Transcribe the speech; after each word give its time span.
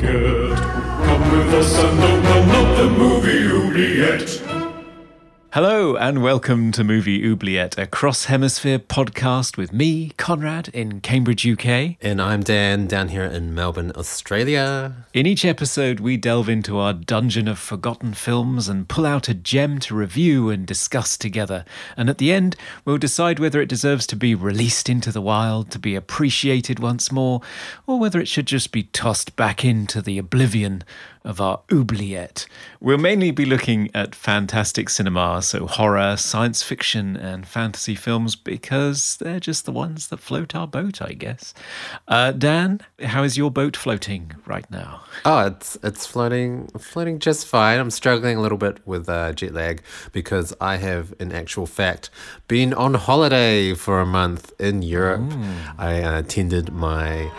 Come 0.00 1.22
with 1.32 1.54
us 1.54 1.78
and 1.78 2.00
open 2.00 2.50
up 2.50 2.76
the 2.76 2.88
movie 2.98 3.46
oubliette. 3.46 4.43
Hello 5.54 5.94
and 5.94 6.20
welcome 6.20 6.72
to 6.72 6.82
Movie 6.82 7.24
Oubliette, 7.24 7.78
a 7.78 7.86
cross 7.86 8.24
hemisphere 8.24 8.80
podcast 8.80 9.56
with 9.56 9.72
me, 9.72 10.10
Conrad, 10.16 10.68
in 10.70 11.00
Cambridge, 11.00 11.46
UK. 11.46 11.94
And 12.02 12.20
I'm 12.20 12.42
Dan, 12.42 12.88
down 12.88 13.10
here 13.10 13.22
in 13.22 13.54
Melbourne, 13.54 13.92
Australia. 13.94 15.06
In 15.12 15.26
each 15.26 15.44
episode, 15.44 16.00
we 16.00 16.16
delve 16.16 16.48
into 16.48 16.78
our 16.78 16.92
dungeon 16.92 17.46
of 17.46 17.60
forgotten 17.60 18.14
films 18.14 18.68
and 18.68 18.88
pull 18.88 19.06
out 19.06 19.28
a 19.28 19.34
gem 19.34 19.78
to 19.78 19.94
review 19.94 20.50
and 20.50 20.66
discuss 20.66 21.16
together. 21.16 21.64
And 21.96 22.10
at 22.10 22.18
the 22.18 22.32
end, 22.32 22.56
we'll 22.84 22.98
decide 22.98 23.38
whether 23.38 23.60
it 23.60 23.68
deserves 23.68 24.08
to 24.08 24.16
be 24.16 24.34
released 24.34 24.88
into 24.88 25.12
the 25.12 25.22
wild, 25.22 25.70
to 25.70 25.78
be 25.78 25.94
appreciated 25.94 26.80
once 26.80 27.12
more, 27.12 27.42
or 27.86 28.00
whether 28.00 28.18
it 28.18 28.26
should 28.26 28.46
just 28.46 28.72
be 28.72 28.82
tossed 28.82 29.36
back 29.36 29.64
into 29.64 30.02
the 30.02 30.18
oblivion 30.18 30.82
of 31.24 31.40
our 31.40 31.60
oubliette. 31.72 32.46
We'll 32.80 32.98
mainly 32.98 33.30
be 33.30 33.46
looking 33.46 33.90
at 33.94 34.14
fantastic 34.14 34.90
cinema, 34.90 35.40
so 35.42 35.66
horror, 35.66 36.16
science 36.16 36.62
fiction, 36.62 37.16
and 37.16 37.46
fantasy 37.46 37.94
films, 37.94 38.36
because 38.36 39.16
they're 39.16 39.40
just 39.40 39.64
the 39.64 39.72
ones 39.72 40.08
that 40.08 40.18
float 40.18 40.54
our 40.54 40.66
boat, 40.66 41.00
I 41.00 41.12
guess. 41.12 41.54
Uh, 42.06 42.32
Dan, 42.32 42.80
how 43.02 43.22
is 43.22 43.38
your 43.38 43.50
boat 43.50 43.76
floating 43.76 44.32
right 44.44 44.70
now? 44.70 45.02
Oh, 45.24 45.46
it's 45.46 45.78
it's 45.82 46.06
floating 46.06 46.68
floating 46.78 47.18
just 47.18 47.46
fine. 47.46 47.80
I'm 47.80 47.90
struggling 47.90 48.36
a 48.36 48.40
little 48.42 48.58
bit 48.58 48.86
with 48.86 49.08
uh, 49.08 49.32
jet 49.32 49.54
lag 49.54 49.82
because 50.12 50.54
I 50.60 50.76
have, 50.76 51.14
in 51.18 51.32
actual 51.32 51.66
fact, 51.66 52.10
been 52.48 52.74
on 52.74 52.94
holiday 52.94 53.74
for 53.74 54.00
a 54.00 54.06
month 54.06 54.52
in 54.60 54.82
Europe. 54.82 55.22
Mm. 55.22 55.74
I 55.78 56.02
uh, 56.02 56.18
attended 56.18 56.72
my 56.72 57.30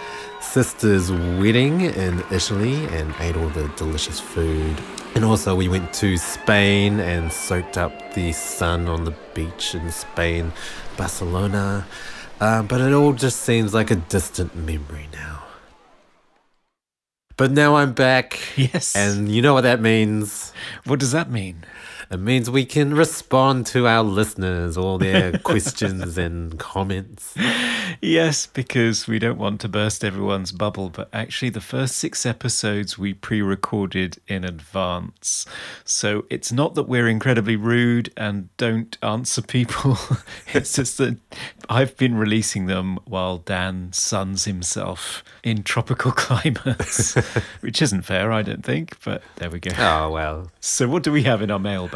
sister's 0.51 1.11
wedding 1.11 1.81
in 1.81 2.23
Italy 2.31 2.85
and 2.85 3.13
ate 3.19 3.35
all 3.35 3.49
the 3.49 3.67
delicious 3.75 4.19
food. 4.19 4.75
And 5.15 5.25
also, 5.25 5.55
we 5.55 5.67
went 5.67 5.93
to 5.95 6.17
Spain 6.17 6.99
and 6.99 7.31
soaked 7.31 7.77
up 7.77 8.13
the 8.13 8.31
sun 8.31 8.87
on 8.87 9.05
the 9.05 9.13
beach 9.33 9.75
in 9.75 9.91
Spain, 9.91 10.53
Barcelona. 10.97 11.85
Uh, 12.39 12.63
but 12.63 12.81
it 12.81 12.93
all 12.93 13.13
just 13.13 13.41
seems 13.41 13.73
like 13.73 13.91
a 13.91 13.95
distant 13.95 14.55
memory 14.55 15.07
now. 15.13 15.43
But 17.37 17.51
now 17.51 17.75
I'm 17.75 17.93
back. 17.93 18.39
Yes. 18.55 18.95
And 18.95 19.29
you 19.29 19.41
know 19.41 19.53
what 19.53 19.61
that 19.61 19.81
means. 19.81 20.53
What 20.85 20.99
does 20.99 21.11
that 21.11 21.29
mean? 21.29 21.65
It 22.11 22.19
means 22.19 22.49
we 22.49 22.65
can 22.65 22.93
respond 22.93 23.65
to 23.67 23.87
our 23.87 24.03
listeners, 24.03 24.77
all 24.77 24.97
their 24.97 25.37
questions 25.43 26.17
and 26.17 26.57
comments. 26.59 27.35
Yes, 28.01 28.45
because 28.45 29.07
we 29.07 29.19
don't 29.19 29.37
want 29.37 29.61
to 29.61 29.69
burst 29.69 30.03
everyone's 30.03 30.51
bubble, 30.51 30.89
but 30.89 31.09
actually, 31.13 31.49
the 31.49 31.61
first 31.61 31.95
six 31.95 32.25
episodes 32.25 32.97
we 32.97 33.13
pre 33.13 33.41
recorded 33.41 34.17
in 34.27 34.43
advance. 34.43 35.45
So 35.83 36.25
it's 36.29 36.51
not 36.51 36.75
that 36.75 36.83
we're 36.83 37.07
incredibly 37.07 37.55
rude 37.55 38.11
and 38.15 38.55
don't 38.57 38.97
answer 39.01 39.41
people, 39.41 39.97
it's 40.53 40.73
just 40.73 40.97
that 40.97 41.17
I've 41.69 41.97
been 41.97 42.15
releasing 42.15 42.65
them 42.67 42.99
while 43.05 43.37
Dan 43.37 43.91
suns 43.93 44.45
himself 44.45 45.23
in 45.43 45.63
tropical 45.63 46.11
climates, 46.15 47.15
which 47.61 47.81
isn't 47.81 48.03
fair, 48.03 48.31
I 48.31 48.41
don't 48.41 48.63
think, 48.63 48.97
but 49.03 49.23
there 49.37 49.49
we 49.49 49.59
go. 49.59 49.71
Oh, 49.77 50.11
well. 50.11 50.51
So, 50.59 50.87
what 50.87 51.03
do 51.03 51.11
we 51.11 51.23
have 51.23 51.41
in 51.41 51.49
our 51.51 51.59
mailbag? 51.59 51.94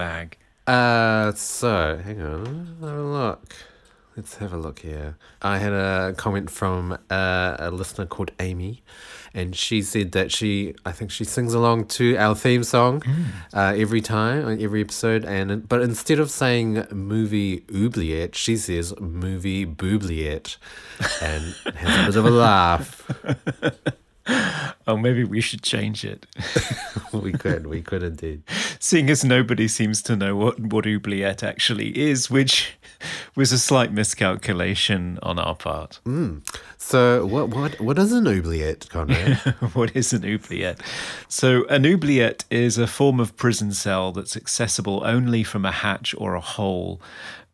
Uh, 0.67 1.33
so, 1.33 1.99
hang 2.03 2.21
on, 2.21 2.77
have 2.81 2.89
a 2.89 3.01
look. 3.01 3.55
Let's 4.15 4.35
have 4.37 4.53
a 4.53 4.57
look 4.57 4.79
here. 4.79 5.17
I 5.41 5.59
had 5.59 5.71
a 5.71 6.13
comment 6.17 6.49
from 6.49 6.97
uh, 7.09 7.55
a 7.57 7.71
listener 7.71 8.05
called 8.05 8.31
Amy, 8.39 8.83
and 9.33 9.55
she 9.55 9.81
said 9.81 10.11
that 10.11 10.31
she, 10.31 10.75
I 10.85 10.91
think 10.91 11.09
she 11.09 11.23
sings 11.23 11.53
along 11.53 11.85
to 11.99 12.17
our 12.17 12.35
theme 12.35 12.63
song 12.63 13.01
mm. 13.01 13.25
uh, 13.53 13.73
every 13.75 14.01
time, 14.01 14.45
on 14.45 14.61
every 14.61 14.81
episode. 14.81 15.25
And 15.25 15.67
but 15.67 15.81
instead 15.81 16.19
of 16.19 16.29
saying 16.29 16.85
movie 16.91 17.63
oubliette, 17.73 18.35
she 18.35 18.57
says 18.57 18.93
movie 18.99 19.65
boobliette, 19.65 20.57
and 21.21 21.55
has 21.75 22.03
a 22.03 22.05
bit 22.07 22.15
of 22.17 22.25
a 22.25 22.29
laugh. 22.29 23.09
oh, 24.87 24.97
maybe 24.97 25.23
we 25.23 25.41
should 25.41 25.63
change 25.63 26.05
it. 26.05 26.25
we 27.13 27.31
could, 27.31 27.67
we 27.67 27.81
could 27.81 28.03
indeed. 28.03 28.43
Seeing 28.79 29.09
as 29.09 29.23
nobody 29.23 29.67
seems 29.67 30.01
to 30.03 30.15
know 30.15 30.35
what, 30.35 30.59
what 30.59 30.85
oubliette 30.85 31.43
actually 31.43 31.97
is, 31.97 32.29
which 32.29 32.73
was 33.35 33.51
a 33.51 33.57
slight 33.57 33.91
miscalculation 33.91 35.17
on 35.23 35.39
our 35.39 35.55
part. 35.55 35.99
Mm. 36.05 36.43
So, 36.77 37.25
what, 37.25 37.49
what, 37.49 37.79
what 37.79 37.97
is 37.97 38.11
an 38.11 38.27
oubliette, 38.27 38.89
Conrad? 38.89 39.37
what 39.73 39.95
is 39.95 40.13
an 40.13 40.25
oubliette? 40.25 40.81
So, 41.27 41.65
an 41.67 41.85
oubliette 41.85 42.45
is 42.51 42.77
a 42.77 42.87
form 42.87 43.19
of 43.19 43.35
prison 43.35 43.71
cell 43.71 44.11
that's 44.11 44.35
accessible 44.35 45.01
only 45.05 45.43
from 45.43 45.65
a 45.65 45.71
hatch 45.71 46.13
or 46.17 46.35
a 46.35 46.41
hole 46.41 47.01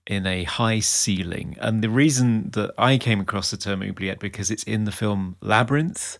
in 0.07 0.27
a 0.27 0.43
high 0.43 0.79
ceiling. 0.79 1.57
And 1.59 1.83
the 1.83 1.89
reason 1.89 2.51
that 2.51 2.73
I 2.77 2.97
came 2.97 3.19
across 3.19 3.51
the 3.51 3.57
term 3.57 3.81
oubliette 3.81 4.19
because 4.19 4.51
it's 4.51 4.63
in 4.63 4.85
the 4.85 4.91
film 4.91 5.35
Labyrinth, 5.41 6.17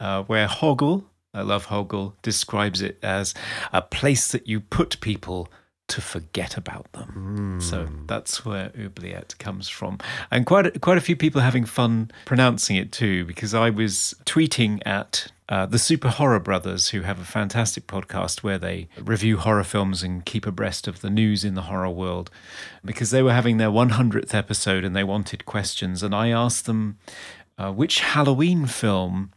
uh, 0.00 0.24
where 0.24 0.48
Hoggle, 0.48 1.04
I 1.32 1.42
love 1.42 1.66
Hoggle, 1.66 2.14
describes 2.22 2.82
it 2.82 2.98
as 3.02 3.34
a 3.72 3.82
place 3.82 4.28
that 4.32 4.48
you 4.48 4.60
put 4.60 5.00
people 5.00 5.48
to 5.90 6.00
forget 6.00 6.56
about 6.56 6.90
them. 6.92 7.58
Mm. 7.58 7.62
So 7.62 7.88
that's 8.06 8.44
where 8.44 8.70
oubliette 8.80 9.36
comes 9.38 9.68
from. 9.68 9.98
And 10.30 10.46
quite 10.46 10.66
a, 10.66 10.78
quite 10.78 10.98
a 10.98 11.00
few 11.00 11.16
people 11.16 11.40
having 11.40 11.64
fun 11.64 12.12
pronouncing 12.24 12.76
it 12.76 12.92
too, 12.92 13.24
because 13.24 13.54
I 13.54 13.70
was 13.70 14.14
tweeting 14.24 14.80
at 14.86 15.26
uh, 15.48 15.66
the 15.66 15.80
Super 15.80 16.08
Horror 16.08 16.38
Brothers, 16.38 16.90
who 16.90 17.02
have 17.02 17.18
a 17.20 17.24
fantastic 17.24 17.88
podcast 17.88 18.44
where 18.44 18.58
they 18.58 18.88
review 19.00 19.36
horror 19.38 19.64
films 19.64 20.04
and 20.04 20.24
keep 20.24 20.46
abreast 20.46 20.86
of 20.86 21.00
the 21.00 21.10
news 21.10 21.44
in 21.44 21.54
the 21.54 21.62
horror 21.62 21.90
world, 21.90 22.30
because 22.84 23.10
they 23.10 23.22
were 23.22 23.32
having 23.32 23.56
their 23.56 23.70
100th 23.70 24.32
episode 24.32 24.84
and 24.84 24.94
they 24.94 25.02
wanted 25.02 25.44
questions. 25.44 26.04
And 26.04 26.14
I 26.14 26.28
asked 26.28 26.66
them 26.66 26.98
uh, 27.58 27.72
which 27.72 27.98
Halloween 27.98 28.66
film 28.66 29.32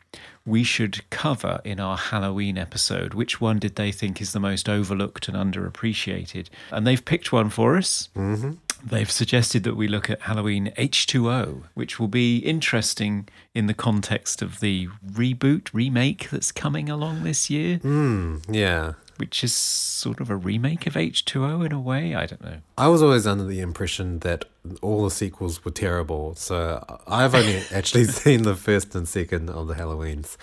we 0.46 0.64
should 0.64 1.10
cover 1.10 1.62
in 1.64 1.80
our 1.80 1.98
Halloween 1.98 2.58
episode. 2.58 3.14
Which 3.14 3.40
one 3.40 3.60
did 3.60 3.76
they 3.76 3.92
think 3.92 4.22
is 4.22 4.34
the 4.34 4.40
most 4.40 4.68
overlooked 4.68 5.28
and 5.28 5.38
underappreciated? 5.38 6.48
And 6.72 6.86
they've 6.86 7.04
picked 7.04 7.32
one 7.32 7.50
for 7.50 7.78
us. 7.78 8.10
Mm-hmm. 8.16 8.54
They've 8.86 9.10
suggested 9.10 9.64
that 9.64 9.78
we 9.78 9.88
look 9.88 10.10
at 10.10 10.22
Halloween 10.24 10.74
H2O, 10.78 11.64
which 11.74 12.00
will 12.00 12.10
be 12.10 12.40
interesting 12.40 13.30
in 13.54 13.68
the 13.68 13.74
context 13.74 14.42
of 14.42 14.60
the 14.60 14.90
reboot, 15.10 15.70
remake 15.72 16.30
that's 16.30 16.52
coming 16.52 16.90
along 16.90 17.24
this 17.24 17.50
year. 17.50 17.80
Mm, 17.80 18.44
yeah 18.54 18.94
which 19.18 19.44
is 19.44 19.54
sort 19.54 20.20
of 20.20 20.30
a 20.30 20.36
remake 20.36 20.88
of 20.88 20.94
H2O 20.94 21.66
in 21.66 21.72
a 21.72 21.80
way. 21.80 22.16
I 22.16 22.26
don't 22.26 22.44
know. 22.44 22.58
I 22.78 22.88
was 22.88 23.02
always 23.02 23.28
under 23.28 23.46
the 23.46 23.60
impression 23.60 24.20
that 24.20 24.46
all 24.82 25.04
the 25.04 25.12
sequels 25.12 25.64
were 25.64 25.72
terrible. 25.72 26.36
So 26.36 26.84
I've 27.08 27.36
only 27.36 27.62
actually 27.72 28.06
seen 28.06 28.44
the 28.44 28.56
first 28.56 28.96
and 28.96 29.08
second 29.08 29.50
of 29.50 29.68
the 29.68 29.76
Halloweens 29.76 30.38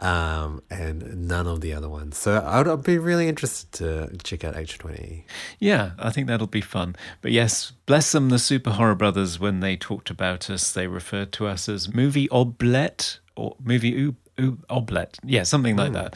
um, 0.00 0.62
and 0.70 1.28
none 1.28 1.46
of 1.46 1.60
the 1.60 1.72
other 1.72 1.88
ones. 1.88 2.18
So 2.18 2.42
I'd, 2.44 2.82
be 2.82 2.98
really 2.98 3.28
interested 3.28 3.72
to 3.72 4.16
check 4.22 4.44
out 4.44 4.54
H2O. 4.54 5.22
Yeah, 5.58 5.92
I 5.98 6.10
think 6.10 6.26
that'll 6.26 6.46
be 6.46 6.60
fun. 6.60 6.96
But 7.22 7.32
yes, 7.32 7.72
bless 7.86 8.12
them, 8.12 8.28
the 8.28 8.38
Super 8.38 8.70
Horror 8.70 8.94
Brothers, 8.94 9.40
when 9.40 9.60
they 9.60 9.76
talked 9.76 10.10
about 10.10 10.50
us, 10.50 10.72
they 10.72 10.86
referred 10.86 11.32
to 11.32 11.46
us 11.46 11.68
as 11.68 11.92
movie 11.92 12.28
oblette 12.28 13.18
or 13.34 13.56
movie 13.62 14.14
oblette. 14.38 15.18
Yeah, 15.24 15.44
something 15.44 15.76
like 15.76 15.92
mm. 15.92 16.10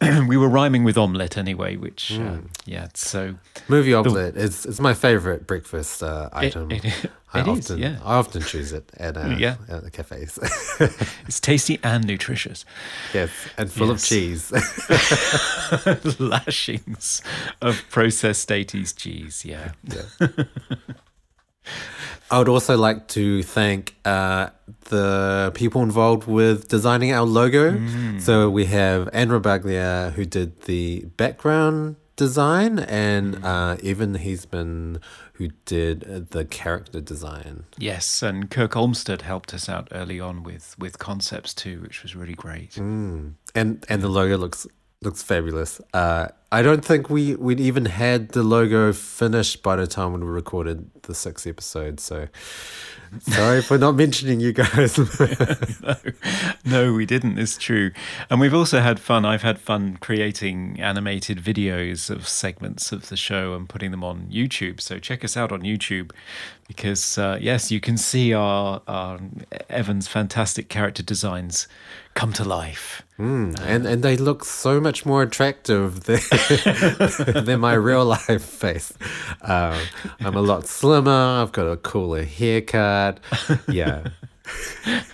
that. 0.00 0.26
we 0.28 0.36
were 0.36 0.48
rhyming 0.48 0.84
with 0.84 0.98
omelette 0.98 1.36
anyway, 1.36 1.76
which, 1.76 2.12
mm. 2.14 2.46
yeah, 2.64 2.88
so. 2.94 3.34
Movie 3.68 3.94
omelette 3.94 4.36
is 4.36 4.66
it's 4.66 4.80
my 4.80 4.94
favorite 4.94 5.46
breakfast 5.46 6.02
uh, 6.02 6.28
item. 6.32 6.70
It, 6.70 6.84
it, 6.84 7.10
I 7.32 7.40
it 7.40 7.48
often, 7.48 7.58
is, 7.58 7.78
yeah. 7.78 7.98
I 8.04 8.16
often 8.16 8.42
choose 8.42 8.72
it 8.72 8.90
at, 8.96 9.16
uh, 9.16 9.36
yeah. 9.38 9.56
at 9.68 9.84
the 9.84 9.90
cafes. 9.90 10.38
it's 11.26 11.38
tasty 11.38 11.78
and 11.84 12.04
nutritious. 12.04 12.64
Yes, 13.14 13.30
and 13.56 13.70
full 13.70 13.88
yes. 13.88 14.02
of 14.02 14.08
cheese. 14.08 14.50
Lashings 16.20 17.22
of 17.62 17.84
processed 17.88 18.48
80s 18.48 18.96
cheese, 18.96 19.44
yeah. 19.44 19.72
yeah. 19.84 20.26
I 22.30 22.38
would 22.38 22.48
also 22.48 22.76
like 22.76 23.08
to 23.08 23.42
thank 23.42 23.96
uh, 24.04 24.50
the 24.88 25.50
people 25.54 25.82
involved 25.82 26.28
with 26.28 26.68
designing 26.68 27.12
our 27.12 27.26
logo. 27.26 28.18
So 28.20 28.48
we 28.48 28.66
have 28.66 29.08
Anne 29.12 29.30
Baglia, 29.30 30.12
who 30.12 30.24
did 30.24 30.62
the 30.62 31.06
background 31.16 31.96
design, 32.14 32.78
and 32.78 33.44
uh, 33.44 33.76
Evan 33.82 34.16
Heisman, 34.18 35.00
who 35.34 35.48
did 35.64 36.30
the 36.30 36.44
character 36.44 37.00
design. 37.00 37.64
Yes, 37.78 38.22
and 38.22 38.48
Kirk 38.50 38.76
Olmsted 38.76 39.22
helped 39.22 39.52
us 39.52 39.68
out 39.68 39.88
early 39.90 40.20
on 40.20 40.44
with 40.44 40.76
with 40.78 40.98
concepts 40.98 41.52
too, 41.52 41.80
which 41.80 42.02
was 42.02 42.14
really 42.14 42.34
great. 42.34 42.76
and 42.76 43.34
and 43.54 44.02
the 44.02 44.08
logo 44.08 44.36
looks 44.36 44.66
looks 45.02 45.22
fabulous. 45.22 45.80
Uh, 45.94 46.28
I 46.52 46.62
don't 46.62 46.84
think 46.84 47.08
we 47.08 47.36
we'd 47.36 47.60
even 47.60 47.84
had 47.86 48.30
the 48.30 48.42
logo 48.42 48.92
finished 48.92 49.62
by 49.62 49.76
the 49.76 49.86
time 49.86 50.12
we 50.12 50.20
recorded 50.20 50.90
the 51.02 51.14
sixth 51.14 51.46
episode. 51.46 52.00
So 52.00 52.28
sorry 53.20 53.62
for 53.62 53.78
not 53.78 53.94
mentioning 53.94 54.40
you 54.40 54.52
guys. 54.52 54.98
no, 55.80 55.94
no, 56.64 56.92
we 56.92 57.06
didn't. 57.06 57.38
It's 57.38 57.56
true, 57.56 57.92
and 58.28 58.40
we've 58.40 58.54
also 58.54 58.80
had 58.80 58.98
fun. 58.98 59.24
I've 59.24 59.42
had 59.42 59.60
fun 59.60 59.96
creating 60.00 60.80
animated 60.80 61.38
videos 61.38 62.10
of 62.10 62.26
segments 62.26 62.90
of 62.90 63.08
the 63.08 63.16
show 63.16 63.54
and 63.54 63.68
putting 63.68 63.92
them 63.92 64.02
on 64.02 64.26
YouTube. 64.26 64.80
So 64.80 64.98
check 64.98 65.24
us 65.24 65.36
out 65.36 65.52
on 65.52 65.60
YouTube, 65.60 66.10
because 66.66 67.16
uh, 67.16 67.38
yes, 67.40 67.70
you 67.70 67.80
can 67.80 67.96
see 67.96 68.34
our, 68.34 68.82
our 68.86 69.20
Evan's 69.68 70.08
fantastic 70.08 70.68
character 70.68 71.02
designs 71.02 71.68
come 72.14 72.32
to 72.34 72.44
life. 72.44 73.02
Mm, 73.18 73.60
and 73.60 73.86
and 73.86 74.02
they 74.02 74.16
look 74.16 74.44
so 74.44 74.80
much 74.80 75.04
more 75.04 75.22
attractive 75.22 76.04
than, 76.04 76.20
than 77.44 77.60
my 77.60 77.74
real 77.74 78.04
life 78.04 78.44
face. 78.44 78.92
Um, 79.42 79.78
I'm 80.20 80.36
a 80.36 80.40
lot 80.42 80.66
slimmer. 80.66 81.42
I've 81.42 81.52
got 81.52 81.66
a 81.66 81.76
cooler 81.76 82.24
haircut. 82.24 83.20
Yeah. 83.68 84.08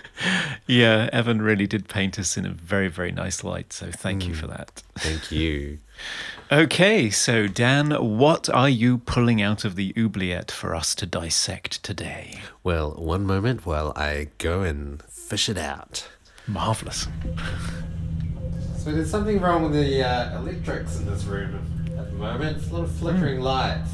Yeah, 0.65 1.09
Evan 1.13 1.41
really 1.41 1.67
did 1.67 1.87
paint 1.87 2.17
us 2.19 2.37
in 2.37 2.45
a 2.45 2.49
very, 2.49 2.87
very 2.87 3.11
nice 3.11 3.43
light. 3.43 3.71
So 3.71 3.91
thank 3.91 4.27
you 4.27 4.33
for 4.33 4.47
that. 4.47 4.83
Thank 4.95 5.31
you. 5.31 5.79
Okay, 6.49 7.09
so 7.09 7.47
Dan, 7.47 7.91
what 7.91 8.47
are 8.49 8.69
you 8.69 8.99
pulling 8.99 9.41
out 9.41 9.65
of 9.65 9.75
the 9.75 9.93
oubliette 9.97 10.49
for 10.49 10.75
us 10.75 10.95
to 10.95 11.05
dissect 11.05 11.83
today? 11.83 12.39
Well, 12.63 12.91
one 12.91 13.25
moment 13.25 13.65
while 13.65 13.91
I 13.97 14.29
go 14.37 14.61
and 14.61 15.01
fish 15.03 15.49
it 15.49 15.57
out. 15.57 16.07
Marvelous. 16.47 17.07
So 18.77 18.91
there's 18.93 19.09
something 19.11 19.39
wrong 19.41 19.63
with 19.63 19.73
the 19.73 20.03
uh, 20.03 20.39
electrics 20.39 20.97
in 20.97 21.05
this 21.05 21.25
room 21.25 21.59
at 21.97 22.09
the 22.09 22.17
moment. 22.17 22.57
It's 22.57 22.69
a 22.69 22.73
lot 22.73 22.83
of 22.83 22.91
flickering 22.91 23.41
lights. 23.41 23.91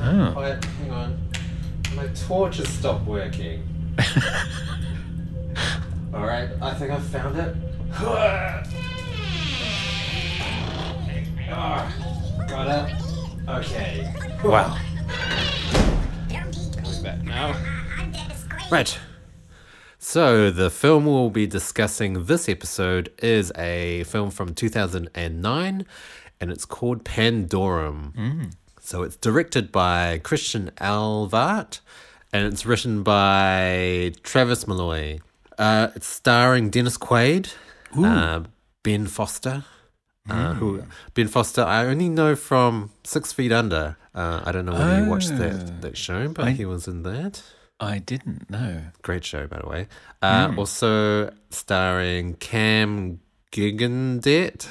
Oh. 0.00 0.30
Quite, 0.32 0.64
hang 0.64 0.90
on. 0.90 1.18
My 1.94 2.08
torch 2.26 2.56
has 2.56 2.68
stopped 2.68 3.06
working. 3.06 3.62
All 6.12 6.26
right, 6.26 6.50
I 6.60 6.74
think 6.74 6.90
I 6.90 6.98
found 6.98 7.38
it. 7.38 7.54
Ah, 11.50 11.92
got 12.48 12.66
it. 12.68 12.96
Okay. 13.48 14.12
Wow. 14.42 14.76
Coming 16.28 17.02
back 17.02 17.22
now. 17.22 17.54
Right. 18.70 18.98
So, 20.14 20.48
the 20.52 20.70
film 20.70 21.06
we'll 21.06 21.28
be 21.28 21.48
discussing 21.48 22.26
this 22.26 22.48
episode 22.48 23.12
is 23.20 23.50
a 23.58 24.04
film 24.04 24.30
from 24.30 24.54
2009 24.54 25.84
and 26.40 26.50
it's 26.52 26.64
called 26.64 27.02
Pandorum. 27.04 28.52
So, 28.80 29.02
it's 29.02 29.16
directed 29.16 29.72
by 29.72 30.20
Christian 30.22 30.70
Alvart 30.76 31.80
and 32.32 32.46
it's 32.46 32.64
written 32.64 33.02
by 33.02 34.12
Travis 34.22 34.66
Milloy. 34.66 35.18
Uh, 35.58 35.88
it's 35.96 36.06
starring 36.06 36.70
Dennis 36.70 36.96
Quaid, 36.96 37.52
uh, 37.98 38.44
Ben 38.84 39.08
Foster. 39.08 39.64
Uh, 40.30 40.54
who 40.54 40.84
Ben 41.14 41.26
Foster? 41.26 41.64
I 41.64 41.86
only 41.86 42.08
know 42.08 42.36
from 42.36 42.90
Six 43.02 43.32
Feet 43.32 43.50
Under. 43.50 43.96
Uh, 44.14 44.42
I 44.44 44.52
don't 44.52 44.64
know 44.64 44.74
whether 44.74 45.02
you 45.02 45.10
watched 45.10 45.36
that 45.38 45.82
that 45.82 45.96
show, 45.96 46.28
but 46.28 46.44
I- 46.44 46.50
he 46.52 46.64
was 46.64 46.86
in 46.86 47.02
that. 47.02 47.42
I 47.80 47.98
didn't 47.98 48.48
know. 48.50 48.82
Great 49.02 49.24
show, 49.24 49.46
by 49.46 49.58
the 49.60 49.68
way. 49.68 49.88
Uh, 50.22 50.52
Also 50.56 51.30
starring 51.50 52.34
Cam 52.34 53.20
Gigandet. 53.52 54.68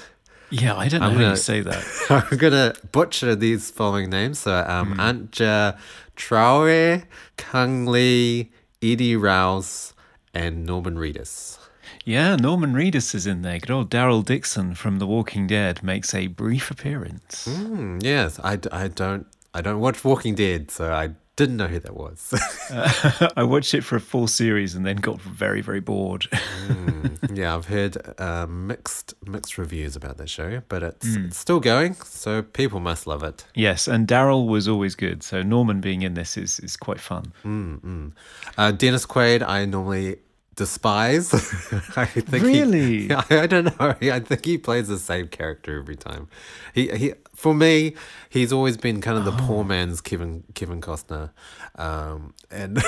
Yeah, 0.50 0.76
I 0.76 0.88
don't 0.88 1.02
know 1.02 1.08
I'm 1.08 1.14
how 1.14 1.20
gonna- 1.20 1.30
you 1.32 1.36
say 1.36 1.62
that. 1.70 1.84
I'm 2.10 2.38
gonna 2.38 2.74
butcher 2.92 3.36
these 3.36 3.72
following 3.72 4.10
names. 4.10 4.40
So, 4.40 4.64
um, 4.68 4.96
Antja 4.98 5.78
Traore, 6.16 7.04
Cung 7.38 7.86
Le, 7.88 8.46
Eddie 8.82 9.16
Rouse, 9.16 9.94
and 10.34 10.66
Norman 10.66 10.96
Reedus. 10.98 11.60
Yeah, 12.06 12.36
Norman 12.36 12.74
Reedus 12.74 13.16
is 13.16 13.26
in 13.26 13.42
there. 13.44 13.60
Good 13.60 13.72
old 13.72 13.90
Daryl 13.90 14.24
Dixon 14.26 14.76
from 14.76 15.00
The 15.00 15.08
Walking 15.08 15.48
Dead 15.48 15.82
makes 15.84 16.14
a 16.14 16.28
brief 16.28 16.70
appearance. 16.70 17.46
Hmm, 17.50 18.00
yes, 18.02 18.40
I, 18.44 18.60
I 18.72 18.88
don't 18.90 19.26
I 19.54 19.62
don't 19.62 19.80
watch 19.80 20.04
Walking 20.04 20.36
Dead, 20.36 20.70
so 20.72 20.92
I 20.92 21.12
didn't 21.36 21.58
know 21.58 21.68
who 21.68 21.80
that 21.80 21.96
was. 21.96 22.34
I 23.36 23.44
watched 23.44 23.74
it 23.74 23.84
for 23.84 23.96
a 23.96 24.00
full 24.00 24.28
series 24.28 24.76
and 24.76 24.86
then 24.86 24.98
got 24.98 25.20
very, 25.22 25.62
very 25.62 25.80
bored. 25.80 26.28
yeah, 27.34 27.56
I've 27.56 27.66
heard 27.66 27.98
uh, 28.20 28.46
mixed 28.48 29.14
mixed 29.26 29.58
reviews 29.58 29.96
about 29.96 30.18
that 30.18 30.30
show, 30.30 30.62
but 30.70 30.84
it's, 30.84 31.16
it's 31.16 31.38
still 31.38 31.60
going, 31.60 31.96
so 31.96 32.42
people 32.44 32.80
must 32.80 33.08
love 33.08 33.24
it. 33.24 33.46
yes, 33.56 33.88
and 33.88 34.08
Daryl 34.08 34.48
was 34.48 34.68
always 34.68 34.96
good. 34.96 35.24
So 35.24 35.42
Norman 35.42 35.82
being 35.82 36.04
in 36.04 36.14
this 36.14 36.38
is, 36.38 36.60
is 36.60 36.78
quite 36.78 37.00
fun. 37.00 37.34
Uh, 38.58 38.72
Dennis 38.72 39.06
Quaid, 39.06 39.42
I 39.48 39.66
normally 39.66 40.18
despise. 40.56 41.34
I 41.98 42.06
think 42.06 42.44
Really? 42.44 43.08
He, 43.08 43.12
I, 43.12 43.24
I 43.30 43.48
don't 43.48 43.66
know. 43.80 43.96
I 44.02 44.20
think 44.20 44.46
he 44.46 44.58
plays 44.58 44.88
the 44.88 45.00
same 45.00 45.28
character 45.28 45.80
every 45.80 45.96
time. 45.96 46.28
He 46.74 46.90
he 46.90 47.14
for 47.44 47.54
me, 47.54 47.94
he's 48.30 48.52
always 48.54 48.78
been 48.78 49.02
kind 49.02 49.18
of 49.18 49.26
the 49.26 49.32
Oh. 49.34 49.46
poor 49.48 49.64
man's 49.66 50.00
Kevin 50.02 50.44
Kevin 50.56 50.80
Costner, 50.82 51.30
um, 51.76 52.34
and 52.50 52.80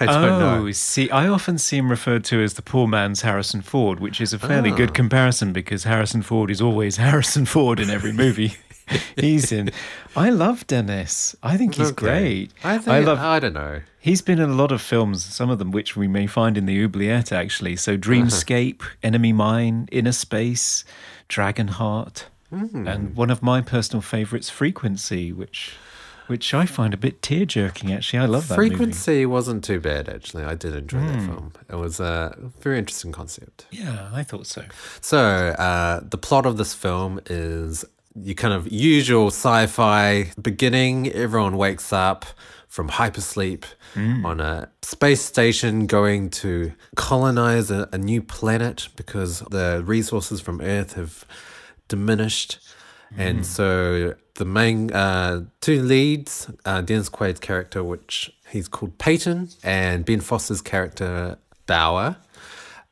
I 0.00 0.06
don't 0.06 0.42
oh, 0.42 0.64
know. 0.64 0.70
see, 0.72 1.10
I 1.10 1.26
often 1.28 1.58
see 1.58 1.76
him 1.78 1.90
referred 1.90 2.24
to 2.26 2.40
as 2.42 2.54
the 2.54 2.62
poor 2.62 2.86
man's 2.86 3.22
Harrison 3.22 3.62
Ford, 3.62 3.98
which 4.00 4.20
is 4.20 4.32
a 4.32 4.38
fairly 4.38 4.70
Ah. 4.70 4.76
good 4.76 4.94
comparison 4.94 5.52
because 5.52 5.84
Harrison 5.84 6.22
Ford 6.22 6.50
is 6.50 6.60
always 6.62 6.96
Harrison 7.08 7.46
Ford 7.46 7.80
in 7.80 7.90
every 7.90 8.12
movie 8.12 8.54
he's 9.16 9.50
in. 9.50 9.70
I 10.14 10.30
love 10.30 10.64
Dennis. 10.68 11.34
I 11.42 11.56
think 11.56 11.74
he's 11.74 11.90
Okay. 11.90 12.06
great. 12.06 12.52
I 12.62 12.78
think 12.78 13.08
I 13.08 13.34
I, 13.36 13.40
don't 13.40 13.54
know. 13.54 13.80
He's 13.98 14.22
been 14.22 14.38
in 14.38 14.48
a 14.50 14.54
lot 14.54 14.70
of 14.70 14.80
films, 14.80 15.24
some 15.24 15.50
of 15.50 15.58
them 15.58 15.72
which 15.72 15.96
we 15.96 16.06
may 16.06 16.28
find 16.28 16.56
in 16.56 16.66
the 16.66 16.78
oubliette 16.84 17.32
actually. 17.32 17.74
So 17.74 17.98
Dreamscape, 17.98 18.82
Enemy 19.02 19.32
Mine, 19.32 19.88
Inner 19.90 20.12
Space, 20.12 20.84
Dragonheart, 21.28 22.24
and 22.50 23.08
hmm. 23.08 23.14
one 23.14 23.30
of 23.30 23.42
my 23.42 23.60
personal 23.60 24.02
favourites, 24.02 24.50
Frequency, 24.50 25.32
which 25.32 25.74
which 26.26 26.52
I 26.52 26.66
find 26.66 26.92
a 26.92 26.96
bit 26.96 27.22
tear 27.22 27.44
jerking 27.44 27.92
actually. 27.92 28.18
I 28.18 28.26
love 28.26 28.48
that 28.48 28.58
movie. 28.58 28.70
Frequency 28.70 29.26
wasn't 29.26 29.64
too 29.64 29.80
bad 29.80 30.08
actually. 30.08 30.44
I 30.44 30.54
did 30.54 30.74
enjoy 30.74 31.00
that 31.00 31.20
hmm. 31.20 31.26
film. 31.26 31.52
It 31.70 31.76
was 31.76 32.00
a 32.00 32.36
very 32.60 32.78
interesting 32.78 33.12
concept. 33.12 33.66
Yeah, 33.70 34.10
I 34.12 34.22
thought 34.22 34.46
so. 34.46 34.64
So, 35.00 35.18
uh, 35.18 36.00
the 36.02 36.18
plot 36.18 36.46
of 36.46 36.56
this 36.56 36.74
film 36.74 37.20
is 37.26 37.84
your 38.14 38.34
kind 38.34 38.54
of 38.54 38.70
usual 38.72 39.28
sci 39.28 39.66
fi 39.66 40.32
beginning. 40.40 41.08
Everyone 41.12 41.56
wakes 41.56 41.92
up 41.92 42.26
from 42.68 42.90
hypersleep 42.90 43.64
hmm. 43.94 44.26
on 44.26 44.40
a 44.40 44.68
space 44.82 45.22
station 45.22 45.86
going 45.86 46.28
to 46.28 46.72
colonize 46.94 47.70
a, 47.70 47.88
a 47.92 47.98
new 47.98 48.20
planet 48.20 48.88
because 48.96 49.40
the 49.50 49.82
resources 49.86 50.40
from 50.40 50.60
Earth 50.60 50.94
have 50.94 51.24
diminished. 51.88 52.58
And 53.16 53.46
so 53.46 54.14
the 54.34 54.44
main 54.44 54.92
uh, 54.92 55.44
two 55.60 55.82
leads, 55.82 56.50
uh, 56.64 56.80
Dennis 56.82 57.08
Quaid's 57.08 57.40
character, 57.40 57.82
which 57.82 58.32
he's 58.50 58.68
called 58.68 58.98
Payton, 58.98 59.50
and 59.62 60.04
Ben 60.04 60.20
Foster's 60.20 60.60
character, 60.60 61.38
Bower, 61.66 62.16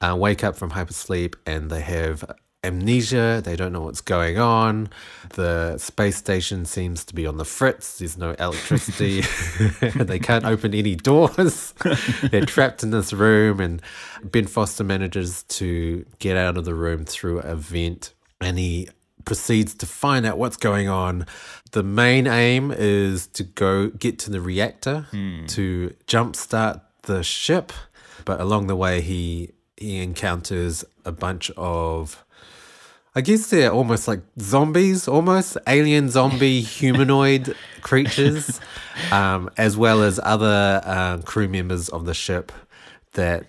uh, 0.00 0.16
wake 0.16 0.42
up 0.42 0.56
from 0.56 0.70
hypersleep 0.70 1.34
and 1.46 1.70
they 1.70 1.80
have 1.80 2.24
amnesia. 2.64 3.42
They 3.44 3.56
don't 3.56 3.72
know 3.72 3.82
what's 3.82 4.00
going 4.00 4.38
on. 4.38 4.88
The 5.34 5.78
space 5.78 6.16
station 6.16 6.64
seems 6.64 7.04
to 7.04 7.14
be 7.14 7.26
on 7.26 7.36
the 7.36 7.44
fritz. 7.44 7.98
There's 7.98 8.16
no 8.16 8.32
electricity. 8.32 9.20
they 9.80 10.18
can't 10.18 10.44
open 10.44 10.74
any 10.74 10.96
doors. 10.96 11.74
They're 12.30 12.46
trapped 12.46 12.82
in 12.82 12.90
this 12.90 13.12
room, 13.12 13.60
and 13.60 13.82
Ben 14.24 14.46
Foster 14.46 14.84
manages 14.84 15.42
to 15.44 16.04
get 16.18 16.36
out 16.36 16.56
of 16.56 16.64
the 16.64 16.74
room 16.74 17.04
through 17.04 17.40
a 17.40 17.54
vent 17.54 18.14
and 18.44 18.58
he 18.58 18.88
proceeds 19.24 19.74
to 19.74 19.86
find 19.86 20.26
out 20.26 20.38
what's 20.38 20.56
going 20.56 20.88
on. 20.88 21.26
The 21.72 21.82
main 21.82 22.26
aim 22.26 22.70
is 22.70 23.26
to 23.28 23.42
go 23.42 23.88
get 23.88 24.18
to 24.20 24.30
the 24.30 24.40
reactor 24.40 25.06
to 25.48 25.94
jumpstart 26.06 26.82
the 27.02 27.22
ship, 27.22 27.72
but 28.24 28.40
along 28.40 28.66
the 28.68 28.76
way 28.76 29.00
he 29.00 29.50
he 29.76 30.00
encounters 30.02 30.84
a 31.04 31.12
bunch 31.12 31.50
of 31.56 32.24
I 33.16 33.20
guess 33.20 33.48
they're 33.50 33.70
almost 33.70 34.08
like 34.08 34.22
zombies, 34.40 35.06
almost 35.06 35.56
alien 35.68 36.08
zombie 36.10 36.60
humanoid 36.78 37.54
creatures, 37.80 38.60
um, 39.12 39.50
as 39.56 39.76
well 39.76 40.02
as 40.02 40.18
other 40.22 40.80
uh, 40.84 41.18
crew 41.18 41.46
members 41.48 41.88
of 41.88 42.06
the 42.06 42.14
ship 42.14 42.50
that 43.14 43.44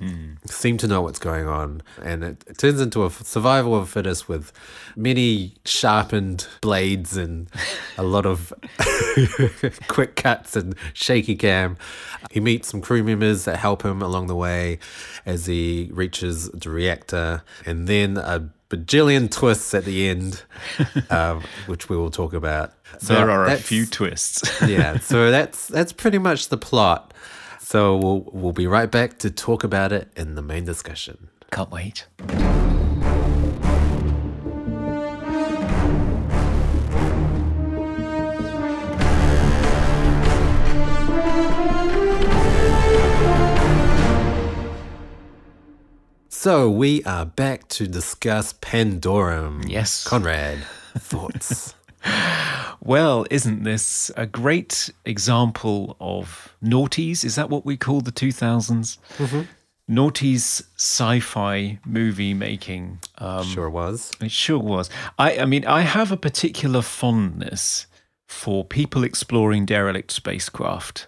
seem 0.45 0.77
to 0.77 0.87
know 0.87 1.01
what's 1.01 1.19
going 1.19 1.47
on. 1.47 1.81
And 2.01 2.23
it, 2.23 2.43
it 2.47 2.57
turns 2.57 2.81
into 2.81 3.05
a 3.05 3.09
survival 3.09 3.75
of 3.75 3.89
fittest 3.89 4.27
with 4.27 4.51
many 4.95 5.55
sharpened 5.65 6.47
blades 6.61 7.17
and 7.17 7.49
a 7.97 8.03
lot 8.03 8.25
of 8.25 8.53
quick 9.87 10.15
cuts 10.15 10.55
and 10.55 10.75
shaky 10.93 11.35
cam. 11.35 11.77
He 12.31 12.39
meets 12.39 12.69
some 12.69 12.81
crew 12.81 13.03
members 13.03 13.45
that 13.45 13.57
help 13.57 13.83
him 13.83 14.01
along 14.01 14.27
the 14.27 14.35
way 14.35 14.79
as 15.25 15.45
he 15.45 15.89
reaches 15.91 16.49
the 16.49 16.69
reactor, 16.69 17.43
and 17.65 17.87
then 17.87 18.17
a 18.17 18.49
bajillion 18.69 19.29
twists 19.31 19.73
at 19.73 19.85
the 19.85 20.09
end, 20.09 20.43
um, 21.09 21.43
which 21.67 21.89
we 21.89 21.97
will 21.97 22.11
talk 22.11 22.33
about. 22.33 22.73
So 22.99 23.13
there 23.13 23.29
are 23.29 23.45
a 23.45 23.57
few 23.57 23.85
twists. 23.85 24.43
yeah, 24.61 24.99
so 24.99 25.31
that's 25.35 25.67
that's 25.67 25.93
pretty 25.93 26.17
much 26.17 26.49
the 26.49 26.57
plot. 26.57 27.13
So 27.65 27.97
we'll 27.97 28.29
we'll 28.31 28.53
be 28.53 28.67
right 28.67 28.91
back 28.91 29.17
to 29.19 29.31
talk 29.31 29.63
about 29.63 29.91
it 29.91 30.11
in 30.15 30.35
the 30.35 30.43
main 30.43 30.65
discussion. 30.65 31.29
Can't 31.51 31.71
wait. 31.71 32.05
So 46.29 46.69
we 46.69 47.03
are 47.05 47.25
back 47.25 47.67
to 47.69 47.87
discuss 47.87 48.53
Pandorum. 48.53 49.67
Yes. 49.67 50.03
Conrad, 50.03 50.59
thoughts? 50.99 51.73
Well, 52.81 53.25
isn't 53.31 53.63
this 53.63 54.11
a 54.15 54.27
great 54.27 54.91
example 55.05 55.97
of 55.99 56.53
noughties? 56.63 57.25
Is 57.25 57.33
that 57.35 57.49
what 57.49 57.65
we 57.65 57.77
call 57.77 58.01
the 58.01 58.11
2000s? 58.11 58.97
Noughties 59.89 60.63
sci 60.75 61.19
fi 61.19 61.79
movie 61.85 62.33
making. 62.33 62.99
Um, 63.17 63.43
sure 63.43 63.69
was. 63.69 64.11
It 64.21 64.31
sure 64.31 64.59
was. 64.59 64.89
I, 65.17 65.39
I 65.39 65.45
mean, 65.45 65.65
I 65.65 65.81
have 65.81 66.11
a 66.11 66.17
particular 66.17 66.81
fondness 66.81 67.87
for 68.27 68.63
people 68.65 69.03
exploring 69.03 69.65
derelict 69.65 70.11
spacecraft. 70.11 71.07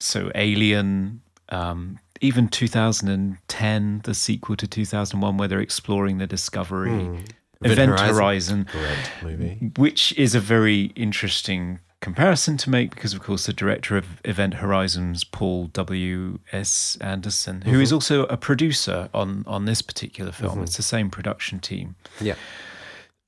So, 0.00 0.30
Alien, 0.34 1.22
um, 1.50 1.98
even 2.20 2.48
2010, 2.48 4.00
the 4.04 4.14
sequel 4.14 4.56
to 4.56 4.66
2001, 4.66 5.36
where 5.36 5.48
they're 5.48 5.60
exploring 5.60 6.18
the 6.18 6.26
Discovery, 6.26 6.92
Event, 7.64 8.00
Horizon, 8.00 8.66
which 9.76 10.12
is 10.18 10.34
a 10.34 10.40
very 10.40 10.92
interesting 10.96 11.80
comparison 12.00 12.56
to 12.58 12.68
make 12.68 12.94
because, 12.94 13.14
of 13.14 13.20
course, 13.20 13.46
the 13.46 13.52
director 13.52 13.96
of 13.96 14.20
Event 14.24 14.54
Horizon's 14.54 15.24
Paul 15.24 15.66
W. 15.68 16.40
S. 16.50 16.98
Anderson, 17.00 17.62
who 17.62 17.80
is 17.80 17.88
mm-hmm. 17.88 17.94
also 17.94 18.24
a 18.26 18.36
producer 18.36 19.08
on 19.14 19.44
on 19.46 19.64
this 19.64 19.80
particular 19.80 20.32
film. 20.32 20.54
Mm-hmm. 20.54 20.64
It's 20.64 20.76
the 20.76 20.82
same 20.82 21.10
production 21.10 21.60
team. 21.60 21.94
Yeah. 22.20 22.34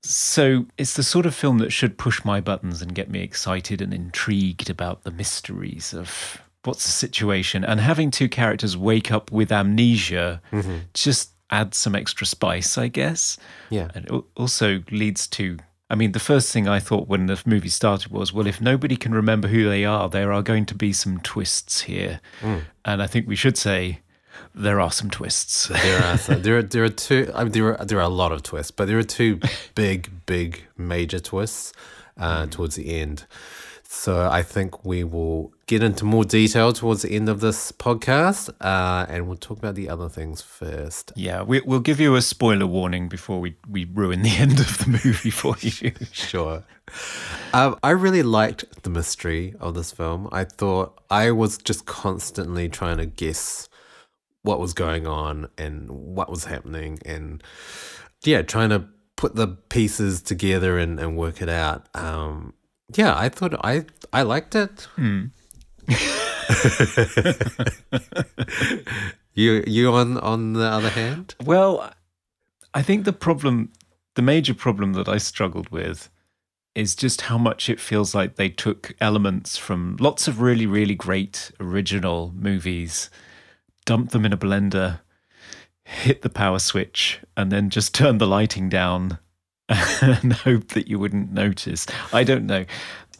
So 0.03 0.67
it's 0.77 0.95
the 0.95 1.03
sort 1.03 1.25
of 1.25 1.35
film 1.35 1.59
that 1.59 1.73
should 1.73 1.97
push 1.97 2.27
my 2.27 2.39
buttons 2.43 2.83
and 2.83 2.95
get 2.95 3.09
me 3.09 3.23
excited 3.23 3.81
and 3.81 3.95
intrigued 3.95 4.69
about 4.69 5.05
the 5.05 5.11
mysteries 5.11 5.95
of 5.95 6.43
what's 6.65 6.85
the 6.85 6.91
situation. 6.91 7.65
And 7.65 7.81
having 7.81 8.11
two 8.11 8.29
characters 8.29 8.77
wake 8.77 9.11
up 9.11 9.33
with 9.33 9.51
amnesia 9.51 10.43
mm-hmm. 10.53 10.79
just 10.93 11.31
adds 11.55 11.79
some 11.79 11.95
extra 11.95 12.27
spice, 12.27 12.77
I 12.77 12.89
guess. 12.89 13.39
Yeah. 13.71 13.89
And 13.95 14.07
it 14.07 14.25
also 14.37 14.83
leads 14.91 15.27
to. 15.29 15.59
I 15.91 15.95
mean, 15.97 16.13
the 16.13 16.19
first 16.19 16.51
thing 16.53 16.67
I 16.67 16.81
thought 16.81 17.09
when 17.09 17.27
the 17.27 17.41
movie 17.47 17.69
started 17.69 18.11
was, 18.11 18.33
well, 18.33 18.47
if 18.47 18.61
nobody 18.61 18.97
can 18.97 19.13
remember 19.13 19.49
who 19.49 19.69
they 19.69 19.85
are, 19.85 20.09
there 20.09 20.33
are 20.33 20.43
going 20.43 20.67
to 20.67 20.75
be 20.75 20.93
some 20.93 21.21
twists 21.21 21.83
here. 21.83 22.21
And 22.85 23.03
I 23.03 23.07
think 23.07 23.29
we 23.29 23.37
should 23.37 23.59
say 23.59 24.01
there 24.55 24.81
are 24.81 24.91
some 24.91 25.11
twists. 25.11 25.69
There 25.83 26.03
are 26.03 26.19
some, 26.19 26.43
there 26.43 26.59
are 26.59 26.63
there 26.63 26.85
are 26.85 26.89
two 26.89 27.31
I 27.35 27.45
mean, 27.45 27.53
there 27.53 27.79
are 27.79 27.85
there 27.85 27.99
are 27.99 28.11
a 28.15 28.17
lot 28.23 28.33
of 28.33 28.43
twists, 28.43 28.73
but 28.73 28.89
there 28.89 28.99
are 28.99 29.05
two 29.21 29.41
big 29.75 30.11
big 30.27 30.65
major 30.77 31.21
twists 31.21 31.73
uh, 32.17 32.47
towards 32.47 32.75
the 32.77 32.99
end. 33.01 33.27
So 33.97 34.29
I 34.29 34.43
think 34.43 34.85
we 34.85 35.03
will 35.03 35.55
get 35.67 35.83
into 35.83 36.05
more 36.05 36.25
detail 36.25 36.75
towards 36.75 37.03
the 37.03 37.13
end 37.13 37.29
of 37.31 37.41
this 37.41 37.73
podcast, 37.73 38.51
uh, 38.61 39.07
and 39.09 39.27
we'll 39.27 39.39
talk 39.39 39.57
about 39.57 39.77
the 39.77 39.89
other 39.89 40.11
things 40.11 40.43
first. 40.43 41.11
Yeah, 41.17 41.43
we, 41.43 41.61
we'll 41.61 41.81
give 41.81 42.01
you 42.01 42.15
a 42.15 42.21
spoiler 42.21 42.67
warning 42.67 43.09
before 43.09 43.41
we, 43.41 43.57
we 43.67 43.87
ruin 43.87 44.21
the 44.21 44.31
end 44.37 44.61
of 44.61 44.77
the 44.79 44.89
movie 44.89 45.31
for 45.31 45.57
you. 45.61 45.93
Sure. 46.13 46.65
Um, 47.55 47.79
I 47.83 47.91
really 47.91 48.23
liked 48.23 48.83
the 48.83 48.91
mystery 48.91 49.55
of 49.59 49.75
this 49.75 49.91
film. 49.91 50.29
I 50.33 50.45
thought 50.45 51.01
I 51.09 51.31
was 51.31 51.57
just 51.57 51.87
constantly 51.87 52.69
trying 52.69 52.99
to 52.99 53.07
guess 53.07 53.71
what 54.43 54.61
was 54.61 54.75
going 54.75 55.07
on 55.07 55.49
and 55.57 55.89
what 55.89 56.29
was 56.29 56.45
happening, 56.45 56.99
and 57.07 57.43
yeah, 58.23 58.43
trying 58.43 58.69
to 58.69 58.85
put 59.17 59.35
the 59.35 59.47
pieces 59.47 60.21
together 60.21 60.79
and, 60.79 61.01
and 61.01 61.17
work 61.17 61.41
it 61.41 61.49
out. 61.49 61.89
Um, 61.95 62.53
yeah, 62.95 63.17
I 63.17 63.29
thought 63.29 63.55
I 63.65 63.85
I 64.13 64.23
liked 64.23 64.55
it. 64.55 64.89
Hmm. 64.97 65.27
you 69.35 69.65
you 69.67 69.93
on 69.93 70.19
on 70.19 70.53
the 70.55 70.67
other 70.67 70.91
hand? 70.91 71.35
Well, 71.45 71.93
I 72.75 72.83
think 72.83 73.05
the 73.05 73.13
problem, 73.13 73.71
the 74.15 74.23
major 74.23 74.55
problem 74.55 74.95
that 74.95 75.09
I 75.09 75.19
struggled 75.19 75.69
with 75.71 76.11
is 76.75 76.97
just 76.97 77.23
how 77.23 77.39
much 77.39 77.71
it 77.71 77.79
feels 77.79 78.15
like 78.15 78.35
they 78.35 78.49
took 78.49 78.95
elements 79.01 79.57
from 79.57 79.97
lots 80.01 80.27
of 80.27 80.41
really, 80.41 80.67
really 80.67 80.97
great 80.97 81.53
original 81.61 82.33
movies, 82.35 83.11
dumped 83.85 84.11
them 84.11 84.25
in 84.27 84.33
a 84.33 84.37
blender, 84.37 85.01
hit 85.85 86.23
the 86.23 86.29
power 86.29 86.59
switch, 86.59 87.21
and 87.37 87.53
then 87.53 87.71
just 87.71 87.95
turned 88.01 88.21
the 88.21 88.27
lighting 88.27 88.69
down 88.69 89.19
and 89.69 90.33
hope 90.45 90.69
that 90.69 90.89
you 90.89 90.99
wouldn't 90.99 91.33
notice. 91.33 91.87
I 92.13 92.25
don't 92.25 92.47
know. 92.47 92.65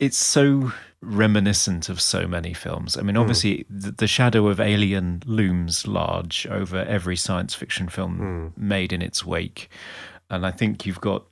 It's 0.01 0.19
so 0.19 0.73
reminiscent 1.01 1.89
of 1.89 2.01
so 2.01 2.27
many 2.27 2.55
films. 2.55 2.97
I 2.97 3.03
mean, 3.03 3.17
hmm. 3.17 3.21
obviously, 3.21 3.67
the, 3.69 3.93
the 3.93 4.07
shadow 4.07 4.49
of 4.49 4.61
Alien 4.61 5.23
looms 5.27 5.87
large 5.87 6.47
over 6.47 6.79
every 6.79 7.17
science 7.17 7.55
fiction 7.55 7.89
film 7.89 8.17
hmm. 8.17 8.69
made 8.69 8.93
in 8.93 9.03
its 9.03 9.25
wake. 9.25 9.71
And 10.31 10.47
I 10.47 10.51
think 10.51 10.87
you've 10.87 11.01
got 11.01 11.25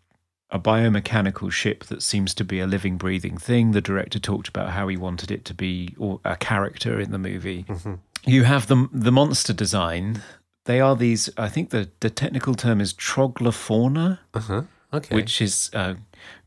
a 0.51 0.59
biomechanical 0.59 1.51
ship 1.51 1.85
that 1.85 2.03
seems 2.03 2.35
to 2.35 2.45
be 2.45 2.61
a 2.61 2.67
living, 2.67 2.99
breathing 2.99 3.39
thing. 3.39 3.73
The 3.73 3.81
director 3.81 4.19
talked 4.19 4.49
about 4.49 4.71
how 4.71 4.87
he 4.89 4.97
wanted 4.97 5.31
it 5.31 5.45
to 5.47 5.55
be 5.55 5.95
or 5.99 6.21
a 6.25 6.37
character 6.37 7.01
in 7.01 7.11
the 7.11 7.19
movie. 7.19 7.65
Mm-hmm. 7.65 7.95
You 8.25 8.45
have 8.45 8.69
the 8.69 8.89
the 8.93 9.11
monster 9.11 9.53
design. 9.53 10.23
They 10.67 10.79
are 10.79 10.95
these. 10.95 11.31
I 11.37 11.49
think 11.49 11.71
the 11.71 11.91
the 12.01 12.11
technical 12.11 12.55
term 12.55 12.81
is 12.81 12.93
troglofauna, 12.93 14.19
Uh 14.35 14.41
huh. 14.41 14.63
Okay. 14.93 15.15
which 15.15 15.41
is 15.41 15.71
uh, 15.73 15.95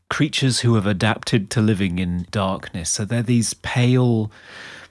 creatures 0.08 0.60
who 0.60 0.74
have 0.74 0.86
adapted 0.86 1.50
to 1.50 1.60
living 1.60 1.98
in 1.98 2.26
darkness. 2.30 2.90
So 2.92 3.04
they're 3.04 3.22
these 3.22 3.54
pale, 3.54 4.30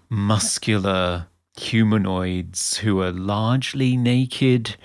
muscular 0.10 1.28
humanoids 1.58 2.78
who 2.78 3.02
are 3.02 3.12
largely 3.12 3.96
naked, 3.96 4.76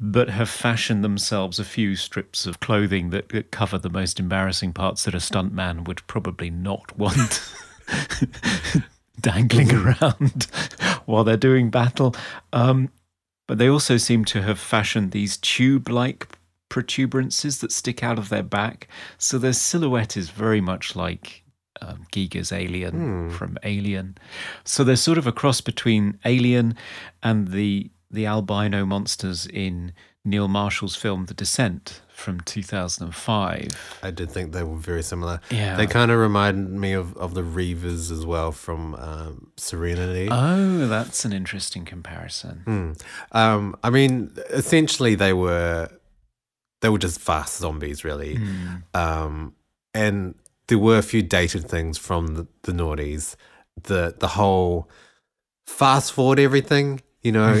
but 0.00 0.30
have 0.30 0.48
fashioned 0.48 1.04
themselves 1.04 1.58
a 1.58 1.64
few 1.64 1.96
strips 1.96 2.46
of 2.46 2.60
clothing 2.60 3.10
that, 3.10 3.28
that 3.30 3.50
cover 3.50 3.76
the 3.78 3.90
most 3.90 4.18
embarrassing 4.18 4.72
parts 4.72 5.04
that 5.04 5.14
a 5.14 5.18
stuntman 5.18 5.86
would 5.86 6.06
probably 6.06 6.50
not 6.50 6.96
want. 6.96 7.52
dangling 9.20 9.74
around 9.74 10.44
while 11.06 11.24
they're 11.24 11.36
doing 11.36 11.70
battle. 11.70 12.14
Um, 12.52 12.90
but 13.46 13.58
they 13.58 13.68
also 13.68 13.96
seem 13.96 14.24
to 14.26 14.42
have 14.42 14.58
fashioned 14.58 15.10
these 15.10 15.36
tube 15.36 15.88
like 15.88 16.37
protuberances 16.68 17.60
that 17.60 17.72
stick 17.72 18.02
out 18.02 18.18
of 18.18 18.28
their 18.28 18.42
back. 18.42 18.88
So 19.16 19.38
their 19.38 19.52
silhouette 19.52 20.16
is 20.16 20.30
very 20.30 20.60
much 20.60 20.94
like 20.94 21.44
um, 21.80 22.06
Giger's 22.12 22.52
alien 22.52 23.30
from 23.30 23.56
Alien. 23.62 24.18
So 24.64 24.84
they're 24.84 24.96
sort 24.96 25.18
of 25.18 25.26
a 25.26 25.32
cross 25.32 25.60
between 25.60 26.18
Alien 26.24 26.74
and 27.22 27.48
the 27.48 27.90
the 28.10 28.24
albino 28.24 28.86
monsters 28.86 29.46
in 29.46 29.92
Neil 30.24 30.48
Marshall's 30.48 30.96
film 30.96 31.26
The 31.26 31.34
Descent 31.34 32.00
from 32.08 32.40
2005. 32.40 33.98
I 34.02 34.10
did 34.10 34.30
think 34.30 34.52
they 34.52 34.62
were 34.62 34.76
very 34.76 35.02
similar. 35.02 35.40
Yeah. 35.50 35.76
They 35.76 35.86
kind 35.86 36.10
of 36.10 36.18
reminded 36.18 36.70
me 36.70 36.92
of, 36.92 37.16
of 37.16 37.34
the 37.34 37.42
Reavers 37.42 38.10
as 38.10 38.26
well 38.26 38.50
from 38.50 38.94
um, 38.94 39.52
Serenity. 39.56 40.28
Oh, 40.30 40.86
that's 40.86 41.24
an 41.24 41.32
interesting 41.32 41.84
comparison. 41.84 42.96
Um, 43.32 43.76
I 43.84 43.90
mean, 43.90 44.32
essentially 44.50 45.14
they 45.14 45.32
were 45.32 45.90
they 46.80 46.88
were 46.88 46.98
just 46.98 47.20
fast 47.20 47.58
zombies, 47.58 48.04
really. 48.04 48.38
Um, 48.94 49.54
and 49.94 50.34
there 50.68 50.78
were 50.78 50.98
a 50.98 51.02
few 51.02 51.22
dated 51.22 51.68
things 51.68 51.98
from 51.98 52.34
the, 52.34 52.46
the 52.62 52.72
noughties. 52.72 53.36
The 53.82 54.14
the 54.18 54.28
whole 54.28 54.88
fast 55.66 56.12
forward 56.12 56.38
everything. 56.38 57.00
You 57.22 57.32
know, 57.32 57.60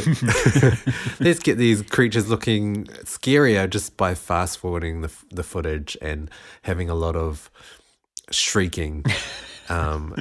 let's 1.20 1.40
get 1.40 1.58
these 1.58 1.82
creatures 1.82 2.28
looking 2.28 2.84
scarier 3.04 3.68
just 3.68 3.96
by 3.96 4.14
fast 4.14 4.58
forwarding 4.58 5.00
the, 5.00 5.10
the 5.30 5.42
footage 5.42 5.96
and 6.00 6.30
having 6.62 6.88
a 6.88 6.94
lot 6.94 7.16
of 7.16 7.50
shrieking. 8.30 9.04
Um, 9.70 10.14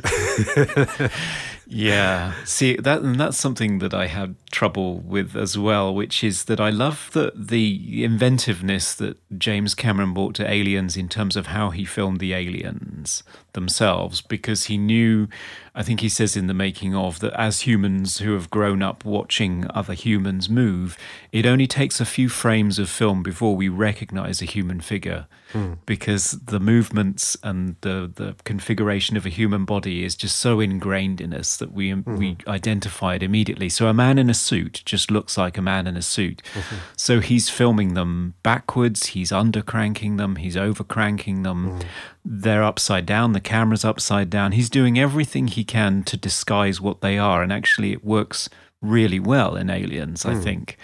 Yeah. 1.69 2.33
See 2.45 2.77
that 2.77 3.01
and 3.01 3.19
that's 3.19 3.37
something 3.37 3.79
that 3.79 3.93
I 3.93 4.07
had 4.07 4.35
trouble 4.51 4.99
with 4.99 5.35
as 5.35 5.57
well, 5.57 5.93
which 5.93 6.23
is 6.23 6.45
that 6.45 6.61
I 6.61 6.69
love 6.69 7.09
the 7.11 7.33
the 7.35 8.03
inventiveness 8.03 8.95
that 8.95 9.17
James 9.37 9.75
Cameron 9.75 10.13
brought 10.13 10.35
to 10.35 10.49
Aliens 10.49 10.95
in 10.95 11.09
terms 11.09 11.35
of 11.35 11.47
how 11.47 11.71
he 11.71 11.83
filmed 11.83 12.19
the 12.19 12.33
aliens 12.33 13.23
themselves 13.53 14.21
because 14.21 14.65
he 14.65 14.77
knew 14.77 15.27
I 15.75 15.83
think 15.83 15.99
he 15.99 16.09
says 16.09 16.35
in 16.35 16.47
the 16.47 16.53
making 16.53 16.95
of 16.95 17.19
that 17.19 17.33
as 17.33 17.61
humans 17.61 18.17
who 18.17 18.33
have 18.33 18.49
grown 18.49 18.81
up 18.81 19.05
watching 19.05 19.65
other 19.69 19.93
humans 19.93 20.49
move, 20.49 20.97
it 21.31 21.45
only 21.45 21.67
takes 21.67 21.99
a 21.99 22.05
few 22.05 22.29
frames 22.29 22.79
of 22.79 22.89
film 22.89 23.21
before 23.21 23.55
we 23.55 23.69
recognize 23.69 24.41
a 24.41 24.45
human 24.45 24.81
figure 24.81 25.27
hmm. 25.51 25.73
because 25.85 26.31
the 26.31 26.59
movements 26.59 27.37
and 27.43 27.75
the 27.81 28.11
the 28.15 28.35
configuration 28.43 29.17
of 29.17 29.25
a 29.25 29.29
human 29.29 29.65
body 29.65 30.03
is 30.03 30.15
just 30.15 30.37
so 30.37 30.59
ingrained 30.59 31.21
in 31.21 31.31
us 31.31 31.56
that 31.57 31.71
we 31.71 31.91
um, 31.91 32.03
we 32.05 32.35
mm-hmm. 32.35 32.49
identify 32.49 33.15
it 33.15 33.23
immediately. 33.23 33.69
So 33.69 33.87
a 33.87 33.93
man 33.93 34.17
in 34.17 34.29
a 34.29 34.33
suit 34.33 34.81
just 34.85 35.11
looks 35.11 35.37
like 35.37 35.57
a 35.57 35.61
man 35.61 35.87
in 35.87 35.97
a 35.97 36.01
suit. 36.01 36.41
Mm-hmm. 36.53 36.75
So 36.95 37.19
he's 37.19 37.49
filming 37.49 37.93
them 37.93 38.35
backwards, 38.43 39.07
he's 39.07 39.31
undercranking 39.31 40.17
them, 40.17 40.37
he's 40.37 40.55
overcranking 40.55 41.43
them. 41.43 41.67
Mm-hmm. 41.67 41.87
They're 42.25 42.63
upside 42.63 43.05
down, 43.05 43.33
the 43.33 43.39
camera's 43.39 43.85
upside 43.85 44.29
down. 44.29 44.51
He's 44.51 44.69
doing 44.69 44.99
everything 44.99 45.47
he 45.47 45.63
can 45.63 46.03
to 46.03 46.17
disguise 46.17 46.81
what 46.81 47.01
they 47.01 47.17
are 47.17 47.41
and 47.41 47.53
actually 47.53 47.91
it 47.91 48.03
works 48.03 48.49
really 48.81 49.19
well 49.19 49.55
in 49.55 49.69
Aliens, 49.69 50.25
I 50.25 50.33
mm. 50.33 50.43
think. 50.43 50.77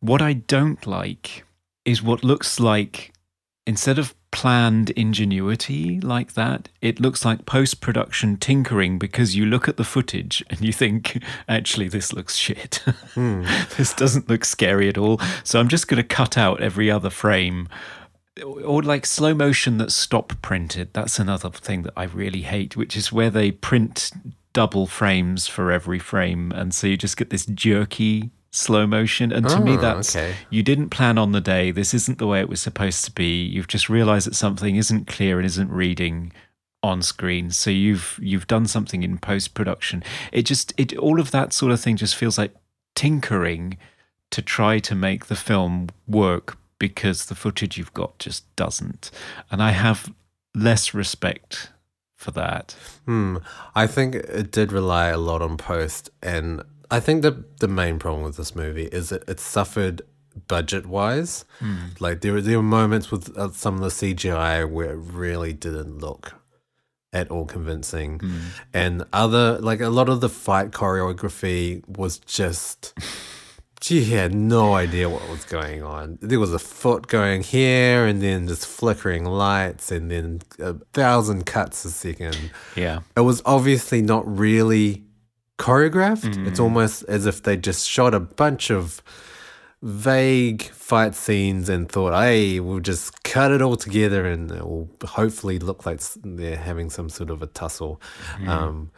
What 0.00 0.20
I 0.20 0.32
don't 0.34 0.86
like 0.86 1.44
is 1.84 2.02
what 2.02 2.24
looks 2.24 2.58
like 2.58 3.12
instead 3.66 3.98
of 3.98 4.14
planned 4.34 4.90
ingenuity 4.90 6.00
like 6.00 6.34
that, 6.34 6.68
it 6.82 6.98
looks 6.98 7.24
like 7.24 7.46
post 7.46 7.80
production 7.80 8.36
tinkering 8.36 8.98
because 8.98 9.36
you 9.36 9.46
look 9.46 9.68
at 9.68 9.76
the 9.76 9.84
footage 9.84 10.44
and 10.50 10.60
you 10.60 10.72
think, 10.72 11.22
actually, 11.48 11.86
this 11.86 12.12
looks 12.12 12.36
shit. 12.36 12.82
Hmm. 13.14 13.44
this 13.76 13.94
doesn't 13.94 14.28
look 14.28 14.44
scary 14.44 14.88
at 14.88 14.98
all. 14.98 15.20
So 15.44 15.60
I'm 15.60 15.68
just 15.68 15.86
going 15.86 16.02
to 16.02 16.08
cut 16.08 16.36
out 16.36 16.60
every 16.60 16.90
other 16.90 17.10
frame. 17.10 17.68
Or 18.44 18.82
like 18.82 19.06
slow 19.06 19.34
motion 19.34 19.78
that's 19.78 19.94
stop 19.94 20.32
printed. 20.42 20.92
That's 20.94 21.20
another 21.20 21.50
thing 21.50 21.82
that 21.84 21.92
I 21.96 22.04
really 22.04 22.42
hate, 22.42 22.76
which 22.76 22.96
is 22.96 23.12
where 23.12 23.30
they 23.30 23.52
print 23.52 24.10
double 24.52 24.88
frames 24.88 25.46
for 25.46 25.70
every 25.70 26.00
frame. 26.00 26.50
And 26.50 26.74
so 26.74 26.88
you 26.88 26.96
just 26.96 27.16
get 27.16 27.30
this 27.30 27.46
jerky 27.46 28.30
slow 28.54 28.86
motion. 28.86 29.32
And 29.32 29.48
to 29.48 29.60
me, 29.60 29.72
Oh, 29.72 29.80
that's 29.80 30.14
okay. 30.14 30.34
you 30.50 30.62
didn't 30.62 30.90
plan 30.90 31.18
on 31.18 31.32
the 31.32 31.40
day. 31.40 31.70
This 31.70 31.92
isn't 31.94 32.18
the 32.18 32.26
way 32.26 32.40
it 32.40 32.48
was 32.48 32.60
supposed 32.60 33.04
to 33.04 33.10
be. 33.12 33.42
You've 33.44 33.68
just 33.68 33.88
realized 33.88 34.26
that 34.26 34.34
something 34.34 34.76
isn't 34.76 35.06
clear 35.06 35.38
and 35.38 35.46
isn't 35.46 35.70
reading 35.70 36.32
on 36.82 37.02
screen. 37.02 37.50
So 37.50 37.70
you've 37.70 38.18
you've 38.22 38.46
done 38.46 38.66
something 38.66 39.02
in 39.02 39.18
post 39.18 39.54
production. 39.54 40.02
It 40.32 40.42
just 40.42 40.72
it 40.76 40.96
all 40.98 41.18
of 41.18 41.30
that 41.32 41.52
sort 41.52 41.72
of 41.72 41.80
thing 41.80 41.96
just 41.96 42.14
feels 42.14 42.38
like 42.38 42.54
tinkering 42.94 43.76
to 44.30 44.42
try 44.42 44.78
to 44.80 44.94
make 44.94 45.26
the 45.26 45.36
film 45.36 45.88
work 46.06 46.56
because 46.78 47.26
the 47.26 47.34
footage 47.34 47.78
you've 47.78 47.94
got 47.94 48.18
just 48.18 48.44
doesn't. 48.56 49.10
And 49.50 49.62
I 49.62 49.70
have 49.70 50.12
less 50.54 50.92
respect 50.94 51.70
for 52.16 52.30
that. 52.32 52.76
Hmm. 53.06 53.38
I 53.74 53.86
think 53.86 54.14
it 54.14 54.50
did 54.50 54.72
rely 54.72 55.08
a 55.08 55.18
lot 55.18 55.40
on 55.42 55.56
post, 55.56 56.10
and 56.22 56.62
I 56.96 57.00
think 57.00 57.22
the 57.22 57.44
the 57.60 57.68
main 57.68 57.98
problem 57.98 58.22
with 58.24 58.36
this 58.36 58.54
movie 58.54 58.88
is 58.98 59.08
that 59.08 59.28
it 59.28 59.40
suffered 59.40 60.02
budget 60.48 60.86
wise. 60.86 61.44
Like 61.98 62.20
there 62.20 62.32
were 62.34 62.40
there 62.40 62.58
were 62.58 62.62
moments 62.80 63.10
with 63.10 63.36
uh, 63.36 63.50
some 63.52 63.74
of 63.76 63.80
the 63.80 63.88
CGI 63.88 64.68
where 64.70 64.92
it 64.92 65.02
really 65.24 65.52
didn't 65.52 65.98
look 65.98 66.34
at 67.12 67.30
all 67.30 67.46
convincing, 67.46 68.20
and 68.72 69.04
other 69.12 69.58
like 69.58 69.80
a 69.80 69.88
lot 69.88 70.08
of 70.08 70.20
the 70.20 70.28
fight 70.28 70.70
choreography 70.70 71.82
was 71.88 72.18
just. 72.18 72.94
She 73.82 74.04
had 74.06 74.34
no 74.34 74.72
idea 74.72 75.10
what 75.10 75.28
was 75.28 75.44
going 75.44 75.82
on. 75.82 76.18
There 76.22 76.40
was 76.40 76.54
a 76.54 76.58
foot 76.58 77.06
going 77.06 77.42
here, 77.42 78.06
and 78.06 78.22
then 78.22 78.48
just 78.48 78.66
flickering 78.66 79.24
lights, 79.26 79.92
and 79.92 80.10
then 80.10 80.40
a 80.58 80.74
thousand 80.94 81.44
cuts 81.44 81.84
a 81.84 81.90
second 81.90 82.38
Yeah. 82.76 83.00
it 83.14 83.20
was 83.20 83.42
obviously 83.44 84.00
not 84.00 84.24
really 84.38 85.04
choreographed. 85.58 86.46
It's 86.46 86.58
almost 86.60 87.04
as 87.04 87.26
if 87.26 87.42
they 87.42 87.56
just 87.56 87.88
shot 87.88 88.14
a 88.14 88.20
bunch 88.20 88.70
of 88.70 89.02
vague 89.82 90.62
fight 90.62 91.14
scenes 91.14 91.68
and 91.68 91.90
thought, 91.90 92.14
hey, 92.18 92.58
we'll 92.60 92.80
just 92.80 93.22
cut 93.22 93.50
it 93.52 93.60
all 93.60 93.76
together 93.76 94.24
and 94.26 94.50
it 94.50 94.62
will 94.66 94.88
hopefully 95.04 95.58
look 95.58 95.84
like 95.84 96.00
they're 96.24 96.56
having 96.56 96.88
some 96.90 97.08
sort 97.08 97.30
of 97.30 97.42
a 97.42 97.46
tussle. 97.46 98.00
Um, 98.46 98.90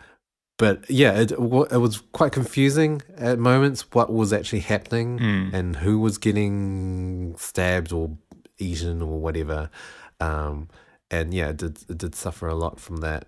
but 0.58 0.88
yeah, 0.88 1.12
it, 1.20 1.32
it 1.32 1.38
was 1.38 2.02
quite 2.12 2.32
confusing 2.32 3.02
at 3.16 3.38
moments 3.38 3.84
what 3.92 4.12
was 4.12 4.32
actually 4.32 4.60
happening 4.60 5.18
and 5.52 5.76
who 5.76 5.98
was 5.98 6.18
getting 6.18 7.34
stabbed 7.36 7.92
or 7.92 8.16
eaten 8.58 9.02
or 9.02 9.18
whatever. 9.20 9.68
Um, 10.20 10.68
and 11.10 11.32
yeah, 11.32 11.50
it 11.50 11.58
did, 11.58 11.78
it 11.88 11.98
did 11.98 12.14
suffer 12.14 12.48
a 12.48 12.54
lot 12.54 12.80
from 12.80 12.98
that. 12.98 13.26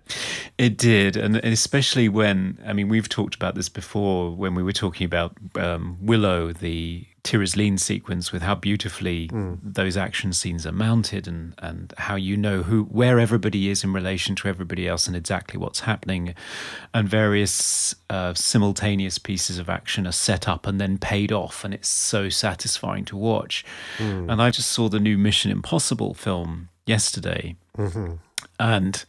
It 0.57 0.77
did, 0.77 1.15
and 1.15 1.37
especially 1.37 2.09
when 2.09 2.59
I 2.65 2.73
mean 2.73 2.89
we've 2.89 3.09
talked 3.09 3.35
about 3.35 3.55
this 3.55 3.69
before 3.69 4.31
when 4.35 4.53
we 4.55 4.63
were 4.63 4.73
talking 4.73 5.05
about 5.05 5.37
um, 5.55 5.97
Willow, 6.01 6.51
the 6.51 7.05
Tir 7.23 7.39
Asleen 7.39 7.79
sequence 7.79 8.31
with 8.31 8.41
how 8.41 8.55
beautifully 8.55 9.29
those 9.61 9.97
action 9.97 10.33
scenes 10.33 10.65
are 10.65 10.73
mounted, 10.73 11.27
and 11.27 11.53
and 11.59 11.93
how 11.97 12.15
you 12.15 12.35
know 12.35 12.63
who 12.63 12.83
where 12.83 13.17
everybody 13.19 13.69
is 13.69 13.83
in 13.83 13.93
relation 13.93 14.35
to 14.35 14.49
everybody 14.49 14.85
else 14.87 15.07
and 15.07 15.15
exactly 15.15 15.57
what's 15.57 15.81
happening, 15.81 16.35
and 16.93 17.07
various 17.07 17.95
uh, 18.09 18.33
simultaneous 18.33 19.17
pieces 19.17 19.57
of 19.57 19.69
action 19.69 20.05
are 20.05 20.11
set 20.11 20.49
up 20.49 20.67
and 20.67 20.81
then 20.81 20.97
paid 20.97 21.31
off, 21.31 21.63
and 21.63 21.73
it's 21.73 21.89
so 21.89 22.27
satisfying 22.27 23.05
to 23.05 23.15
watch. 23.15 23.63
And 24.29 24.41
I 24.41 24.49
just 24.49 24.69
saw 24.71 24.89
the 24.89 24.99
new 24.99 25.17
Mission 25.17 25.49
Impossible 25.51 26.13
film 26.13 26.69
yesterday, 26.85 27.55
and 28.59 29.05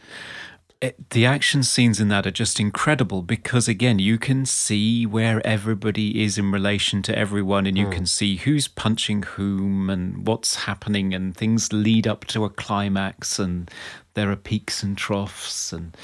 it, 0.80 1.11
the 1.11 1.26
action 1.26 1.62
scenes 1.62 2.00
in 2.00 2.09
that 2.09 2.26
are 2.26 2.30
just 2.30 2.59
incredible 2.59 3.22
because 3.22 3.68
again 3.68 3.98
you 3.98 4.18
can 4.18 4.46
see 4.46 5.04
where 5.04 5.46
everybody 5.46 6.22
is 6.22 6.38
in 6.38 6.50
relation 6.50 7.02
to 7.02 7.16
everyone 7.16 7.66
and 7.66 7.76
you 7.76 7.85
hmm. 7.87 7.92
can 7.92 8.06
see 8.06 8.37
who's 8.37 8.66
punching 8.66 9.22
whom 9.22 9.90
and 9.90 10.26
what's 10.26 10.64
happening 10.64 11.12
and 11.12 11.37
things 11.37 11.72
lead 11.72 12.06
up 12.06 12.24
to 12.24 12.44
a 12.44 12.50
climax 12.50 13.38
and 13.38 13.70
there 14.14 14.30
are 14.30 14.37
peaks 14.37 14.83
and 14.83 14.96
troughs 14.96 15.72
and 15.72 15.94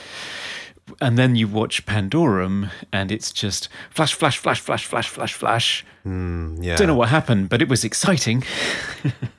and 1.00 1.18
then 1.18 1.34
you 1.34 1.48
watch 1.48 1.84
Pandorum 1.84 2.70
and 2.92 3.10
it's 3.10 3.32
just 3.32 3.68
flash 3.90 4.14
flash 4.14 4.38
flash 4.38 4.60
flash 4.60 4.84
flash 4.84 5.08
flash. 5.08 5.32
Flash 5.32 5.84
Yeah. 6.04 6.76
don't 6.76 6.86
know 6.86 6.94
what 6.94 7.08
happened 7.08 7.48
but 7.48 7.62
it 7.62 7.68
was 7.68 7.82
exciting 7.82 8.44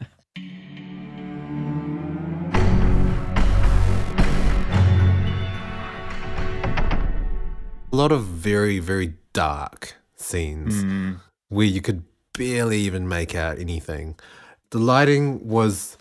a 7.91 7.95
lot 7.95 8.11
of 8.11 8.23
very 8.23 8.79
very 8.79 9.13
dark 9.33 9.95
scenes 10.15 10.83
where 11.49 11.65
you 11.65 11.81
could 11.81 12.03
barely 12.37 12.79
even 12.79 13.07
make 13.07 13.33
out 13.35 13.57
anything. 13.59 14.15
The 14.71 14.79
lighting 14.79 15.47
was 15.47 15.97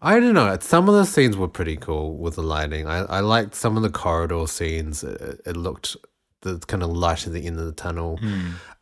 i 0.00 0.18
don't 0.18 0.34
know 0.34 0.56
some 0.60 0.88
of 0.88 0.94
the 0.96 1.04
scenes 1.04 1.36
were 1.36 1.46
pretty 1.48 1.76
cool 1.76 2.16
with 2.16 2.34
the 2.36 2.42
lighting. 2.42 2.86
I, 2.86 3.00
I 3.04 3.20
liked 3.20 3.54
some 3.54 3.76
of 3.76 3.82
the 3.82 3.90
corridor 3.90 4.46
scenes. 4.46 5.04
It, 5.04 5.40
it 5.46 5.56
looked 5.56 5.96
the 6.40 6.58
kind 6.58 6.82
of 6.82 6.90
light 6.90 7.26
at 7.26 7.32
the 7.32 7.46
end 7.46 7.58
of 7.60 7.66
the 7.66 7.72
tunnel 7.72 8.18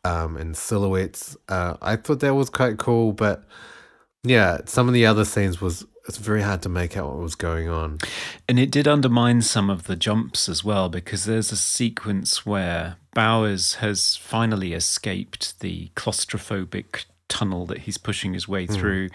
um, 0.03 0.35
and 0.37 0.55
silhouettes. 0.57 1.37
Uh, 1.49 1.75
i 1.81 1.95
thought 1.95 2.19
that 2.21 2.33
was 2.33 2.49
quite 2.49 2.77
cool 2.77 3.11
but 3.13 3.43
yeah 4.23 4.59
some 4.65 4.87
of 4.87 4.93
the 4.93 5.05
other 5.05 5.25
scenes 5.25 5.59
was 5.61 5.85
it's 6.07 6.17
very 6.17 6.41
hard 6.41 6.61
to 6.63 6.69
make 6.69 6.97
out 6.97 7.07
what 7.09 7.19
was 7.19 7.35
going 7.35 7.69
on 7.69 7.99
And 8.49 8.59
it 8.59 8.71
did 8.71 8.87
undermine 8.87 9.41
some 9.41 9.69
of 9.69 9.83
the 9.83 9.95
jumps 9.95 10.49
as 10.49 10.63
well, 10.63 10.89
because 10.89 11.25
there's 11.25 11.51
a 11.51 11.55
sequence 11.57 12.45
where 12.45 12.97
Bowers 13.13 13.75
has 13.75 14.15
finally 14.15 14.73
escaped 14.73 15.59
the 15.59 15.89
claustrophobic 15.95 17.05
tunnel 17.29 17.65
that 17.67 17.79
he's 17.79 17.97
pushing 17.97 18.33
his 18.33 18.47
way 18.47 18.65
through. 18.67 19.09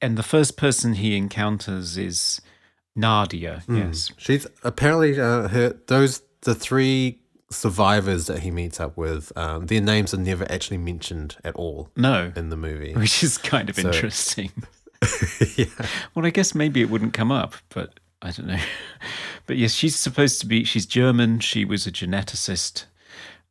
And 0.00 0.16
the 0.16 0.22
first 0.22 0.56
person 0.56 0.94
he 0.94 1.16
encounters 1.16 1.96
is 1.98 2.40
Nadia. 2.94 3.62
Yes. 3.68 4.12
She's 4.16 4.46
apparently 4.62 5.20
uh, 5.20 5.48
her 5.48 5.76
those 5.86 6.22
the 6.42 6.54
three 6.54 7.20
survivors 7.50 8.26
that 8.26 8.40
he 8.40 8.50
meets 8.50 8.80
up 8.80 8.96
with. 8.96 9.32
Um, 9.36 9.66
their 9.66 9.80
names 9.80 10.12
are 10.14 10.18
never 10.18 10.50
actually 10.50 10.78
mentioned 10.78 11.36
at 11.44 11.54
all 11.54 11.90
No. 11.96 12.32
in 12.36 12.50
the 12.50 12.56
movie. 12.56 12.94
Which 12.96 13.22
is 13.22 13.38
kind 13.38 13.68
of 13.70 13.78
interesting. 13.78 14.50
Well, 16.14 16.26
I 16.26 16.30
guess 16.30 16.54
maybe 16.54 16.80
it 16.80 16.90
wouldn't 16.90 17.12
come 17.12 17.30
up, 17.32 17.54
but 17.68 18.00
I 18.22 18.30
don't 18.30 18.46
know. 18.48 18.60
But 19.46 19.56
yes, 19.58 19.72
she's 19.74 19.94
supposed 19.94 20.40
to 20.40 20.46
be, 20.46 20.64
she's 20.64 20.86
German. 20.86 21.38
She 21.38 21.64
was 21.64 21.86
a 21.86 21.92
geneticist. 21.92 22.86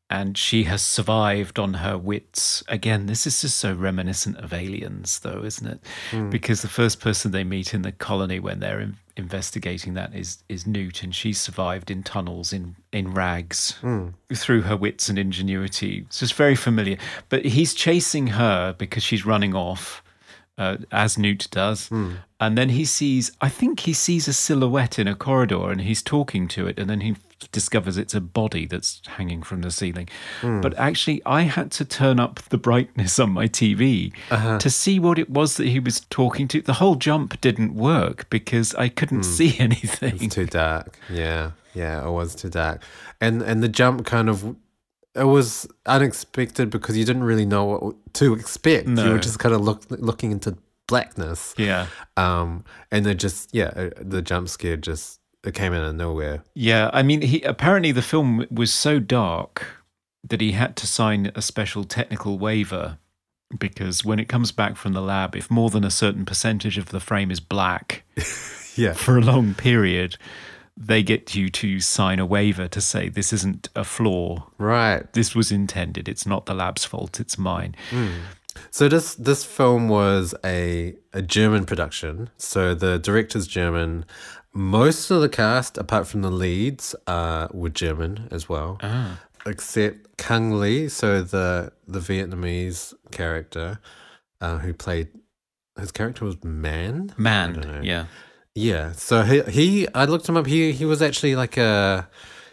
and 0.10 0.38
she 0.38 0.66
has 0.66 0.82
survived 0.84 1.58
on 1.58 1.76
her 1.76 1.98
wits. 1.98 2.64
Again, 2.68 3.08
this 3.08 3.26
is 3.26 3.42
just 3.42 3.58
so 3.58 3.74
reminiscent 3.74 4.38
of 4.38 4.54
aliens, 4.54 5.20
though, 5.20 5.42
isn't 5.44 5.66
it? 5.66 5.80
Hmm. 6.12 6.30
Because 6.30 6.62
the 6.62 6.68
first 6.68 7.00
person 7.00 7.32
they 7.32 7.44
meet 7.44 7.74
in 7.74 7.82
the 7.82 7.92
colony 7.92 8.40
when 8.40 8.60
they're 8.60 8.80
in, 8.82 8.98
investigating 9.18 9.94
that 9.96 10.14
is 10.14 10.44
is 10.50 10.68
Newt, 10.68 11.02
and 11.02 11.16
she 11.16 11.34
survived 11.34 11.90
in 11.90 12.04
tunnels 12.04 12.54
in 12.54 12.76
in 12.92 13.14
rags 13.14 13.72
hmm. 13.82 14.10
through 14.34 14.62
her 14.64 14.78
wits 14.78 15.10
and 15.10 15.18
ingenuity. 15.18 16.02
So 16.02 16.06
It's 16.08 16.20
just 16.20 16.34
very 16.36 16.56
familiar. 16.56 16.98
But 17.30 17.46
he's 17.46 17.74
chasing 17.74 18.28
her 18.28 18.74
because 18.78 19.04
she's 19.04 19.26
running 19.26 19.56
off. 19.56 20.04
Uh, 20.58 20.78
as 20.90 21.18
Newt 21.18 21.50
does. 21.52 21.90
Hmm. 21.90 22.14
And 22.40 22.58
then 22.58 22.70
he 22.70 22.86
sees, 22.86 23.32
I 23.42 23.50
think 23.50 23.82
he 23.82 23.92
sees 23.92 24.28
a 24.30 24.34
silhouette 24.34 24.98
in 24.98 25.06
a 25.06 25.14
corridor 25.14 25.70
and 25.70 25.82
he's 25.82 26.02
talking 26.02 26.48
to 26.50 26.66
it. 26.66 26.80
And 26.80 26.90
then 26.90 27.02
he 27.02 27.18
discovers 27.52 27.98
it's 27.98 28.14
a 28.14 28.22
body 28.22 28.66
that's 28.66 29.02
hanging 29.06 29.44
from 29.44 29.62
the 29.62 29.72
ceiling. 29.72 30.10
Hmm. 30.42 30.62
But 30.62 30.78
actually, 30.78 31.22
I 31.26 31.44
had 31.44 31.72
to 31.72 31.86
turn 31.86 32.20
up 32.20 32.42
the 32.50 32.58
brightness 32.58 33.20
on 33.20 33.32
my 33.32 33.48
TV 33.48 34.14
uh-huh. 34.32 34.60
to 34.60 34.70
see 34.70 35.00
what 35.00 35.20
it 35.20 35.30
was 35.30 35.58
that 35.58 35.68
he 35.68 35.80
was 35.80 36.02
talking 36.10 36.48
to. 36.50 36.62
The 36.62 36.74
whole 36.74 36.96
jump 36.96 37.40
didn't 37.42 37.76
work 37.76 38.30
because 38.30 38.74
I 38.76 38.90
couldn't 38.90 39.26
hmm. 39.26 39.32
see 39.32 39.56
anything. 39.60 40.16
It's 40.22 40.36
too 40.36 40.46
dark. 40.46 40.98
Yeah, 41.10 41.52
yeah, 41.74 42.06
it 42.06 42.12
was 42.12 42.36
too 42.36 42.50
dark, 42.50 42.82
and 43.20 43.42
and 43.42 43.62
the 43.62 43.70
jump 43.70 44.06
kind 44.06 44.30
of 44.30 44.56
it 45.16 45.24
was 45.24 45.68
unexpected 45.86 46.70
because 46.70 46.98
you 46.98 47.06
didn't 47.06 47.24
really 47.24 47.46
know 47.46 47.66
what 47.66 48.14
to 48.16 48.34
expect. 48.34 48.88
You 48.88 49.12
were 49.12 49.20
just 49.20 49.40
kind 49.40 49.56
of 49.56 49.62
look, 49.62 49.84
looking 49.90 50.32
into 50.32 50.58
blackness. 50.88 51.54
Yeah. 51.58 51.88
Um, 52.18 52.64
and 52.92 53.06
then 53.06 53.18
just 53.18 53.54
yeah, 53.54 53.72
uh, 53.76 53.90
the 53.98 54.22
jump 54.22 54.50
scare 54.50 54.78
just 54.78 55.20
it 55.44 55.54
came 55.54 55.74
out 55.74 55.84
of 55.84 55.96
nowhere. 55.96 56.44
Yeah, 56.54 56.90
I 56.92 57.04
mean, 57.04 57.22
he 57.22 57.42
apparently 57.44 57.92
the 57.92 58.02
film 58.02 58.46
was 58.50 58.74
so 58.74 59.00
dark 59.00 59.66
that 60.28 60.42
he 60.42 60.54
had 60.54 60.76
to 60.78 60.88
sign 60.88 61.32
a 61.36 61.42
special 61.42 61.84
technical 61.84 62.38
waiver 62.40 62.98
because 63.58 64.04
when 64.04 64.20
it 64.20 64.28
comes 64.28 64.52
back 64.52 64.76
from 64.76 64.94
the 64.94 65.02
lab, 65.02 65.36
if 65.36 65.52
more 65.52 65.70
than 65.70 65.84
a 65.84 65.92
certain 65.92 66.26
percentage 66.26 66.78
of 66.78 66.90
the 66.90 67.00
frame 67.00 67.30
is 67.30 67.40
black 67.40 68.04
Yeah, 68.76 68.94
for 68.94 69.18
a 69.18 69.22
long 69.22 69.54
period, 69.54 70.18
they 70.78 71.02
get 71.04 71.34
you 71.36 71.50
to 71.50 71.80
sign 71.80 72.20
a 72.20 72.26
waiver 72.26 72.68
to 72.68 72.82
say 72.82 73.08
this 73.10 73.32
isn't 73.32 73.70
a 73.76 73.84
flaw. 73.84 74.48
right. 74.58 75.12
This 75.14 75.34
was 75.34 75.52
intended. 75.52 76.10
It's 76.10 76.26
not 76.26 76.46
the 76.46 76.54
lab's 76.54 76.84
fault. 76.86 77.20
It's 77.20 77.38
mine. 77.38 77.76
So 78.72 78.88
this 78.90 79.16
this 79.16 79.44
film 79.46 79.90
was 79.90 80.34
a 80.44 80.96
a 81.14 81.22
German 81.22 81.66
production. 81.66 82.30
So 82.38 82.74
the 82.76 83.00
director's 83.00 83.48
German. 83.48 84.06
Most 84.54 85.12
of 85.12 85.20
the 85.20 85.28
cast, 85.28 85.78
apart 85.78 86.08
from 86.08 86.22
the 86.22 86.32
leads, 86.32 86.96
uh, 87.08 87.50
were 87.52 87.70
German 87.70 88.30
as 88.32 88.48
well. 88.48 88.80
Except 89.46 90.18
Kang 90.18 90.60
Lee, 90.60 90.88
so 90.90 91.22
the 91.22 91.72
the 91.88 92.00
Vietnamese 92.00 92.94
character, 93.12 93.80
uh, 94.42 94.60
who 94.60 94.74
played 94.74 95.10
his 95.78 95.92
character 95.92 96.24
was 96.26 96.42
Man. 96.44 97.14
Man. 97.18 97.82
Yeah. 97.84 98.06
Yeah. 98.56 98.94
So 98.94 99.24
he 99.24 99.42
he 99.44 99.88
I 99.94 100.06
looked 100.06 100.28
him 100.28 100.38
up. 100.38 100.48
He 100.48 100.72
he 100.72 100.86
was 100.86 101.02
actually 101.02 101.36
like 101.36 101.58
a 101.58 102.08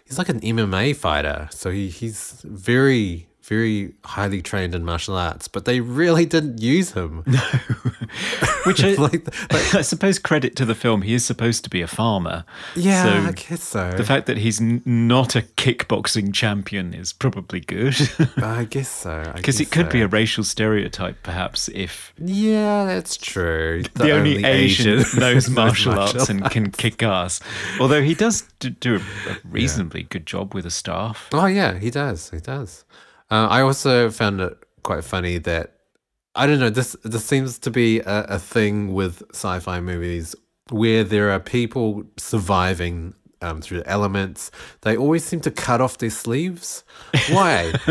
he's 0.05 0.19
like 0.19 0.29
an 0.29 0.41
MMA 0.41 0.97
fighter. 0.97 1.49
So 1.53 1.71
he 1.71 1.89
he's 1.89 2.43
very 2.45 3.29
very 3.43 3.93
highly 4.05 4.41
trained 4.41 4.75
in 4.75 4.85
martial 4.85 5.17
arts, 5.17 5.49
but 5.49 5.65
they 5.65 5.81
really 5.81 6.25
didn't 6.27 6.61
use 6.61 6.93
him. 6.93 7.25
No, 7.33 7.41
Which 8.67 8.85
I, 8.85 8.93
like, 8.95 9.27
like 9.53 9.75
I 9.75 9.81
suppose 9.83 10.19
credit 10.19 10.55
to 10.57 10.65
the 10.67 10.75
film. 10.75 11.01
He 11.03 11.15
is 11.15 11.25
supposed 11.25 11.65
to 11.65 11.71
be 11.71 11.81
a 11.81 11.87
farmer. 11.87 12.45
yeah, 12.77 13.05
So 13.05 13.29
I 13.29 13.33
guess 13.33 13.63
so. 13.63 13.91
The 13.93 14.05
fact 14.05 14.27
that 14.27 14.37
he's 14.37 14.61
n- 14.61 14.83
not 14.85 15.35
a 15.35 15.43
kickboxing 15.43 16.35
champion 16.35 16.93
is 16.93 17.13
probably 17.13 17.61
good. 17.61 17.97
I 18.37 18.65
guess 18.65 18.91
so. 18.91 19.33
Because 19.35 19.61
it 19.61 19.71
could 19.71 19.89
be 19.89 20.03
a 20.03 20.09
racial 20.09 20.45
stereotype, 20.45 21.23
perhaps, 21.23 21.69
if 21.69 22.13
yeah, 22.19 22.85
that's 22.85 23.17
true. 23.17 23.83
the, 23.95 24.13
only, 24.13 24.45
Asian, 24.45 25.03
knows 25.19 25.49
martial 25.49 25.99
arts 25.99 26.29
and 26.29 26.45
can 26.51 26.71
kick 26.71 27.03
ass. 27.03 27.41
Although 27.81 28.03
he 28.03 28.15
does 28.15 28.43
do 28.61 28.97
a, 28.97 29.31
a 29.31 29.37
reasonably 29.45 30.03
good 30.05 30.27
job 30.27 30.55
with 30.55 30.67
a 30.67 30.71
staff. 30.71 31.29
Oh 31.33 31.47
yeah, 31.47 31.79
he 31.79 31.91
does. 31.91 32.29
He 32.31 32.41
does. 32.41 32.85
Uh, 33.33 33.49
I 33.49 33.63
also 33.63 34.11
found 34.11 34.43
it 34.43 34.59
quite 34.83 35.05
funny 35.05 35.39
that 35.39 35.73
I 36.35 36.47
don't 36.47 36.61
know. 36.61 36.69
This 36.69 36.95
this 37.03 37.25
seems 37.25 37.59
to 37.61 37.71
be 37.71 38.01
a, 38.01 38.25
a 38.25 38.39
thing 38.39 38.93
with 38.93 39.23
sci-fi 39.33 39.81
movies 39.81 40.37
where 40.69 41.03
there 41.03 41.31
are 41.31 41.41
people 41.41 42.05
surviving 42.19 43.15
um, 43.41 43.63
through 43.63 43.79
the 43.79 43.89
elements. 43.89 44.51
They 44.83 44.99
always 44.99 45.25
seem 45.25 45.41
to 45.41 45.51
cut 45.51 45.81
off 45.81 45.97
their 45.97 46.11
sleeves. 46.11 46.85
Why? 47.31 47.73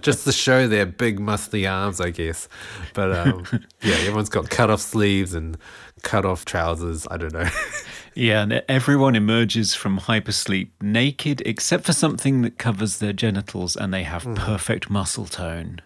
Just 0.00 0.24
to 0.24 0.32
show 0.32 0.68
their 0.68 0.86
big 0.86 1.18
muscly 1.18 1.68
arms, 1.70 2.00
I 2.00 2.10
guess. 2.10 2.48
But 2.94 3.10
um, 3.12 3.44
yeah, 3.82 3.96
everyone's 3.96 4.28
got 4.28 4.48
cut 4.48 4.70
off 4.70 4.80
sleeves 4.80 5.34
and 5.34 5.58
cut 6.02 6.24
off 6.24 6.44
trousers. 6.44 7.06
I 7.10 7.16
don't 7.16 7.32
know. 7.32 7.48
Yeah, 8.14 8.42
and 8.42 8.62
everyone 8.68 9.16
emerges 9.16 9.74
from 9.74 9.98
hypersleep 10.00 10.68
naked 10.80 11.42
except 11.44 11.84
for 11.84 11.92
something 11.92 12.42
that 12.42 12.58
covers 12.58 12.98
their 12.98 13.12
genitals, 13.12 13.76
and 13.76 13.92
they 13.92 14.04
have 14.04 14.24
perfect 14.34 14.88
muscle 14.88 15.26
tone. 15.26 15.80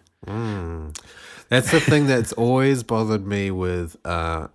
That's 1.49 1.71
the 1.71 1.79
thing 1.79 2.05
that's 2.05 2.31
always 2.33 2.83
bothered 2.83 3.25
me 3.25 3.49
with 3.49 3.97
uh, 4.05 4.47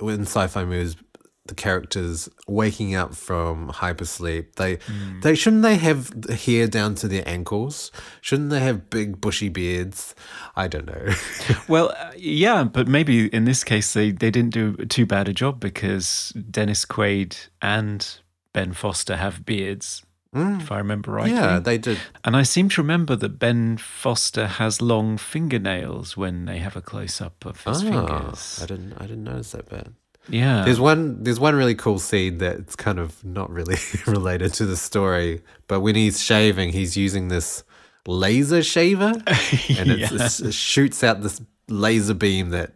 in 0.00 0.22
sci-fi 0.22 0.64
movies. 0.64 0.96
The 1.46 1.54
characters 1.56 2.28
waking 2.46 2.94
up 2.94 3.16
from 3.16 3.68
hypersleep. 3.70 4.54
They, 4.54 4.78
they 5.22 5.34
shouldn't 5.34 5.62
they 5.62 5.74
have 5.76 6.12
hair 6.30 6.68
down 6.68 6.94
to 6.96 7.08
their 7.08 7.24
ankles? 7.28 7.90
Shouldn't 8.20 8.50
they 8.50 8.60
have 8.60 8.88
big 8.90 9.20
bushy 9.20 9.48
beards? 9.48 10.14
I 10.54 10.68
don't 10.68 10.86
know. 10.86 11.12
Well, 11.68 11.92
uh, 11.98 12.12
yeah, 12.16 12.62
but 12.64 12.86
maybe 12.86 13.26
in 13.28 13.44
this 13.44 13.64
case 13.64 13.92
they, 13.92 14.12
they 14.12 14.30
didn't 14.30 14.52
do 14.54 14.76
too 14.86 15.04
bad 15.06 15.28
a 15.28 15.32
job 15.32 15.58
because 15.58 16.32
Dennis 16.50 16.84
Quaid 16.84 17.48
and 17.60 18.06
Ben 18.52 18.72
Foster 18.72 19.16
have 19.16 19.44
beards, 19.44 20.04
if 20.34 20.70
I 20.72 20.78
remember 20.78 21.10
right. 21.12 21.30
yeah, 21.30 21.58
they 21.58 21.76
did. 21.78 21.98
And 22.24 22.36
I 22.36 22.42
seem 22.42 22.68
to 22.70 22.80
remember 22.82 23.16
that 23.16 23.38
Ben 23.38 23.76
Foster 23.78 24.46
has 24.46 24.80
long 24.80 25.18
fingernails 25.18 26.16
when 26.16 26.44
they 26.46 26.58
have 26.58 26.76
a 26.76 26.80
close 26.82 27.20
up 27.20 27.44
of 27.44 27.62
his 27.64 27.82
Ah, 27.84 27.90
fingers. 27.90 28.60
I 28.62 28.66
didn't. 28.66 28.92
I 28.94 29.02
didn't 29.02 29.24
notice 29.24 29.52
that 29.52 29.68
bit. 29.68 29.88
Yeah. 30.28 30.64
There's 30.64 30.78
one. 30.80 31.22
There's 31.24 31.40
one 31.40 31.54
really 31.54 31.74
cool 31.74 31.98
scene 31.98 32.38
that's 32.38 32.76
kind 32.76 32.98
of 32.98 33.24
not 33.24 33.50
really 33.50 33.76
related 34.06 34.54
to 34.54 34.66
the 34.66 34.76
story, 34.76 35.42
but 35.68 35.80
when 35.80 35.94
he's 35.94 36.22
shaving, 36.22 36.72
he's 36.72 36.96
using 36.96 37.28
this 37.28 37.64
laser 38.06 38.62
shaver, 38.62 39.12
and 39.26 39.90
it's- 39.90 40.40
it 40.40 40.54
shoots 40.54 41.02
out 41.04 41.22
this 41.22 41.40
laser 41.68 42.14
beam 42.14 42.50
that 42.50 42.72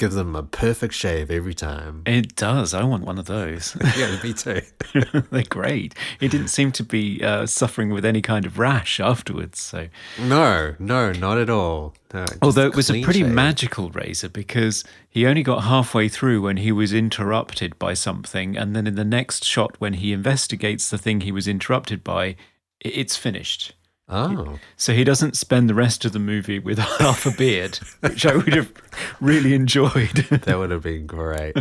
gives 0.00 0.14
them 0.16 0.34
a 0.34 0.42
perfect 0.42 0.94
shave 0.94 1.30
every 1.30 1.54
time. 1.54 2.02
It 2.06 2.34
does. 2.34 2.74
I 2.74 2.82
want 2.84 3.04
one 3.04 3.18
of 3.18 3.26
those. 3.26 3.76
yeah, 3.96 4.18
me 4.22 4.32
too. 4.44 4.62
They're 5.30 5.42
great. 5.44 5.94
He 6.18 6.26
didn't 6.26 6.48
seem 6.48 6.72
to 6.72 6.82
be 6.82 7.22
uh, 7.22 7.46
suffering 7.46 7.90
with 7.90 8.04
any 8.04 8.20
kind 8.22 8.46
of 8.46 8.58
rash 8.58 8.98
afterwards. 8.98 9.60
So, 9.60 9.88
No, 10.18 10.74
no, 10.78 11.12
not 11.12 11.38
at 11.38 11.48
all. 11.50 11.94
No, 12.12 12.24
although 12.42 12.66
it 12.66 12.74
was 12.74 12.90
a 12.90 13.02
pretty 13.04 13.20
shave. 13.20 13.30
magical 13.32 13.90
razor 13.90 14.28
because 14.28 14.82
he 15.08 15.26
only 15.26 15.44
got 15.44 15.64
halfway 15.64 16.08
through 16.08 16.42
when 16.42 16.56
he 16.56 16.72
was 16.72 16.92
interrupted 16.92 17.78
by 17.78 17.94
something, 17.94 18.56
and 18.56 18.74
then 18.74 18.88
in 18.88 18.96
the 18.96 19.04
next 19.04 19.44
shot, 19.44 19.76
when 19.78 19.94
he 19.94 20.12
investigates 20.12 20.90
the 20.90 20.98
thing 20.98 21.20
he 21.20 21.30
was 21.30 21.46
interrupted 21.46 22.02
by, 22.02 22.34
it's 22.80 23.16
finished. 23.16 23.74
Oh, 24.10 24.58
So 24.76 24.92
he 24.92 25.04
doesn't 25.04 25.36
spend 25.36 25.68
the 25.70 25.74
rest 25.74 26.04
of 26.04 26.12
the 26.12 26.18
movie 26.18 26.58
with 26.58 26.78
half 26.98 27.26
a 27.26 27.30
beard, 27.30 27.78
which 28.00 28.26
I 28.26 28.36
would 28.36 28.54
have 28.54 28.72
really 29.20 29.54
enjoyed. 29.54 30.14
that 30.30 30.58
would 30.58 30.70
have 30.70 30.82
been 30.82 31.06
great. 31.06 31.56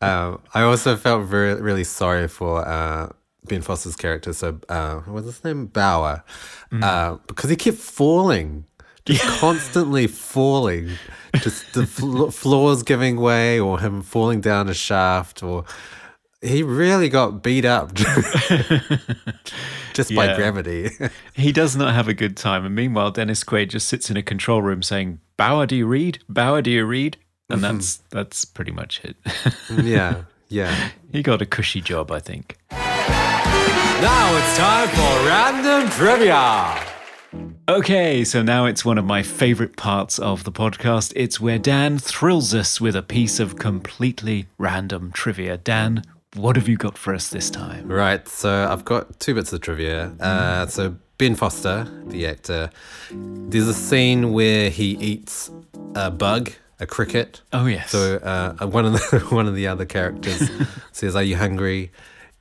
um, 0.00 0.40
I 0.54 0.62
also 0.62 0.96
felt 0.96 1.24
very, 1.26 1.60
really 1.60 1.84
sorry 1.84 2.26
for 2.28 2.66
uh, 2.66 3.10
Ben 3.46 3.60
Foster's 3.60 3.96
character. 3.96 4.32
So, 4.32 4.58
uh, 4.68 5.02
was 5.06 5.26
his 5.26 5.44
name? 5.44 5.66
Bower. 5.66 6.24
Uh, 6.72 7.18
because 7.26 7.50
he 7.50 7.56
kept 7.56 7.76
falling, 7.78 8.64
just 9.04 9.22
constantly 9.40 10.06
falling. 10.06 10.90
Just 11.36 11.72
the 11.74 11.86
fl- 11.86 12.28
floors 12.30 12.82
giving 12.82 13.16
way, 13.20 13.60
or 13.60 13.78
him 13.80 14.02
falling 14.02 14.40
down 14.40 14.68
a 14.68 14.74
shaft, 14.74 15.42
or 15.42 15.64
he 16.44 16.62
really 16.62 17.08
got 17.08 17.42
beat 17.42 17.64
up 17.64 17.94
just 19.94 20.14
by 20.14 20.34
gravity. 20.36 20.90
he 21.34 21.52
does 21.52 21.74
not 21.74 21.94
have 21.94 22.08
a 22.08 22.14
good 22.14 22.36
time. 22.36 22.66
And 22.66 22.74
meanwhile, 22.74 23.10
Dennis 23.10 23.42
Quaid 23.42 23.70
just 23.70 23.88
sits 23.88 24.10
in 24.10 24.16
a 24.16 24.22
control 24.22 24.60
room 24.62 24.82
saying, 24.82 25.20
Bower, 25.36 25.66
do 25.66 25.74
you 25.74 25.86
read? 25.86 26.20
Bower, 26.28 26.62
do 26.62 26.70
you 26.70 26.84
read? 26.84 27.16
And 27.48 27.60
mm-hmm. 27.60 27.76
that's 27.76 27.96
that's 28.10 28.44
pretty 28.44 28.72
much 28.72 29.02
it. 29.04 29.22
Mm, 29.24 29.84
yeah, 29.84 30.22
yeah. 30.48 30.90
he 31.10 31.22
got 31.22 31.42
a 31.42 31.46
cushy 31.46 31.80
job, 31.80 32.10
I 32.10 32.20
think. 32.20 32.56
Now 32.70 34.36
it's 34.36 34.56
time 34.56 34.88
for 34.88 35.26
random 35.26 35.90
trivia. 35.90 36.84
Okay, 37.68 38.24
so 38.24 38.42
now 38.42 38.66
it's 38.66 38.84
one 38.84 38.98
of 38.98 39.04
my 39.04 39.22
favorite 39.22 39.76
parts 39.76 40.18
of 40.18 40.44
the 40.44 40.52
podcast. 40.52 41.12
It's 41.16 41.40
where 41.40 41.58
Dan 41.58 41.98
thrills 41.98 42.54
us 42.54 42.80
with 42.80 42.94
a 42.94 43.02
piece 43.02 43.40
of 43.40 43.56
completely 43.56 44.46
random 44.58 45.10
trivia. 45.12 45.56
Dan, 45.56 46.02
what 46.34 46.56
have 46.56 46.68
you 46.68 46.76
got 46.76 46.98
for 46.98 47.14
us 47.14 47.28
this 47.28 47.50
time? 47.50 47.88
Right, 47.88 48.26
so 48.28 48.68
I've 48.70 48.84
got 48.84 49.20
two 49.20 49.34
bits 49.34 49.52
of 49.52 49.60
trivia. 49.60 50.12
Uh, 50.20 50.66
so 50.66 50.96
Ben 51.18 51.34
Foster, 51.34 51.86
the 52.06 52.26
actor, 52.26 52.70
there's 53.10 53.68
a 53.68 53.74
scene 53.74 54.32
where 54.32 54.70
he 54.70 54.92
eats 54.98 55.50
a 55.94 56.10
bug, 56.10 56.52
a 56.80 56.86
cricket. 56.86 57.40
Oh, 57.52 57.66
yes. 57.66 57.90
So 57.90 58.16
uh, 58.16 58.66
one 58.66 58.84
of 58.84 58.92
the 58.92 59.26
one 59.30 59.46
of 59.46 59.54
the 59.54 59.66
other 59.66 59.84
characters 59.84 60.50
says, 60.92 61.14
"Are 61.14 61.22
you 61.22 61.36
hungry?" 61.36 61.92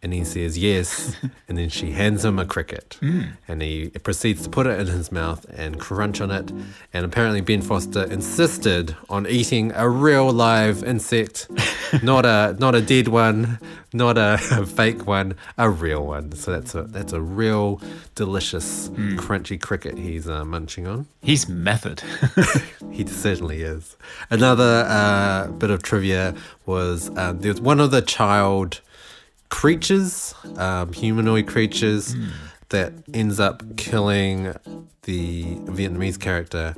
And 0.03 0.13
he 0.13 0.25
says 0.25 0.57
yes, 0.57 1.15
and 1.47 1.57
then 1.57 1.69
she 1.69 1.91
hands 1.91 2.25
him 2.25 2.37
a 2.37 2.45
cricket, 2.45 2.99
and 3.47 3.61
he 3.61 3.89
proceeds 3.89 4.43
to 4.43 4.49
put 4.49 4.67
it 4.67 4.77
in 4.79 4.87
his 4.87 5.13
mouth 5.13 5.45
and 5.55 5.79
crunch 5.79 6.19
on 6.19 6.29
it. 6.29 6.51
And 6.93 7.05
apparently, 7.05 7.39
Ben 7.39 7.61
Foster 7.61 8.03
insisted 8.03 8.97
on 9.09 9.25
eating 9.25 9.71
a 9.73 9.87
real 9.87 10.29
live 10.29 10.83
insect, 10.83 11.47
not 12.03 12.25
a 12.25 12.55
not 12.59 12.75
a 12.75 12.81
dead 12.81 13.07
one, 13.07 13.59
not 13.93 14.17
a, 14.17 14.37
fake 14.75 15.07
one, 15.07 15.35
a 15.57 15.69
real 15.69 16.05
one. 16.05 16.33
So 16.33 16.51
that's 16.51 16.75
a 16.75 16.83
that's 16.83 17.13
a 17.13 17.21
real 17.21 17.79
delicious 18.15 18.89
crunchy 18.89 19.59
cricket 19.59 19.97
he's 19.97 20.27
uh, 20.27 20.43
munching 20.43 20.85
on. 20.85 21.07
He's 21.21 21.47
method. 21.47 22.03
He 22.91 23.05
certainly 23.07 23.63
is. 23.63 23.95
Another 24.29 24.85
uh, 24.87 25.47
bit 25.47 25.71
of 25.71 25.81
trivia 25.81 26.35
was 26.65 27.09
uh, 27.15 27.33
there's 27.35 27.61
one 27.61 27.79
of 27.79 27.91
the 27.91 28.01
child 28.01 28.81
creatures, 29.53 30.33
um, 30.57 30.91
humanoid 30.93 31.45
creatures, 31.45 32.15
that 32.69 32.91
ends 33.13 33.39
up 33.39 33.61
killing 33.77 34.51
the 35.03 35.43
Vietnamese 35.77 36.19
character. 36.19 36.75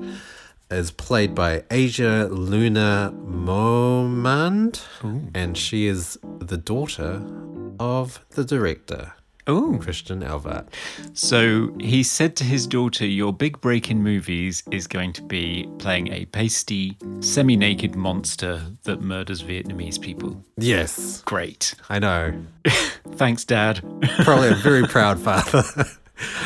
Is 0.69 0.91
played 0.91 1.33
by 1.33 1.63
Asia 1.71 2.27
Luna 2.29 3.13
Mohmand, 3.15 4.81
and 5.33 5.57
she 5.57 5.87
is 5.87 6.17
the 6.39 6.57
daughter 6.57 7.23
of 7.79 8.19
the 8.31 8.43
director, 8.43 9.13
oh. 9.47 9.77
Christian 9.81 10.21
Alvart. 10.21 10.67
So 11.13 11.73
he 11.79 12.03
said 12.03 12.35
to 12.37 12.43
his 12.43 12.67
daughter, 12.67 13.05
Your 13.05 13.33
big 13.33 13.59
break 13.61 13.89
in 13.89 14.03
movies 14.03 14.63
is 14.71 14.87
going 14.87 15.13
to 15.13 15.21
be 15.21 15.69
playing 15.77 16.11
a 16.11 16.25
pasty, 16.25 16.97
semi 17.19 17.55
naked 17.55 17.95
monster 17.95 18.61
that 18.83 19.01
murders 19.01 19.43
Vietnamese 19.43 19.99
people. 19.99 20.43
Yes, 20.57 21.21
Great. 21.21 21.75
I 21.89 21.99
know. 21.99 22.33
Thanks, 23.11 23.45
Dad. 23.45 23.81
Probably 24.23 24.49
a 24.49 24.55
very 24.55 24.83
proud 24.87 25.19
father. 25.19 25.63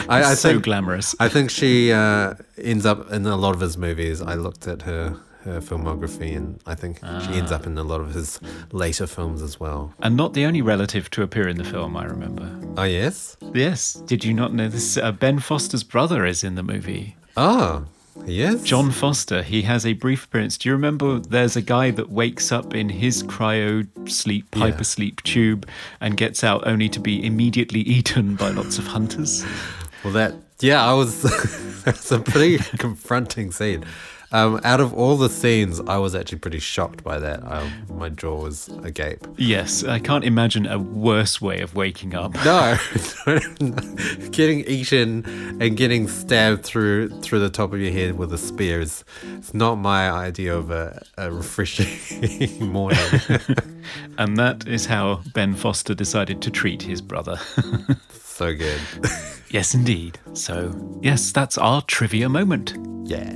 I, 0.08 0.24
I 0.24 0.34
so 0.34 0.50
think 0.50 0.64
glamorous. 0.64 1.16
I 1.20 1.30
think 1.30 1.50
she 1.50 1.92
uh, 1.92 2.34
ends 2.58 2.86
up 2.86 3.12
in 3.12 3.26
a 3.26 3.36
lot 3.36 3.54
of 3.54 3.62
his 3.62 3.78
movies. 3.78 4.22
I 4.22 4.36
looked 4.36 4.68
at 4.68 4.84
her 4.84 5.20
her 5.44 5.62
filmography, 5.62 6.36
and 6.36 6.60
I 6.66 6.76
think 6.76 7.00
she 7.00 7.34
ends 7.34 7.52
up 7.52 7.66
in 7.66 7.78
a 7.78 7.84
lot 7.84 8.02
of 8.02 8.14
his 8.14 8.40
later 8.72 9.08
films 9.08 9.42
as 9.42 9.60
well. 9.60 9.94
And 10.00 10.18
not 10.18 10.34
the 10.34 10.46
only 10.46 10.62
relative 10.62 11.10
to 11.12 11.24
appear 11.24 11.48
in 11.48 11.58
the 11.58 11.64
film, 11.64 11.96
I 11.96 12.06
remember. 12.06 12.50
Oh 12.78 12.84
yes. 12.84 13.38
Yes. 13.54 13.94
Did 13.94 14.24
you 14.26 14.34
not 14.34 14.54
know 14.54 14.68
this? 14.68 14.98
Uh, 14.98 15.12
ben 15.12 15.40
Foster's 15.40 15.84
brother 15.84 16.26
is 16.26 16.44
in 16.44 16.56
the 16.56 16.64
movie. 16.64 17.16
Oh 17.38 17.86
yes. 18.26 18.64
Jon 18.64 18.92
Foster, 18.92 19.42
he 19.42 19.62
has 19.62 19.86
a 19.86 19.94
brief 19.94 20.26
appearance. 20.26 20.58
Do 20.58 20.68
you 20.68 20.74
remember 20.76 21.20
there's 21.20 21.56
a 21.56 21.62
guy 21.62 21.92
that 21.92 22.10
wakes 22.10 22.52
up 22.52 22.76
in 22.76 22.90
his 22.90 23.24
cryo 23.24 23.88
sleep, 24.10 24.46
Yeah. 24.56 24.72
hypersleep 24.72 25.22
tube 25.24 25.68
and 26.02 26.18
gets 26.18 26.44
out 26.44 26.68
only 26.68 26.90
to 26.90 27.00
be 27.00 27.26
immediately 27.26 27.80
eaten 27.98 28.36
by 28.36 28.50
lots 28.50 28.78
of 28.78 28.88
hunters? 28.88 29.46
Well, 30.04 30.12
that 30.14 30.34
yeah, 30.60 30.86
I 30.86 30.94
was. 30.94 31.22
That's 31.86 32.12
a 32.12 32.20
pretty 32.20 32.58
confronting 32.78 33.52
scene. 33.52 33.86
Um, 34.32 34.62
out 34.64 34.80
of 34.80 34.94
all 34.94 35.18
the 35.18 35.30
scenes, 35.30 35.80
I 35.82 35.98
was 35.98 36.14
actually 36.14 36.38
pretty 36.40 36.60
shocked 36.60 37.04
by 37.04 37.18
that. 37.20 37.42
Um, 37.44 37.72
my 37.90 38.10
jaw 38.10 38.44
was 38.44 38.70
agape. 38.84 39.26
Yes, 39.38 39.84
I 39.84 40.00
can't 40.00 40.24
imagine 40.24 40.68
a 40.68 40.78
worse 40.78 41.42
way 41.42 41.62
of 41.62 41.76
waking 41.76 42.14
up. 42.14 42.34
No, 42.46 42.78
getting 44.32 44.60
eaten 44.62 45.26
and 45.60 45.76
getting 45.76 46.08
stabbed 46.08 46.64
through 46.64 47.10
through 47.22 47.40
the 47.40 47.50
top 47.50 47.74
of 47.74 47.80
your 47.80 47.92
head 47.92 48.18
with 48.18 48.32
a 48.34 48.38
spear 48.38 48.82
is 48.82 49.04
it's 49.38 49.54
not 49.54 49.76
my 49.76 50.10
idea 50.12 50.56
of 50.56 50.70
a, 50.70 51.04
a 51.18 51.32
refreshing 51.32 51.88
morning. 52.72 53.00
And 54.18 54.38
that 54.38 54.68
is 54.68 54.86
how 54.86 55.22
Ben 55.34 55.56
Foster 55.56 55.96
decided 55.96 56.42
to 56.44 56.52
treat 56.52 56.82
his 56.84 57.02
brother. 57.02 57.38
so 58.12 58.54
good. 58.54 58.80
Yes, 59.50 59.74
indeed. 59.74 60.20
So, 60.34 61.00
yes, 61.02 61.32
that's 61.32 61.58
our 61.58 61.82
trivia 61.84 62.30
moment. 62.30 62.78
Yeah. 63.06 63.34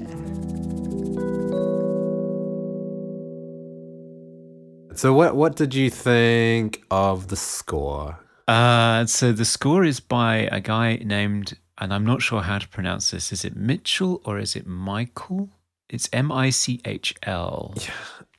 So 4.95 5.11
what 5.11 5.35
what 5.35 5.55
did 5.55 5.73
you 5.73 5.89
think 5.89 6.83
of 6.91 7.27
the 7.27 7.35
score? 7.35 8.19
Uh, 8.47 9.05
so 9.05 9.31
the 9.31 9.45
score 9.45 9.83
is 9.83 9.99
by 9.99 10.47
a 10.51 10.59
guy 10.59 10.97
named, 11.03 11.57
and 11.79 11.93
I'm 11.93 12.05
not 12.05 12.21
sure 12.21 12.41
how 12.41 12.59
to 12.59 12.67
pronounce 12.67 13.11
this. 13.11 13.31
Is 13.31 13.43
it 13.43 13.55
Mitchell 13.55 14.21
or 14.23 14.37
is 14.37 14.55
it 14.55 14.67
Michael? 14.67 15.49
It's 15.89 16.07
M 16.13 16.31
I 16.31 16.51
C 16.51 16.79
H 16.85 17.15
L. 17.23 17.73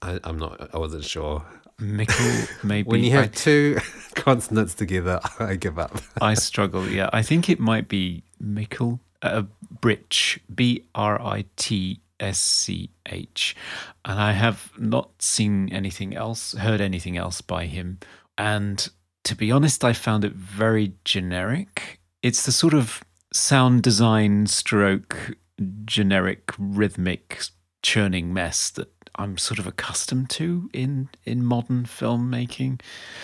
I, 0.01 0.21
I'm 0.23 0.39
not. 0.39 0.73
I 0.73 0.79
wasn't 0.79 1.05
sure. 1.05 1.45
Michael, 1.79 2.47
maybe. 2.63 2.89
When 2.89 3.03
you 3.03 3.13
have 3.13 3.25
I, 3.25 3.29
two 3.29 3.79
consonants 4.15 4.75
together, 4.75 5.21
I 5.39 5.57
give 5.57 5.79
up. 5.79 5.97
I 6.21 6.35
struggle. 6.35 6.89
Yeah, 6.89 7.11
I 7.13 7.23
think 7.23 7.49
it 7.49 7.61
might 7.61 7.89
be 7.89 8.23
Michael 8.39 9.01
uh, 9.23 9.43
Britch, 9.81 10.41
B 10.55 10.85
R 10.95 11.21
I 11.21 11.47
T 11.57 12.01
S 12.21 12.39
C 12.39 12.91
H, 13.07 13.57
and 14.05 14.21
I 14.21 14.33
have 14.33 14.73
not 14.79 15.11
seen 15.21 15.73
anything 15.73 16.15
else, 16.15 16.53
heard 16.55 16.81
anything 16.81 17.17
else 17.17 17.41
by 17.41 17.67
him. 17.67 17.99
And 18.39 18.89
to 19.25 19.35
be 19.35 19.51
honest, 19.51 19.85
I 19.85 19.93
found 19.93 20.25
it 20.25 20.33
very 20.33 20.95
generic. 21.05 22.01
It's 22.23 22.45
the 22.47 22.53
sort 22.53 22.75
of 22.75 23.03
sound 23.33 23.83
design 23.83 24.47
stroke 24.47 25.37
generic 25.85 26.53
rhythmic 26.59 27.41
churning 27.83 28.33
mess 28.33 28.71
that 28.71 29.04
I'm 29.16 29.38
sort 29.38 29.59
of 29.59 29.66
accustomed 29.66 30.31
to 30.31 30.68
in 30.72 31.09
in 31.24 31.44
modern 31.44 31.85
filmmaking, 31.85 32.81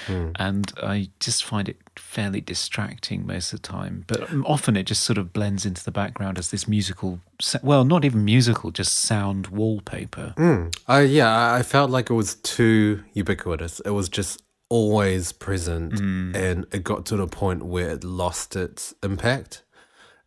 and 0.08 0.72
I 0.82 1.10
just 1.20 1.44
find 1.44 1.68
it 1.68 1.76
fairly 1.96 2.40
distracting 2.40 3.26
most 3.26 3.52
of 3.52 3.62
the 3.62 3.68
time. 3.68 4.04
But 4.06 4.32
often 4.44 4.76
it 4.76 4.84
just 4.84 5.02
sort 5.02 5.18
of 5.18 5.32
blends 5.32 5.66
into 5.66 5.84
the 5.84 5.90
background 5.90 6.38
as 6.38 6.50
this 6.50 6.66
musical, 6.68 7.20
well, 7.62 7.84
not 7.84 8.04
even 8.04 8.24
musical, 8.24 8.70
just 8.70 8.94
sound 8.94 9.48
wallpaper. 9.48 10.34
Mm. 10.36 10.74
Uh, 10.88 10.98
yeah, 11.06 11.28
I- 11.28 11.58
I 11.58 11.62
felt 11.62 11.90
like 11.90 12.10
it 12.10 12.14
was 12.14 12.36
too 12.36 13.02
ubiquitous. 13.12 13.80
It 13.80 13.90
was 13.90 14.08
just 14.08 14.42
always 14.68 15.32
present, 15.32 15.98
and 16.00 16.64
it 16.72 16.84
got 16.84 17.04
to 17.06 17.16
the 17.16 17.26
point 17.26 17.64
where 17.64 17.90
it 17.90 18.04
lost 18.04 18.54
its 18.56 18.94
impact. 19.02 19.62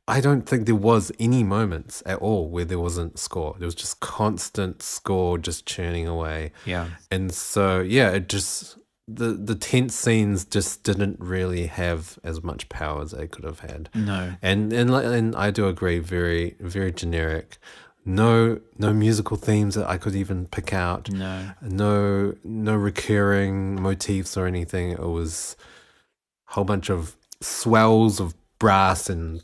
I 0.07 0.19
don't 0.19 0.41
think 0.47 0.65
there 0.65 0.75
was 0.75 1.11
any 1.17 1.43
moments 1.43 2.03
at 2.05 2.19
all 2.19 2.49
where 2.49 2.65
there 2.65 2.79
wasn't 2.79 3.17
score. 3.17 3.55
There 3.57 3.65
was 3.65 3.75
just 3.75 4.01
constant 4.01 4.83
score, 4.83 5.37
just 5.37 5.65
churning 5.65 6.07
away. 6.07 6.51
Yeah. 6.65 6.89
And 7.09 7.33
so, 7.33 7.79
yeah, 7.79 8.11
it 8.11 8.27
just 8.27 8.77
the 9.07 9.33
the 9.33 9.55
tense 9.55 9.95
scenes 9.95 10.45
just 10.45 10.83
didn't 10.83 11.19
really 11.19 11.67
have 11.67 12.17
as 12.23 12.41
much 12.41 12.69
power 12.69 13.01
as 13.01 13.11
they 13.11 13.27
could 13.27 13.45
have 13.45 13.61
had. 13.61 13.89
No. 13.93 14.33
And 14.41 14.73
and 14.73 14.89
and 14.91 15.35
I 15.35 15.51
do 15.51 15.67
agree, 15.67 15.99
very 15.99 16.55
very 16.59 16.91
generic. 16.91 17.57
No 18.05 18.59
no 18.77 18.93
musical 18.93 19.37
themes 19.37 19.75
that 19.75 19.89
I 19.89 19.97
could 19.97 20.15
even 20.15 20.47
pick 20.47 20.73
out. 20.73 21.09
No. 21.09 21.51
No 21.61 22.35
no 22.43 22.75
recurring 22.75 23.81
motifs 23.81 24.35
or 24.35 24.47
anything. 24.47 24.91
It 24.91 24.99
was 24.99 25.55
a 26.49 26.53
whole 26.53 26.65
bunch 26.65 26.89
of 26.89 27.15
swells 27.41 28.19
of 28.19 28.35
brass 28.59 29.09
and 29.09 29.41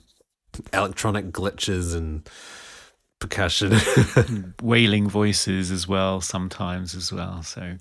electronic 0.73 1.31
glitches 1.31 1.95
and 1.95 2.27
percussion. 3.19 3.75
wailing 4.61 5.09
voices 5.09 5.71
as 5.71 5.87
well 5.87 6.21
sometimes 6.21 6.95
as 6.95 7.11
well 7.11 7.43
so. 7.43 7.75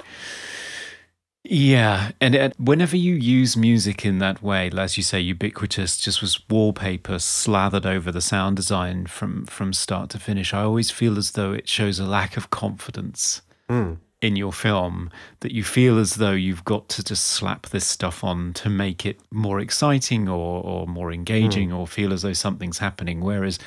Yeah 1.45 2.11
and 2.21 2.35
it, 2.35 2.61
whenever 2.61 2.97
you 2.97 3.15
use 3.15 3.57
music 3.57 4.05
in 4.05 4.19
that 4.19 4.43
way 4.43 4.71
as 4.77 4.97
you 4.97 5.03
say 5.03 5.21
ubiquitous 5.21 5.97
just 5.97 6.21
was 6.21 6.41
wallpaper 6.51 7.19
slathered 7.19 7.87
over 7.87 8.13
the 8.13 8.21
sound 8.21 8.57
design 8.57 9.07
from 9.07 9.47
from 9.47 9.73
start 9.73 10.11
to 10.11 10.19
finish 10.19 10.53
i 10.53 10.61
always 10.61 10.91
feel 10.91 11.17
as 11.17 11.31
though 11.31 11.53
it 11.53 11.67
shows 11.69 11.99
a 11.99 12.05
lack 12.05 12.37
of 12.37 12.51
confidence 12.51 13.41
hmm. 13.71 13.95
In 14.21 14.35
your 14.35 14.53
film 14.53 15.11
that 15.41 15.53
you 15.53 15.63
feel 15.63 15.97
as 15.99 16.17
though 16.17 16.33
you've 16.33 16.65
got 16.65 16.89
to 16.89 17.05
just 17.05 17.25
slap 17.25 17.67
this 17.69 17.87
stuff 17.87 18.25
on 18.25 18.53
to 18.53 18.69
make 18.69 19.07
it 19.07 19.21
more 19.31 19.61
exciting 19.61 20.29
or, 20.29 20.61
or 20.65 20.87
more 20.89 21.13
engaging 21.13 21.73
or 21.73 21.87
feel 21.87 22.13
as 22.13 22.23
though 22.23 22.33
something's 22.33 22.79
happening. 22.79 23.21
Whereas 23.21 23.61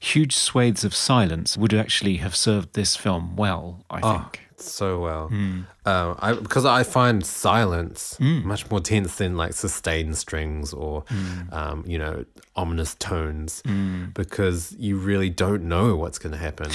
huge 0.00 0.34
swathes 0.34 0.82
of 0.82 0.94
silence 0.94 1.58
would 1.58 1.74
actually 1.74 2.16
have 2.16 2.34
served 2.34 2.72
this 2.72 2.96
film 2.96 3.36
well, 3.36 3.84
I 3.90 4.00
Oh, 4.02 4.18
think. 4.32 4.40
so 4.56 4.98
well. 5.00 5.28
Hmm. 5.28 5.60
Uh, 5.88 6.14
I, 6.26 6.28
because 6.46 6.66
I 6.66 6.82
find 6.98 7.24
silence 7.24 8.16
Mm. 8.20 8.44
much 8.52 8.62
more 8.70 8.80
tense 8.80 9.12
than 9.20 9.36
like 9.42 9.52
sustained 9.66 10.16
strings 10.24 10.72
or, 10.82 10.94
Mm. 11.04 11.52
um, 11.58 11.84
you 11.92 11.98
know, 12.02 12.24
ominous 12.56 12.92
tones 12.96 13.62
because 14.14 14.74
you 14.78 14.96
really 15.10 15.30
don't 15.30 15.62
know 15.74 15.94
what's 16.00 16.18
going 16.18 16.32
to 16.32 16.38
happen. 16.48 16.70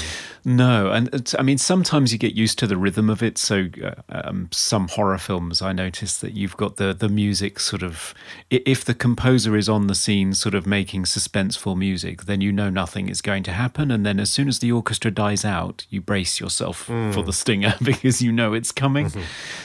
No, 0.46 0.92
and 0.96 1.10
it's, 1.14 1.36
I 1.38 1.42
mean 1.42 1.58
sometimes 1.58 2.12
you 2.14 2.18
get 2.18 2.34
used 2.36 2.58
to 2.60 2.68
the 2.68 2.78
rhythm 2.78 3.10
of 3.10 3.22
it. 3.22 3.38
So 3.38 3.68
uh, 3.84 4.02
um, 4.10 4.48
some 4.52 4.88
horror 4.88 5.18
films, 5.18 5.62
I 5.62 5.74
notice 5.74 6.18
that 6.20 6.34
you've 6.40 6.58
got 6.58 6.78
the 6.78 6.94
the 6.94 7.10
music 7.10 7.60
sort 7.60 7.84
of. 7.84 8.14
If 8.50 8.86
the 8.86 8.94
composer 8.94 9.58
is 9.58 9.68
on 9.70 9.88
the 9.88 9.96
scene, 9.96 10.34
sort 10.34 10.56
of 10.56 10.66
making 10.66 11.04
suspenseful 11.06 11.76
music, 11.78 12.24
then 12.26 12.40
you 12.42 12.52
know 12.52 12.70
nothing 12.70 13.10
is 13.10 13.22
going 13.22 13.44
to 13.44 13.52
happen. 13.52 13.92
And 13.92 14.06
then 14.06 14.20
as 14.20 14.30
soon 14.32 14.48
as 14.48 14.60
the 14.60 14.72
orchestra 14.72 15.12
dies 15.12 15.44
out, 15.46 15.86
you 15.90 16.00
brace 16.02 16.40
yourself 16.40 16.78
for 17.14 17.24
the 17.24 17.34
stinger 17.34 17.76
because 17.84 18.22
you 18.22 18.32
know 18.32 18.54
it's 18.54 18.72
coming. 18.72 19.03
Mm-hmm. 19.12 19.22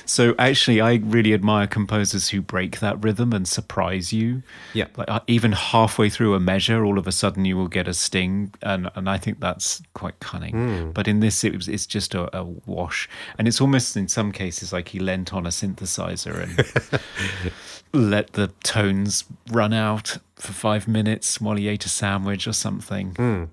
So 0.07 0.35
actually, 0.38 0.81
I 0.81 0.94
really 0.96 1.35
admire 1.35 1.66
composers 1.66 2.31
who 2.31 2.40
break 2.40 2.81
that 2.81 3.03
rhythm 3.03 3.33
and 3.33 3.46
surprise 3.46 4.12
you. 4.12 4.42
Yeah. 4.74 4.87
like 4.96 5.09
uh, 5.11 5.20
even 5.27 5.53
halfway 5.53 6.09
through 6.09 6.35
a 6.35 6.40
measure, 6.40 6.85
all 6.85 6.98
of 6.98 7.07
a 7.07 7.12
sudden 7.12 7.44
you 7.44 7.57
will 7.57 7.68
get 7.68 7.88
a 7.88 7.94
sting, 7.94 8.53
and 8.62 8.90
and 8.94 9.09
I 9.09 9.18
think 9.18 9.40
that's 9.40 9.83
quite 9.94 10.18
cunning. 10.20 10.55
Hmm. 10.55 10.90
But 10.90 11.09
in 11.09 11.20
this, 11.20 11.44
it 11.44 11.55
was, 11.55 11.68
it's 11.68 11.87
just 11.87 12.14
a, 12.14 12.37
a 12.37 12.44
wash, 12.66 13.09
and 13.38 13.46
it's 13.46 13.61
almost 13.61 13.96
in 13.96 14.09
some 14.09 14.33
cases 14.33 14.72
like 14.72 14.88
he 14.88 14.98
leant 14.98 15.33
on 15.33 15.46
a 15.46 15.51
synthesizer 15.51 16.42
and 16.42 17.53
let 17.92 18.33
the 18.33 18.48
tones 18.62 19.24
run 19.51 19.72
out 19.72 20.18
for 20.37 20.53
five 20.53 20.87
minutes 20.87 21.40
while 21.40 21.57
he 21.57 21.68
ate 21.68 21.85
a 21.85 21.88
sandwich 21.88 22.46
or 22.46 22.53
something. 22.53 23.14
Hmm. 23.14 23.44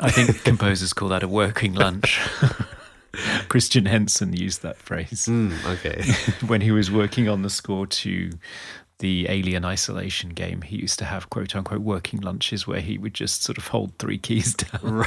I 0.00 0.10
think 0.10 0.42
composers 0.44 0.92
call 0.92 1.08
that 1.10 1.22
a 1.22 1.28
working 1.28 1.74
lunch. 1.74 2.20
Christian 3.48 3.86
Henson 3.86 4.32
used 4.32 4.62
that 4.62 4.76
phrase 4.76 5.26
Mm, 5.26 5.52
okay. 5.66 6.02
when 6.46 6.60
he 6.60 6.70
was 6.70 6.90
working 6.90 7.28
on 7.28 7.42
the 7.42 7.50
score 7.50 7.86
to 7.86 8.30
the 8.98 9.26
Alien 9.28 9.64
Isolation 9.64 10.30
game. 10.30 10.62
He 10.62 10.76
used 10.76 10.98
to 11.00 11.04
have 11.04 11.28
quote 11.30 11.54
unquote 11.54 11.80
working 11.80 12.20
lunches 12.20 12.66
where 12.66 12.80
he 12.80 12.96
would 12.98 13.14
just 13.14 13.42
sort 13.42 13.58
of 13.58 13.68
hold 13.68 13.98
three 13.98 14.18
keys 14.18 14.54
down. 14.82 15.04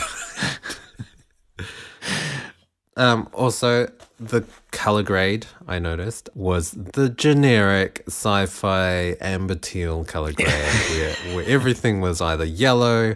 Um, 2.98 3.30
also, 3.32 3.88
the 4.20 4.44
color 4.72 5.04
grade 5.04 5.46
I 5.68 5.78
noticed 5.78 6.30
was 6.34 6.72
the 6.72 7.10
generic 7.10 8.04
sci-fi 8.08 9.16
amber 9.22 9.54
teal 9.54 10.04
color 10.04 10.34
grade, 10.34 10.50
where, 10.50 11.14
where 11.36 11.46
everything 11.46 12.02
was 12.02 12.22
either 12.22 12.44
yellow 12.44 13.16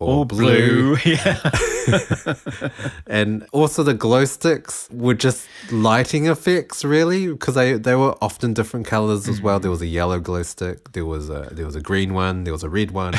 or, 0.00 0.20
Or 0.20 0.26
blue. 0.26 0.96
Yeah. 1.04 1.38
and 3.06 3.46
also 3.52 3.82
the 3.82 3.94
glow 3.94 4.24
sticks 4.24 4.88
were 4.92 5.14
just 5.14 5.48
lighting 5.70 6.26
effects, 6.26 6.84
really, 6.84 7.28
because 7.28 7.54
they 7.54 7.74
they 7.74 7.94
were 7.94 8.14
often 8.22 8.52
different 8.54 8.86
colors 8.86 9.28
as 9.28 9.40
well. 9.40 9.58
There 9.60 9.70
was 9.70 9.82
a 9.82 9.86
yellow 9.86 10.20
glow 10.20 10.42
stick, 10.42 10.92
there 10.92 11.06
was 11.06 11.30
a 11.30 11.48
there 11.52 11.66
was 11.66 11.76
a 11.76 11.80
green 11.80 12.14
one, 12.14 12.44
there 12.44 12.52
was 12.52 12.62
a 12.62 12.68
red 12.68 12.90
one. 12.90 13.14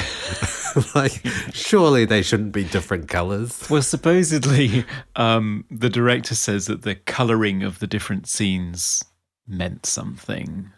like, 0.95 1.25
surely 1.53 2.05
they 2.05 2.21
shouldn't 2.21 2.51
be 2.53 2.63
different 2.63 3.07
colors. 3.09 3.67
Well, 3.69 3.81
supposedly, 3.81 4.85
um, 5.15 5.65
the 5.69 5.89
director 5.89 6.35
says 6.35 6.67
that 6.67 6.83
the 6.83 6.95
coloring 6.95 7.63
of 7.63 7.79
the 7.79 7.87
different 7.87 8.27
scenes 8.27 9.03
meant 9.47 9.85
something. 9.85 10.71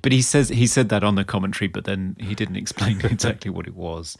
But 0.00 0.12
he 0.12 0.22
says 0.22 0.48
he 0.48 0.66
said 0.66 0.88
that 0.88 1.04
on 1.04 1.16
the 1.16 1.24
commentary, 1.24 1.68
but 1.68 1.84
then 1.84 2.16
he 2.18 2.34
didn't 2.34 2.56
explain 2.56 3.00
exactly 3.04 3.50
what 3.50 3.66
it 3.66 3.74
was. 3.76 4.16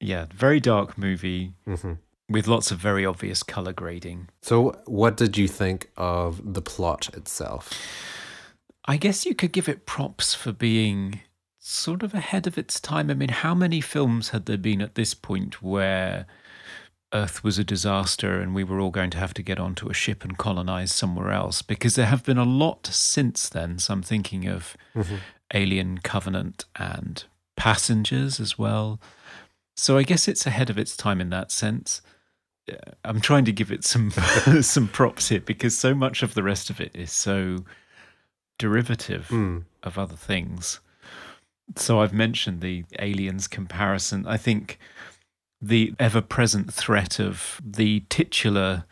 Yeah, 0.00 0.26
very 0.34 0.60
dark 0.60 0.96
movie 0.96 1.54
mm-hmm. 1.66 1.94
with 2.28 2.48
lots 2.48 2.70
of 2.70 2.78
very 2.78 3.04
obvious 3.04 3.42
color 3.42 3.72
grading. 3.72 4.28
So, 4.42 4.80
what 4.86 5.16
did 5.16 5.36
you 5.36 5.46
think 5.46 5.90
of 5.96 6.54
the 6.54 6.62
plot 6.62 7.10
itself? 7.14 7.72
I 8.86 8.96
guess 8.96 9.26
you 9.26 9.34
could 9.34 9.52
give 9.52 9.68
it 9.68 9.86
props 9.86 10.34
for 10.34 10.52
being 10.52 11.20
sort 11.58 12.02
of 12.02 12.14
ahead 12.14 12.46
of 12.46 12.56
its 12.56 12.80
time. 12.80 13.10
I 13.10 13.14
mean, 13.14 13.28
how 13.28 13.54
many 13.54 13.80
films 13.80 14.30
had 14.30 14.46
there 14.46 14.56
been 14.56 14.80
at 14.80 14.94
this 14.94 15.12
point 15.12 15.62
where 15.62 16.26
Earth 17.12 17.44
was 17.44 17.58
a 17.58 17.64
disaster 17.64 18.40
and 18.40 18.54
we 18.54 18.64
were 18.64 18.80
all 18.80 18.90
going 18.90 19.10
to 19.10 19.18
have 19.18 19.34
to 19.34 19.42
get 19.42 19.60
onto 19.60 19.88
a 19.88 19.94
ship 19.94 20.24
and 20.24 20.38
colonize 20.38 20.92
somewhere 20.92 21.30
else? 21.30 21.60
Because 21.60 21.94
there 21.94 22.06
have 22.06 22.24
been 22.24 22.38
a 22.38 22.44
lot 22.44 22.86
since 22.86 23.48
then. 23.48 23.78
So 23.78 23.92
I'm 23.92 24.02
thinking 24.02 24.48
of 24.48 24.76
mm-hmm. 24.94 25.16
Alien 25.52 25.98
Covenant 25.98 26.64
and 26.76 27.24
Passengers 27.56 28.40
as 28.40 28.58
well. 28.58 28.98
So 29.80 29.96
I 29.96 30.02
guess 30.02 30.28
it's 30.28 30.46
ahead 30.46 30.68
of 30.68 30.76
its 30.78 30.94
time 30.96 31.20
in 31.20 31.30
that 31.30 31.50
sense. 31.50 32.02
I'm 33.02 33.20
trying 33.20 33.46
to 33.46 33.52
give 33.52 33.72
it 33.72 33.82
some 33.84 34.10
some 34.62 34.88
props 34.88 35.30
here 35.30 35.40
because 35.40 35.76
so 35.76 35.94
much 35.94 36.22
of 36.22 36.34
the 36.34 36.42
rest 36.42 36.68
of 36.70 36.80
it 36.80 36.94
is 36.94 37.10
so 37.10 37.64
derivative 38.58 39.28
Hmm. 39.28 39.58
of 39.82 39.98
other 39.98 40.16
things. 40.16 40.80
So 41.76 42.00
I've 42.00 42.12
mentioned 42.12 42.60
the 42.60 42.84
aliens 42.98 43.48
comparison. 43.48 44.26
I 44.26 44.36
think 44.36 44.78
the 45.62 45.94
ever 45.98 46.20
present 46.20 46.72
threat 46.72 47.18
of 47.18 47.60
the 47.64 48.00
titular 48.08 48.84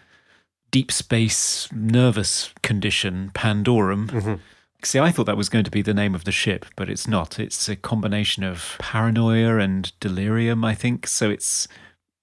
deep 0.71 0.91
space 0.91 1.69
nervous 1.73 2.53
condition, 2.63 3.31
Pandorum. 3.35 4.41
See, 4.85 4.99
I 4.99 5.11
thought 5.11 5.27
that 5.27 5.37
was 5.37 5.49
going 5.49 5.65
to 5.65 5.71
be 5.71 5.83
the 5.83 5.95
name 5.95 6.15
of 6.15 6.25
the 6.25 6.33
ship, 6.33 6.65
but 6.77 6.89
it's 6.89 7.09
not. 7.09 7.41
It's 7.41 7.69
a 7.69 7.77
combination 7.77 8.45
of 8.45 8.77
paranoia 8.79 9.59
and 9.59 9.93
delirium, 9.99 10.65
I 10.65 10.75
think. 10.75 11.07
So 11.09 11.31
it's 11.31 11.67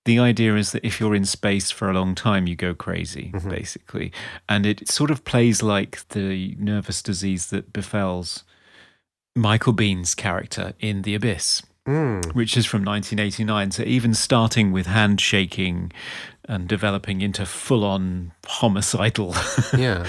the 0.05 0.19
idea 0.19 0.55
is 0.55 0.71
that 0.71 0.85
if 0.85 0.99
you're 0.99 1.15
in 1.15 1.25
space 1.25 1.69
for 1.69 1.89
a 1.89 1.93
long 1.93 2.15
time, 2.15 2.47
you 2.47 2.55
go 2.55 2.73
crazy, 2.73 3.31
mm-hmm. 3.33 3.49
basically. 3.49 4.13
And 4.47 4.65
it 4.65 4.87
sort 4.87 5.11
of 5.11 5.25
plays 5.25 5.61
like 5.61 6.07
the 6.09 6.55
nervous 6.57 7.01
disease 7.01 7.47
that 7.47 7.73
befalls 7.73 8.43
Michael 9.35 9.73
Biehn's 9.73 10.15
character 10.15 10.73
in 10.79 11.01
The 11.01 11.15
Abyss, 11.15 11.61
Mm. 11.87 12.33
which 12.33 12.57
is 12.57 12.65
from 12.65 12.83
1989. 12.83 13.69
So 13.71 13.83
even 13.83 14.15
starting 14.15 14.71
with 14.71 14.87
handshaking 14.87 15.91
and 16.49 16.67
developing 16.67 17.21
into 17.21 17.45
full 17.45 17.83
on 17.83 18.31
homicidal 18.47 19.35
Yeah. 19.77 20.07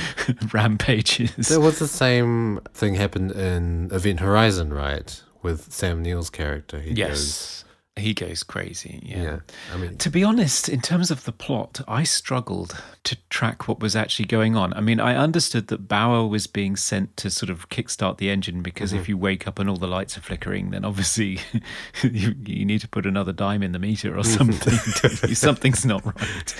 rampages. 0.55 1.49
There 1.49 1.61
was 1.61 1.79
the 1.79 1.87
same 1.89 2.61
thing 2.73 2.95
happened 2.95 3.33
in 3.33 3.91
Event 3.93 4.21
Horizon, 4.21 4.73
right? 4.73 5.23
With 5.43 5.71
Sam 5.71 6.03
Neill's 6.03 6.31
character. 6.31 6.81
He 6.81 6.93
yes. 6.93 7.65
He 7.99 8.13
goes 8.13 8.43
crazy. 8.43 9.01
Goes, 9.03 9.17
yeah. 9.17 9.39
I 9.73 9.79
mean, 9.79 9.97
To 9.97 10.11
be 10.11 10.23
honest, 10.23 10.69
in 10.69 10.83
terms 10.83 11.11
of 11.11 11.25
the 11.25 11.33
plot, 11.33 11.81
I 11.89 12.03
struggled 12.05 12.77
to 13.05 13.17
track 13.31 13.69
what 13.69 13.81
was 13.81 13.97
actually 13.97 14.27
going 14.27 14.55
on. 14.55 14.75
I 14.75 14.81
mean, 14.81 15.01
I 15.01 15.17
understood 15.17 15.69
that 15.69 15.89
Bower 15.89 16.27
was 16.27 16.47
being 16.47 16.77
sent 16.77 17.17
to 17.19 17.31
sort 17.31 17.49
of 17.49 17.71
kickstart 17.71 18.19
the 18.19 18.29
engine 18.29 18.61
because 18.61 18.93
if 18.93 19.03
mm-hmm. 19.03 19.13
you 19.13 19.17
wake 19.19 19.49
up 19.49 19.59
and 19.59 19.71
all 19.71 19.79
the 19.79 19.87
lights 19.87 20.19
are 20.19 20.21
flickering, 20.21 20.71
then 20.71 20.85
obviously 20.85 21.41
you, 22.03 22.35
you 22.45 22.67
need 22.67 22.83
to 22.83 22.89
put 22.89 23.07
another 23.07 23.33
dime 23.33 23.63
in 23.63 23.73
the 23.73 23.79
meter 23.79 24.17
or 24.17 24.25
something. 24.25 24.75
Something's 25.35 25.87
not 25.87 26.05
right. 26.05 26.55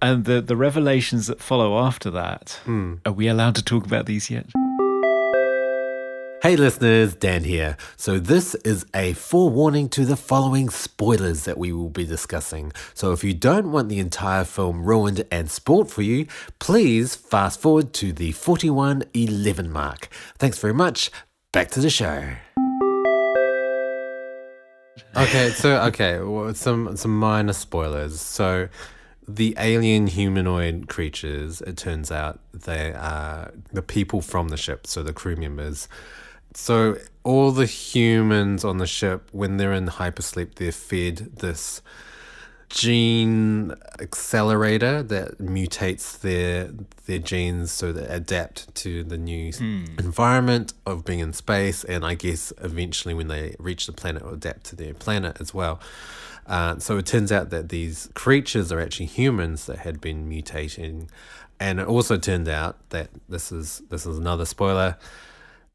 And 0.00 0.24
the, 0.24 0.40
the 0.40 0.56
revelations 0.56 1.26
that 1.26 1.40
follow 1.40 1.78
after 1.78 2.10
that, 2.12 2.60
hmm. 2.64 2.94
are 3.04 3.12
we 3.12 3.28
allowed 3.28 3.56
to 3.56 3.62
talk 3.62 3.84
about 3.84 4.06
these 4.06 4.30
yet? 4.30 4.46
Hey 6.42 6.54
listeners, 6.54 7.14
Dan 7.14 7.44
here. 7.44 7.78
So, 7.96 8.18
this 8.18 8.54
is 8.56 8.84
a 8.94 9.14
forewarning 9.14 9.88
to 9.88 10.04
the 10.04 10.16
following 10.16 10.68
spoilers 10.68 11.44
that 11.44 11.56
we 11.56 11.72
will 11.72 11.88
be 11.88 12.04
discussing. 12.04 12.72
So, 12.92 13.12
if 13.12 13.24
you 13.24 13.32
don't 13.32 13.72
want 13.72 13.88
the 13.88 13.98
entire 13.98 14.44
film 14.44 14.84
ruined 14.84 15.24
and 15.30 15.50
spoilt 15.50 15.90
for 15.90 16.02
you, 16.02 16.26
please 16.58 17.16
fast 17.16 17.58
forward 17.58 17.94
to 17.94 18.12
the 18.12 18.32
4111 18.32 19.72
mark. 19.72 20.08
Thanks 20.36 20.58
very 20.58 20.74
much. 20.74 21.10
Back 21.52 21.70
to 21.70 21.80
the 21.80 21.88
show. 21.88 22.28
Okay, 25.16 25.50
so 25.52 25.80
okay, 25.84 26.20
well, 26.20 26.52
some 26.52 26.98
some 26.98 27.18
minor 27.18 27.54
spoilers. 27.54 28.20
So, 28.20 28.68
the 29.26 29.54
alien 29.58 30.06
humanoid 30.06 30.88
creatures, 30.88 31.62
it 31.62 31.78
turns 31.78 32.12
out 32.12 32.40
they 32.52 32.92
are 32.92 33.52
the 33.72 33.82
people 33.82 34.20
from 34.20 34.48
the 34.48 34.58
ship, 34.58 34.86
so 34.86 35.02
the 35.02 35.14
crew 35.14 35.34
members. 35.34 35.88
So 36.56 36.96
all 37.22 37.52
the 37.52 37.66
humans 37.66 38.64
on 38.64 38.78
the 38.78 38.86
ship, 38.86 39.28
when 39.30 39.58
they're 39.58 39.74
in 39.74 39.86
hypersleep, 39.88 40.54
they're 40.54 40.72
fed 40.72 41.36
this 41.36 41.82
gene 42.70 43.72
accelerator 44.00 45.02
that 45.02 45.38
mutates 45.38 46.18
their 46.20 46.70
their 47.04 47.18
genes 47.18 47.70
so 47.70 47.92
they 47.92 48.06
adapt 48.06 48.74
to 48.74 49.04
the 49.04 49.16
new 49.16 49.52
environment 49.98 50.72
of 50.84 51.04
being 51.04 51.20
in 51.20 51.32
space 51.32 51.84
and 51.84 52.04
I 52.04 52.14
guess 52.14 52.52
eventually 52.58 53.14
when 53.14 53.28
they 53.28 53.54
reach 53.60 53.86
the 53.86 53.92
planet 53.92 54.24
adapt 54.26 54.64
to 54.64 54.76
their 54.76 54.94
planet 54.94 55.36
as 55.40 55.54
well. 55.54 55.78
Uh, 56.46 56.78
so 56.78 56.96
it 56.96 57.04
turns 57.06 57.30
out 57.30 57.50
that 57.50 57.68
these 57.68 58.08
creatures 58.14 58.72
are 58.72 58.80
actually 58.80 59.06
humans 59.06 59.66
that 59.66 59.78
had 59.80 60.00
been 60.00 60.28
mutating, 60.28 61.08
and 61.60 61.80
it 61.80 61.86
also 61.86 62.16
turned 62.16 62.48
out 62.48 62.76
that 62.90 63.10
this 63.28 63.52
is 63.52 63.82
this 63.90 64.06
is 64.06 64.16
another 64.16 64.46
spoiler. 64.46 64.96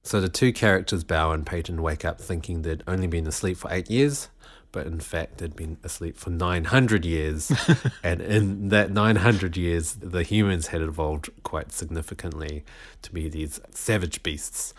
So 0.04 0.20
the 0.20 0.30
two 0.30 0.52
characters, 0.52 1.04
Bower 1.04 1.34
and 1.34 1.46
Payton, 1.46 1.82
wake 1.82 2.04
up 2.04 2.20
thinking 2.20 2.62
they'd 2.62 2.84
only 2.88 3.08
been 3.08 3.28
asleep 3.28 3.58
for 3.58 3.72
eight 3.72 3.90
years, 3.90 4.30
but 4.72 4.88
in 4.88 5.00
fact 5.00 5.38
they'd 5.38 5.56
been 5.56 5.78
asleep 5.84 6.18
for 6.18 6.32
900 6.32 7.06
years. 7.06 7.52
and 8.04 8.22
in 8.22 8.70
that 8.70 8.92
900 8.92 9.56
years, 9.58 9.94
the 9.94 10.24
humans 10.24 10.68
had 10.68 10.82
evolved 10.82 11.30
quite 11.44 11.72
significantly 11.72 12.64
to 13.04 13.12
be 13.12 13.30
these 13.30 13.60
savage 13.72 14.24
beasts. 14.24 14.74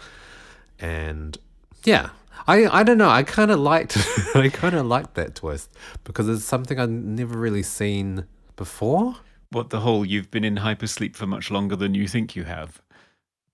And 0.81 1.39
yeah, 1.85 2.11
I, 2.49 2.67
I 2.81 2.83
don't 2.83 2.99
know. 2.99 3.09
I 3.09 3.23
kind 3.23 3.51
of 3.51 3.61
liked 3.61 3.97
I 4.35 4.49
kind 4.49 4.75
of 4.75 4.87
liked 4.87 5.15
that 5.15 5.37
twist 5.37 5.71
because 6.05 6.29
it's 6.29 6.45
something 6.45 6.79
I've 6.79 6.91
never 6.91 7.39
really 7.39 7.63
seen 7.63 8.27
before. 8.57 9.17
What 9.51 9.71
the 9.71 9.81
whole 9.81 10.05
you've 10.05 10.31
been 10.31 10.45
in 10.45 10.57
hypersleep 10.57 11.15
for 11.15 11.27
much 11.27 11.51
longer 11.51 11.77
than 11.77 11.95
you 11.95 12.09
think 12.09 12.35
you 12.35 12.45
have. 12.45 12.81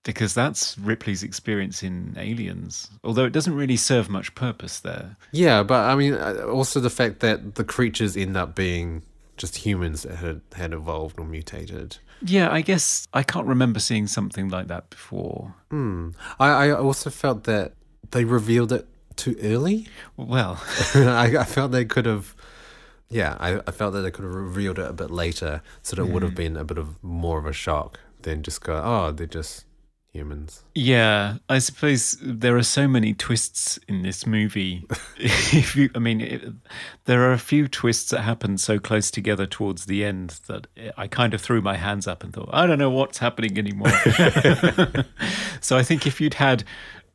Because 0.03 0.33
that's 0.33 0.77
Ripley's 0.77 1.23
experience 1.23 1.83
in 1.83 2.15
Aliens, 2.17 2.89
although 3.03 3.25
it 3.25 3.33
doesn't 3.33 3.53
really 3.53 3.75
serve 3.75 4.09
much 4.09 4.33
purpose 4.33 4.79
there. 4.79 5.17
Yeah, 5.31 5.61
but 5.63 5.89
I 5.89 5.95
mean, 5.95 6.13
uh, 6.13 6.45
also 6.47 6.79
the 6.79 6.89
fact 6.89 7.19
that 7.19 7.55
the 7.55 7.65
creatures 7.65 8.15
end 8.15 8.37
up 8.37 8.55
being 8.55 9.03
just 9.35 9.57
humans 9.57 10.03
that 10.03 10.15
had, 10.15 10.41
had 10.53 10.73
evolved 10.73 11.19
or 11.19 11.25
mutated. 11.25 11.97
Yeah, 12.21 12.51
I 12.51 12.61
guess 12.61 13.07
I 13.13 13.23
can't 13.23 13.47
remember 13.47 13.79
seeing 13.79 14.07
something 14.07 14.49
like 14.49 14.67
that 14.67 14.89
before. 14.89 15.55
Hmm. 15.71 16.09
I, 16.39 16.49
I 16.49 16.71
also 16.71 17.09
felt 17.09 17.45
that 17.45 17.73
they 18.11 18.25
revealed 18.25 18.71
it 18.71 18.87
too 19.15 19.35
early. 19.41 19.87
Well, 20.17 20.61
I, 20.95 21.35
I 21.39 21.43
felt 21.43 21.71
they 21.71 21.85
could 21.85 22.05
have. 22.05 22.35
Yeah, 23.09 23.37
I, 23.39 23.59
I 23.65 23.71
felt 23.71 23.93
that 23.93 24.01
they 24.01 24.11
could 24.11 24.25
have 24.25 24.35
revealed 24.35 24.77
it 24.77 24.87
a 24.87 24.93
bit 24.93 25.09
later, 25.09 25.63
so 25.81 25.95
that 25.95 26.03
it 26.03 26.11
would 26.11 26.21
have 26.21 26.35
been 26.35 26.55
a 26.55 26.63
bit 26.63 26.77
of 26.77 27.03
more 27.03 27.39
of 27.39 27.45
a 27.47 27.53
shock 27.53 27.99
than 28.21 28.43
just 28.43 28.61
go, 28.61 28.79
oh, 28.83 29.11
they're 29.11 29.25
just 29.25 29.65
humans. 30.11 30.63
yeah, 30.73 31.37
I 31.47 31.59
suppose 31.59 32.17
there 32.21 32.57
are 32.57 32.63
so 32.63 32.87
many 32.87 33.13
twists 33.13 33.77
in 33.87 34.01
this 34.01 34.25
movie. 34.25 34.85
if 35.17 35.75
you, 35.75 35.89
I 35.93 35.99
mean, 35.99 36.21
it, 36.21 36.43
there 37.05 37.21
are 37.29 37.31
a 37.31 37.37
few 37.37 37.67
twists 37.67 38.09
that 38.11 38.21
happen 38.21 38.57
so 38.57 38.79
close 38.79 39.11
together 39.11 39.45
towards 39.45 39.85
the 39.85 40.03
end 40.03 40.39
that 40.47 40.67
I 40.97 41.07
kind 41.07 41.33
of 41.33 41.41
threw 41.41 41.61
my 41.61 41.77
hands 41.77 42.07
up 42.07 42.23
and 42.23 42.33
thought, 42.33 42.49
I 42.51 42.65
don't 42.65 42.79
know 42.79 42.89
what's 42.89 43.19
happening 43.19 43.57
anymore. 43.57 43.89
so 45.61 45.77
I 45.77 45.83
think 45.83 46.07
if 46.07 46.19
you'd 46.19 46.35
had, 46.35 46.63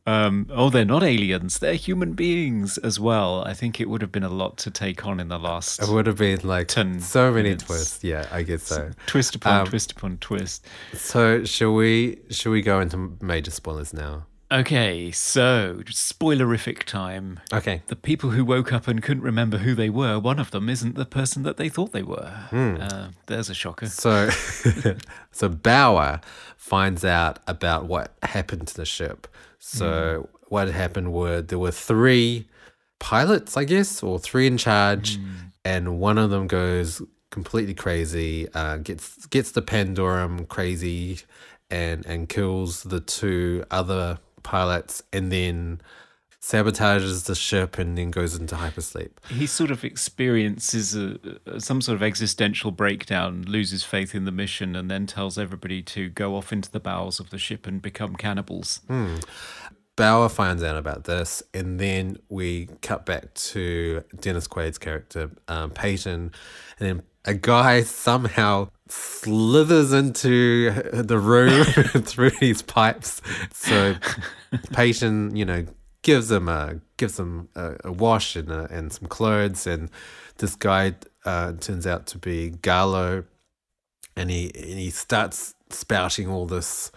um, 0.07 0.47
oh, 0.51 0.69
they're 0.69 0.85
not 0.85 1.01
aliens, 1.03 1.59
they're 1.59 1.73
human 1.75 2.13
beings 2.13 2.77
as 2.77 2.99
well. 2.99 3.43
I 3.45 3.53
think 3.53 3.81
it 3.81 3.89
would 3.89 4.01
have 4.01 4.11
been 4.11 4.23
a 4.23 4.29
lot 4.29 4.57
to 4.59 4.71
take 4.71 5.05
on 5.05 5.19
in 5.19 5.29
the 5.29 5.39
last 5.39 5.81
It 5.81 5.89
would 5.89 6.05
have 6.07 6.17
been 6.17 6.39
like 6.43 6.67
Ten 6.67 6.99
so 6.99 7.31
many 7.31 7.43
minutes. 7.49 7.63
twists. 7.65 8.03
Yeah, 8.03 8.27
I 8.31 8.43
guess 8.43 8.63
so. 8.63 8.91
twist 9.07 9.35
upon 9.35 9.61
Um, 9.61 9.67
twist 9.67 9.91
upon 9.93 10.17
twist. 10.19 10.65
So, 10.93 11.43
shall 11.43 11.73
we? 11.73 12.19
Shall 12.29 12.51
we 12.51 12.61
go 12.61 12.79
into 12.79 13.17
major 13.21 13.51
spoilers 13.51 13.93
now? 13.93 14.25
Okay, 14.51 15.09
so 15.11 15.81
spoilerific 15.87 16.83
time. 16.83 17.39
Okay. 17.51 17.81
The 17.87 17.95
people 17.95 18.29
who 18.29 18.45
woke 18.45 18.71
up 18.71 18.87
and 18.87 19.01
couldn't 19.01 19.23
remember 19.23 19.57
who 19.57 19.73
they 19.73 19.89
were, 19.89 20.19
one 20.19 20.37
of 20.37 20.51
them 20.51 20.69
isn't 20.69 20.93
the 20.93 21.03
person 21.05 21.41
that 21.43 21.57
they 21.57 21.67
thought 21.67 21.93
they 21.93 22.03
were. 22.03 22.31
Uh, 22.51 23.07
there's 23.25 23.49
a 23.49 23.55
shocker. 23.55 23.87
So, 23.87 24.29
so 25.31 25.49
Bower 25.49 26.21
finds 26.57 27.03
out 27.03 27.39
about 27.47 27.85
what 27.87 28.13
happened 28.21 28.67
to 28.67 28.75
the 28.75 28.85
ship. 28.85 29.27
So, 29.67 30.29
what 30.49 30.67
had 30.67 30.75
happened 30.75 31.11
were 31.11 31.41
there 31.41 31.57
were 31.57 31.71
three 31.71 32.47
pilots, 32.99 33.57
I 33.57 33.63
guess, 33.63 34.03
or 34.03 34.19
three 34.19 34.45
in 34.45 34.57
charge, 34.57 35.17
and 35.63 35.99
one 35.99 36.19
of 36.19 36.29
them 36.29 36.45
goes 36.47 37.01
completely 37.31 37.73
crazy, 37.73 38.47
uh, 38.53 38.77
gets 38.77 39.25
gets 39.25 39.51
the 39.51 39.63
Pandorum 39.63 40.47
crazy, 40.47 41.19
and 41.71 42.05
and 42.05 42.29
kills 42.29 42.83
the 42.83 42.99
two 42.99 43.63
other 43.71 44.19
pilots, 44.43 45.01
and 45.11 45.31
then 45.31 45.81
sabotages 46.45 47.25
the 47.25 47.33
ship, 47.33 47.79
and 47.79 47.97
then 47.97 48.11
goes 48.11 48.35
into 48.35 48.55
hypersleep. 48.55 49.09
He 49.29 49.47
sort 49.47 49.71
of 49.71 49.83
experiences 49.83 50.95
a, 50.95 51.17
some 51.59 51.81
sort 51.81 51.95
of 51.95 52.03
existential 52.03 52.69
breakdown, 52.69 53.45
loses 53.47 53.83
faith 53.83 54.13
in 54.13 54.25
the 54.25 54.31
mission, 54.31 54.75
and 54.75 54.91
then 54.91 55.07
tells 55.07 55.39
everybody 55.39 55.81
to 55.81 56.09
go 56.09 56.35
off 56.35 56.53
into 56.53 56.71
the 56.71 56.79
bowels 56.79 57.19
of 57.19 57.31
the 57.31 57.39
ship 57.39 57.65
and 57.65 57.81
become 57.81 58.15
cannibals. 58.15 58.81
Bower 59.95 60.29
finds 60.29 60.61
out 60.61 60.77
about 60.77 61.05
this, 61.05 61.41
and 61.51 61.79
then 61.79 62.17
we 62.29 62.67
cut 62.83 63.07
back 63.07 63.33
to 63.33 64.03
Dennis 64.19 64.45
Quaid's 64.45 64.77
character, 64.77 65.31
um, 65.47 65.71
Payton, 65.71 66.31
and 66.79 66.87
then 66.87 67.03
a 67.23 67.33
guy 67.33 67.81
somehow 67.81 68.69
slithers 68.87 69.93
into 69.93 70.69
the 70.91 71.17
room 71.17 71.63
through 72.03 72.31
these 72.39 72.61
pipes. 72.61 73.19
So 73.51 73.95
Payton, 74.73 75.35
you 75.35 75.45
know, 75.45 75.65
gives 76.05 76.29
him 76.29 76.47
a 76.47 76.79
gives 76.97 77.19
him 77.19 77.49
a, 77.55 77.75
a 77.85 77.91
wash 77.91 78.35
and 78.35 78.51
a, 78.51 78.67
and 78.71 78.93
some 78.93 79.07
clothes, 79.07 79.65
and 79.65 79.89
this 80.37 80.55
guy 80.55 80.93
uh, 81.25 81.53
turns 81.53 81.87
out 81.87 82.05
to 82.05 82.19
be 82.19 82.51
Gallo, 82.51 83.25
and 84.15 84.29
he 84.29 84.51
and 84.53 84.79
he 84.79 84.91
starts 84.91 85.55
spouting 85.71 86.29
all 86.29 86.45
this 86.45 86.91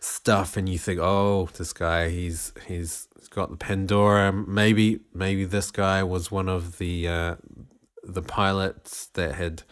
stuff. 0.00 0.56
And 0.56 0.68
you 0.68 0.78
think 0.78 0.98
oh 1.00 1.48
this 1.56 1.72
guy 1.72 2.08
he's 2.10 2.52
he's 2.66 3.06
got 3.30 3.50
the 3.50 3.56
Pandorum. 3.56 4.48
Maybe 4.48 4.98
maybe 5.14 5.44
this 5.44 5.70
guy 5.70 6.02
was 6.02 6.32
one 6.32 6.48
of 6.48 6.78
the 6.78 7.06
uh 7.06 7.36
the 8.02 8.22
pilots 8.22 9.06
that 9.14 9.36
had 9.36 9.62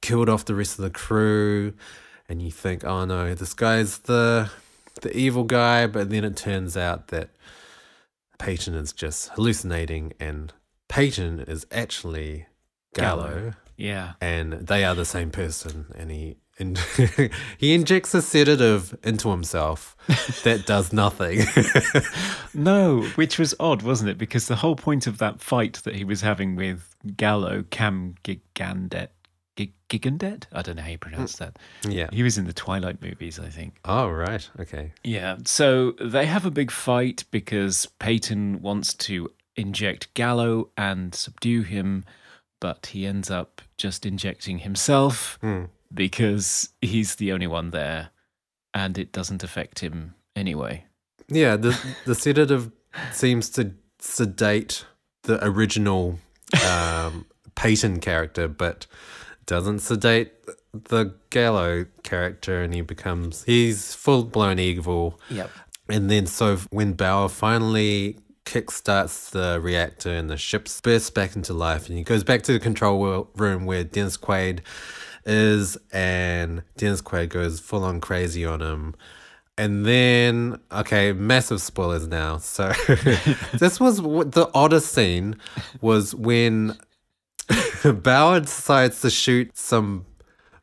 killed 0.00 0.30
off 0.30 0.46
the 0.46 0.54
rest 0.54 0.78
of 0.78 0.84
the 0.84 0.90
crew. 0.90 1.74
And 2.26 2.40
you 2.40 2.50
think 2.50 2.84
oh 2.84 3.04
no 3.04 3.34
this 3.34 3.52
guy's 3.52 3.98
the 3.98 4.50
the 5.02 5.14
evil 5.14 5.44
guy. 5.44 5.86
But 5.86 6.08
then 6.08 6.24
it 6.24 6.36
turns 6.38 6.74
out 6.74 7.08
that 7.08 7.28
Payton 8.38 8.74
is 8.74 8.92
just 8.92 9.30
hallucinating 9.30 10.12
and 10.20 10.52
Payton 10.88 11.40
is 11.40 11.66
actually 11.70 12.46
Gallo 12.94 13.28
Gallo. 13.28 13.52
Yeah. 13.76 14.12
and 14.20 14.52
they 14.54 14.84
are 14.84 14.94
the 14.94 15.04
same 15.04 15.30
person 15.30 15.86
and 15.96 16.10
he 16.10 16.36
and 16.60 16.76
he 17.58 17.72
injects 17.72 18.14
a 18.14 18.22
sedative 18.22 18.96
into 19.04 19.30
himself 19.30 19.96
that 20.42 20.64
does 20.66 20.92
nothing 20.92 21.42
No, 22.54 23.02
which 23.14 23.38
was 23.38 23.54
odd, 23.60 23.82
wasn't 23.82 24.10
it? 24.10 24.18
Because 24.18 24.48
the 24.48 24.56
whole 24.56 24.74
point 24.74 25.06
of 25.06 25.18
that 25.18 25.40
fight 25.40 25.74
that 25.84 25.94
he 25.94 26.02
was 26.02 26.22
having 26.22 26.56
with 26.56 26.96
Gallo, 27.16 27.64
Cam 27.70 28.16
Gigandet, 28.24 29.08
Gig- 29.58 29.74
Gigandet? 29.90 30.44
I 30.52 30.62
don't 30.62 30.76
know 30.76 30.82
how 30.82 30.90
you 30.90 30.98
pronounce 30.98 31.36
that. 31.38 31.58
yeah 31.88 32.08
He 32.12 32.22
was 32.22 32.38
in 32.38 32.46
the 32.46 32.52
Twilight 32.52 33.02
movies, 33.02 33.38
I 33.40 33.48
think. 33.50 33.78
oh 33.84 34.08
right 34.08 34.48
okay 34.60 34.92
Yeah, 35.02 35.38
so 35.44 35.92
they 36.00 36.26
have 36.26 36.46
a 36.46 36.50
big 36.60 36.70
fight 36.70 37.24
because 37.30 37.86
Payton 37.98 38.62
wants 38.62 38.94
to 39.06 39.30
inject 39.56 40.14
Gallo 40.14 40.70
and 40.76 41.14
subdue 41.14 41.62
him, 41.62 42.04
but 42.60 42.86
he 42.92 43.06
ends 43.06 43.30
up 43.30 43.60
just 43.76 44.06
injecting 44.06 44.58
himself 44.60 45.38
because 45.92 46.70
he's 46.80 47.16
the 47.16 47.32
only 47.32 47.46
one 47.46 47.70
there 47.70 48.10
and 48.74 48.98
it 48.98 49.12
doesn't 49.12 49.42
affect 49.42 49.80
him 49.80 50.14
anyway. 50.36 50.84
yeah 51.28 51.56
the 51.56 51.72
the 52.06 52.14
sedative 52.14 52.70
seems 53.12 53.50
to 53.50 53.72
sedate 53.98 54.84
the 55.24 55.42
original 55.44 56.18
um 56.66 57.26
Payton 57.54 58.00
character 58.00 58.46
but 58.48 58.86
doesn't 59.48 59.80
sedate 59.80 60.32
the 60.72 61.12
Gallo 61.30 61.86
character 62.04 62.62
and 62.62 62.72
he 62.72 62.82
becomes 62.82 63.42
he's 63.44 63.94
full 63.94 64.22
blown 64.22 64.60
evil 64.60 65.18
Yep. 65.30 65.50
And 65.88 66.10
then, 66.10 66.26
so 66.26 66.56
when 66.70 66.92
Bower 66.92 67.28
finally 67.28 68.18
kickstarts 68.44 69.30
the 69.30 69.60
reactor 69.60 70.10
and 70.10 70.28
the 70.28 70.36
ship 70.36 70.68
bursts 70.82 71.10
back 71.10 71.34
into 71.34 71.54
life, 71.54 71.88
and 71.88 71.96
he 71.96 72.04
goes 72.04 72.24
back 72.24 72.42
to 72.42 72.52
the 72.52 72.60
control 72.60 73.30
room 73.34 73.64
where 73.64 73.84
Dennis 73.84 74.16
Quaid 74.16 74.60
is, 75.24 75.78
and 75.92 76.62
Dennis 76.76 77.00
Quaid 77.00 77.30
goes 77.30 77.60
full 77.60 77.84
on 77.84 78.00
crazy 78.00 78.44
on 78.44 78.60
him. 78.60 78.94
And 79.56 79.84
then, 79.84 80.60
okay, 80.70 81.12
massive 81.12 81.60
spoilers 81.60 82.06
now. 82.06 82.36
So, 82.36 82.68
this 83.54 83.80
was 83.80 83.96
the 83.96 84.48
oddest 84.54 84.92
scene 84.92 85.36
was 85.80 86.14
when 86.14 86.76
Bower 88.02 88.40
decides 88.40 89.00
to 89.02 89.10
shoot 89.10 89.56
some 89.56 90.06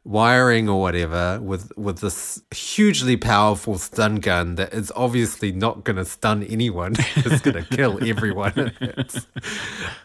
wiring 0.03 0.69
or 0.69 0.79
whatever 0.79 1.39
with 1.41 1.75
with 1.75 1.99
this 1.99 2.41
hugely 2.53 3.17
powerful 3.17 3.77
stun 3.79 4.17
gun 4.17 4.53
that 4.53 4.71
is 4.71 4.91
obviously 4.95 5.51
not 5.51 5.83
going 5.83 5.95
to 5.95 6.05
stun 6.05 6.43
anyone. 6.43 6.93
It's 7.15 7.41
going 7.41 7.63
to 7.63 7.75
kill 7.75 8.07
everyone. 8.07 8.71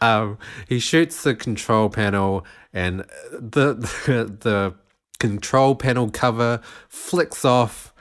Um, 0.02 0.38
he 0.66 0.78
shoots 0.78 1.22
the 1.22 1.34
control 1.34 1.90
panel 1.90 2.46
and 2.72 3.00
the, 3.32 3.74
the 4.06 4.36
the 4.40 4.74
control 5.18 5.74
panel 5.74 6.10
cover 6.10 6.60
flicks 6.88 7.44
off 7.44 7.92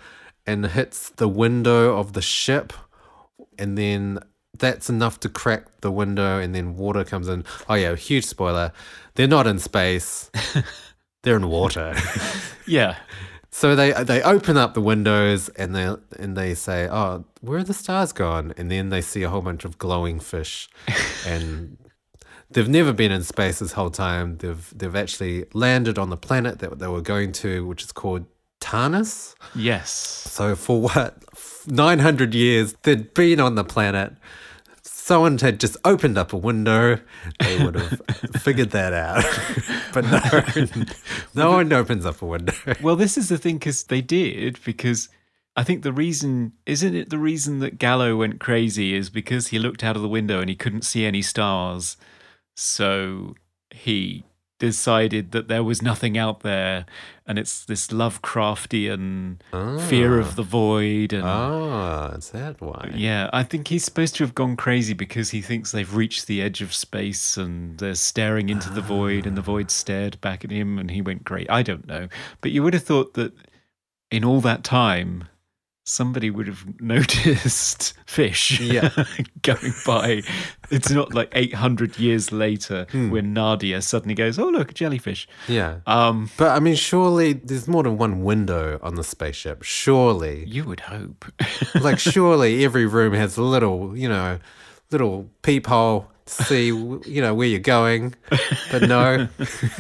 and 0.48 0.66
hits 0.66 1.10
the 1.10 1.28
window 1.28 1.98
of 1.98 2.14
the 2.14 2.22
ship 2.22 2.72
and 3.58 3.78
then 3.78 4.20
that's 4.60 4.90
enough 4.90 5.20
to 5.22 5.30
crack 5.30 5.66
the 5.82 5.92
window 5.92 6.40
and 6.40 6.54
then 6.54 6.76
water 6.76 7.04
comes 7.04 7.28
in 7.28 7.44
oh 7.68 7.76
yeah 7.76 7.96
huge 7.96 8.26
spoiler 8.26 8.72
they're 9.16 9.28
not 9.28 9.48
in 9.48 9.60
space 9.60 10.30
they're 11.24 11.38
in 11.38 11.50
water 11.50 11.96
Yeah. 12.68 12.98
so 13.50 13.76
they 13.76 13.92
they 14.04 14.22
open 14.22 14.58
up 14.58 14.74
the 14.74 14.82
windows 14.82 15.50
and 15.50 15.76
they 15.76 15.96
and 16.20 16.38
they 16.38 16.54
say 16.54 16.88
oh 16.90 17.26
where 17.42 17.60
are 17.60 17.64
the 17.64 17.74
stars 17.74 18.12
gone 18.12 18.54
and 18.58 18.70
then 18.70 18.90
they 18.90 19.02
see 19.02 19.24
a 19.24 19.30
whole 19.30 19.42
bunch 19.42 19.66
of 19.66 19.78
glowing 19.78 20.20
fish 20.20 20.70
and 21.28 21.78
they've 22.52 22.70
never 22.70 22.94
been 22.94 23.12
in 23.12 23.24
space 23.24 23.60
this 23.60 23.74
whole 23.74 23.92
time. 23.92 24.38
They've 24.38 24.74
they've 24.76 24.96
actually 24.96 25.46
landed 25.54 25.98
on 26.00 26.10
the 26.10 26.18
planet 26.18 26.60
that 26.60 26.80
they 26.80 26.88
were 26.88 27.02
going 27.02 27.32
to, 27.34 27.66
which 27.66 27.84
is 27.84 27.92
called 27.92 28.26
Tanis. 28.60 29.36
Yes. 29.56 29.92
So 29.92 30.56
for 30.56 30.82
what 30.82 31.24
900 31.68 32.34
years 32.34 32.74
they'd 32.84 33.14
been 33.14 33.40
on 33.40 33.56
the 33.56 33.64
planet. 33.64 34.14
Someone 35.10 35.40
had 35.40 35.60
just 35.60 35.76
opened 35.84 36.20
up 36.20 36.34
a 36.34 36.38
window, 36.38 37.00
they 37.40 37.66
would 37.66 37.74
have 37.74 38.00
figured 38.44 38.70
that 38.70 38.94
out. 38.94 39.24
but 39.92 40.06
no, 40.06 40.84
no 41.34 41.52
one 41.54 41.74
opens 41.74 42.06
up 42.06 42.22
a 42.22 42.28
window. 42.28 42.54
Well, 42.80 42.96
this 42.96 43.18
is 43.18 43.28
the 43.28 43.40
thing 43.40 43.58
because 43.58 43.86
they 43.86 44.02
did 44.02 44.60
because 44.64 45.10
I 45.56 45.64
think 45.64 45.82
the 45.82 45.92
reason 45.92 46.54
isn't 46.68 46.96
it 46.96 47.10
the 47.10 47.18
reason 47.18 47.58
that 47.58 47.80
Gallo 47.80 48.18
went 48.18 48.40
crazy 48.40 48.94
is 48.94 49.10
because 49.10 49.48
he 49.48 49.58
looked 49.58 49.84
out 49.84 49.96
of 49.96 50.04
the 50.04 50.08
window 50.08 50.42
and 50.42 50.48
he 50.48 50.56
couldn't 50.56 50.84
see 50.84 51.06
any 51.06 51.24
stars, 51.24 51.98
so 52.56 53.34
he 53.72 54.26
decided 54.60 55.32
that 55.32 55.48
there 55.48 55.64
was 55.64 55.82
nothing 55.82 56.18
out 56.18 56.42
there, 56.42 56.86
and 57.26 57.40
it's 57.40 57.66
this 57.66 57.88
Lovecraftian 57.88 59.38
fear 59.88 60.20
of 60.20 60.36
the 60.36 60.44
void 60.44 61.14
and. 61.14 61.24
Ah, 61.26 62.12
is 62.12 62.30
that 62.32 62.62
why? 62.62 62.92
Yeah, 62.94 63.30
I 63.34 63.44
think 63.44 63.70
he's 63.70 63.86
supposed 63.86 64.16
to 64.18 64.24
have 64.24 64.36
gone 64.36 64.56
crazy 64.56 64.94
because 64.94 65.32
he 65.32 65.42
thinks 65.42 65.72
they've 65.72 65.96
reached 65.96 66.28
the 66.28 66.42
edge 66.42 66.62
of 66.62 66.74
space 66.74 67.38
and 67.38 67.78
they're 67.80 67.96
staring 67.96 68.50
into 68.50 68.70
the 68.70 68.82
void 68.82 69.26
and 69.26 69.36
the 69.36 69.42
void 69.42 69.72
stared 69.72 70.20
back 70.22 70.44
at 70.44 70.52
him 70.52 70.78
and 70.78 70.92
he 70.92 71.02
went 71.02 71.24
great. 71.24 71.50
I 71.50 71.64
don't 71.64 71.88
know. 71.88 72.08
But 72.42 72.52
you 72.52 72.62
would 72.62 72.74
have 72.74 72.84
thought 72.84 73.14
that 73.16 73.34
in 74.12 74.24
all 74.24 74.42
that 74.42 74.64
time, 74.64 75.26
somebody 75.90 76.30
would 76.30 76.48
have 76.48 76.64
noticed 76.82 77.94
fish 78.06 78.60
Yeah. 78.60 78.90
going 79.42 79.74
by. 79.86 80.22
It's 80.70 80.90
not 80.90 81.14
like 81.14 81.32
800 81.34 81.98
years 81.98 82.32
later 82.32 82.86
when 82.94 83.34
Nadia 83.34 83.82
suddenly 83.82 84.14
goes, 84.16 84.38
oh, 84.38 84.50
look, 84.50 84.72
a 84.72 84.74
jellyfish. 84.74 85.28
Yeah. 85.48 85.80
Um, 85.88 86.30
But 86.38 86.50
I 86.56 86.60
mean, 86.60 86.76
surely 86.76 87.34
there's 87.34 87.68
more 87.68 87.84
than 87.84 87.98
one 87.98 88.24
window 88.24 88.80
on 88.84 88.96
the 88.96 89.04
spaceship. 89.04 89.64
Surely. 89.64 90.46
you 90.46 90.64
would 90.66 90.82
hope. 90.82 91.26
like, 91.82 92.00
surely 92.00 92.64
every 92.64 92.86
room 92.86 93.14
has 93.14 93.38
a 93.38 93.44
little, 93.44 93.98
you 93.98 94.08
know, 94.10 94.40
little 94.92 95.30
peephole 95.42 96.08
see, 96.30 96.68
you 96.68 97.22
know, 97.22 97.34
where 97.34 97.48
you're 97.48 97.60
going. 97.60 98.16
But 98.72 98.84
no, 98.84 99.28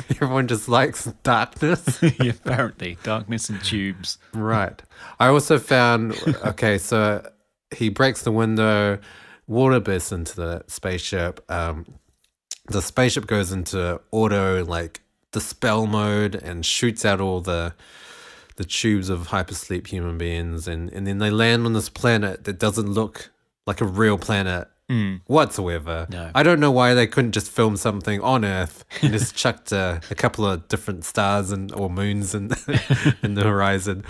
everyone 0.09 0.47
just 0.47 0.67
likes 0.67 1.05
darkness. 1.23 2.01
Yeah, 2.19 2.31
Apparently, 2.31 2.97
darkness 3.03 3.49
and 3.49 3.63
tubes. 3.63 4.17
Right. 4.33 4.81
I 5.19 5.27
also 5.27 5.59
found 5.59 6.15
okay, 6.45 6.77
so 6.77 7.29
he 7.71 7.89
breaks 7.89 8.23
the 8.23 8.31
window, 8.31 8.99
water 9.47 9.79
bursts 9.79 10.11
into 10.11 10.35
the 10.35 10.63
spaceship. 10.67 11.43
Um, 11.49 11.85
the 12.67 12.81
spaceship 12.81 13.27
goes 13.27 13.51
into 13.51 14.01
auto 14.11 14.65
like 14.65 15.01
dispel 15.31 15.85
mode 15.85 16.35
and 16.35 16.65
shoots 16.65 17.05
out 17.05 17.21
all 17.21 17.41
the 17.41 17.73
the 18.55 18.65
tubes 18.65 19.07
of 19.09 19.29
hypersleep 19.29 19.87
human 19.87 20.17
beings, 20.17 20.67
and 20.67 20.91
and 20.91 21.07
then 21.07 21.19
they 21.19 21.29
land 21.29 21.65
on 21.65 21.73
this 21.73 21.89
planet 21.89 22.43
that 22.43 22.59
doesn't 22.59 22.89
look 22.89 23.31
like 23.65 23.81
a 23.81 23.85
real 23.85 24.17
planet. 24.17 24.67
Whatsoever. 25.25 26.07
No. 26.09 26.31
I 26.33 26.43
don't 26.43 26.59
know 26.59 26.71
why 26.71 26.93
they 26.93 27.05
couldn't 27.07 27.33
just 27.33 27.51
film 27.51 27.77
something 27.77 28.21
on 28.21 28.43
Earth 28.43 28.85
and 29.01 29.13
just 29.13 29.35
chucked 29.43 29.71
a, 29.71 30.01
a 30.09 30.15
couple 30.15 30.45
of 30.45 30.67
different 30.67 31.05
stars 31.05 31.51
and 31.51 31.71
or 31.73 31.89
moons 31.89 32.33
in, 32.33 32.51
in 33.23 33.35
the 33.35 33.43
horizon 33.43 34.03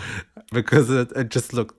because 0.52 0.90
it, 0.90 1.12
it 1.16 1.30
just 1.30 1.54
looked 1.54 1.76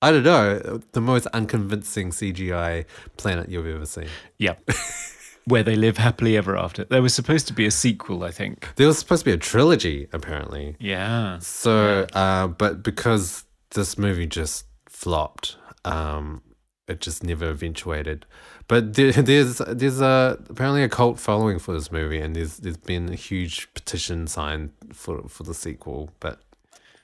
I 0.00 0.12
don't 0.12 0.22
know 0.22 0.80
the 0.92 1.00
most 1.00 1.26
unconvincing 1.28 2.10
CGI 2.10 2.84
planet 3.16 3.48
you've 3.48 3.66
ever 3.66 3.86
seen. 3.86 4.06
Yeah. 4.38 4.54
Where 5.44 5.62
they 5.62 5.76
live 5.76 5.96
happily 5.96 6.36
ever 6.36 6.56
after. 6.56 6.84
There 6.84 7.00
was 7.00 7.14
supposed 7.14 7.46
to 7.48 7.54
be 7.54 7.64
a 7.64 7.70
sequel, 7.70 8.22
I 8.22 8.30
think. 8.30 8.68
There 8.76 8.86
was 8.86 8.98
supposed 8.98 9.22
to 9.22 9.24
be 9.24 9.32
a 9.32 9.38
trilogy 9.38 10.06
apparently. 10.12 10.76
Yeah. 10.78 11.38
So, 11.40 12.06
uh, 12.12 12.48
but 12.48 12.82
because 12.82 13.44
this 13.70 13.98
movie 13.98 14.26
just 14.26 14.66
flopped, 14.86 15.56
um, 15.84 16.42
it 16.88 17.00
just 17.00 17.22
never 17.22 17.50
eventuated. 17.50 18.26
But 18.66 18.94
there, 18.94 19.12
there's 19.12 19.58
there's 19.58 20.00
a 20.00 20.38
apparently 20.48 20.82
a 20.82 20.88
cult 20.88 21.18
following 21.18 21.58
for 21.58 21.72
this 21.72 21.92
movie, 21.92 22.20
and 22.20 22.34
there's 22.34 22.58
there's 22.58 22.76
been 22.76 23.08
a 23.08 23.14
huge 23.14 23.72
petition 23.74 24.26
signed 24.26 24.72
for 24.92 25.28
for 25.28 25.42
the 25.42 25.54
sequel, 25.54 26.10
but 26.20 26.40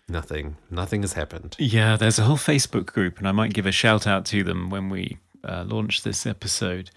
nothing 0.08 0.56
nothing 0.70 1.02
has 1.02 1.12
happened. 1.12 1.56
Yeah, 1.58 1.96
there's 1.96 2.18
a 2.18 2.24
whole 2.24 2.36
Facebook 2.36 2.86
group, 2.86 3.18
and 3.18 3.28
I 3.28 3.32
might 3.32 3.52
give 3.52 3.66
a 3.66 3.72
shout 3.72 4.06
out 4.06 4.24
to 4.26 4.42
them 4.42 4.70
when 4.70 4.88
we 4.88 5.18
uh, 5.44 5.64
launch 5.66 6.02
this 6.02 6.26
episode. 6.26 6.90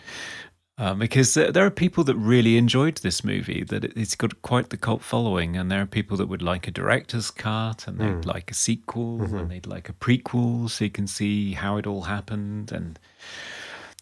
Um, 0.79 0.99
because 0.99 1.33
there, 1.33 1.51
there 1.51 1.65
are 1.65 1.71
people 1.71 2.03
that 2.03 2.15
really 2.15 2.55
enjoyed 2.55 2.97
this 2.97 3.23
movie, 3.23 3.63
that 3.63 3.83
it, 3.83 3.93
it's 3.95 4.13
got 4.13 4.43
quite 4.43 4.69
the 4.69 4.77
cult 4.77 5.01
following, 5.01 5.57
and 5.57 5.71
there 5.71 5.81
are 5.81 5.87
people 5.87 6.17
that 6.17 6.27
would 6.27 6.43
like 6.43 6.67
a 6.67 6.71
director's 6.71 7.31
cut, 7.31 7.87
and 7.87 7.97
they'd 7.97 8.05
hmm. 8.05 8.21
like 8.21 8.51
a 8.51 8.53
sequel, 8.53 9.23
and 9.23 9.33
mm-hmm. 9.33 9.47
they'd 9.47 9.65
like 9.65 9.89
a 9.89 9.93
prequel, 9.93 10.69
so 10.69 10.85
you 10.85 10.91
can 10.91 11.07
see 11.07 11.53
how 11.53 11.77
it 11.77 11.87
all 11.87 12.03
happened. 12.03 12.71
And 12.71 12.99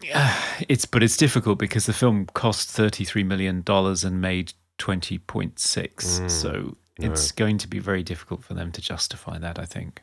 yeah, 0.04 0.36
it's 0.68 0.86
but 0.86 1.02
it's 1.02 1.16
difficult 1.16 1.60
because 1.60 1.86
the 1.86 1.94
film 1.94 2.26
cost 2.34 2.70
thirty 2.70 3.06
three 3.06 3.24
million 3.24 3.62
dollars 3.62 4.04
and 4.04 4.20
made 4.20 4.52
twenty 4.78 5.18
point 5.18 5.60
six, 5.60 6.20
hmm. 6.20 6.28
so 6.28 6.76
it's 6.98 7.32
going 7.32 7.58
to 7.58 7.68
be 7.70 7.80
very 7.80 8.04
difficult 8.04 8.44
for 8.44 8.54
them 8.54 8.74
to 8.74 8.82
justify 8.82 9.38
that. 9.38 9.58
I 9.60 9.66
think. 9.66 10.02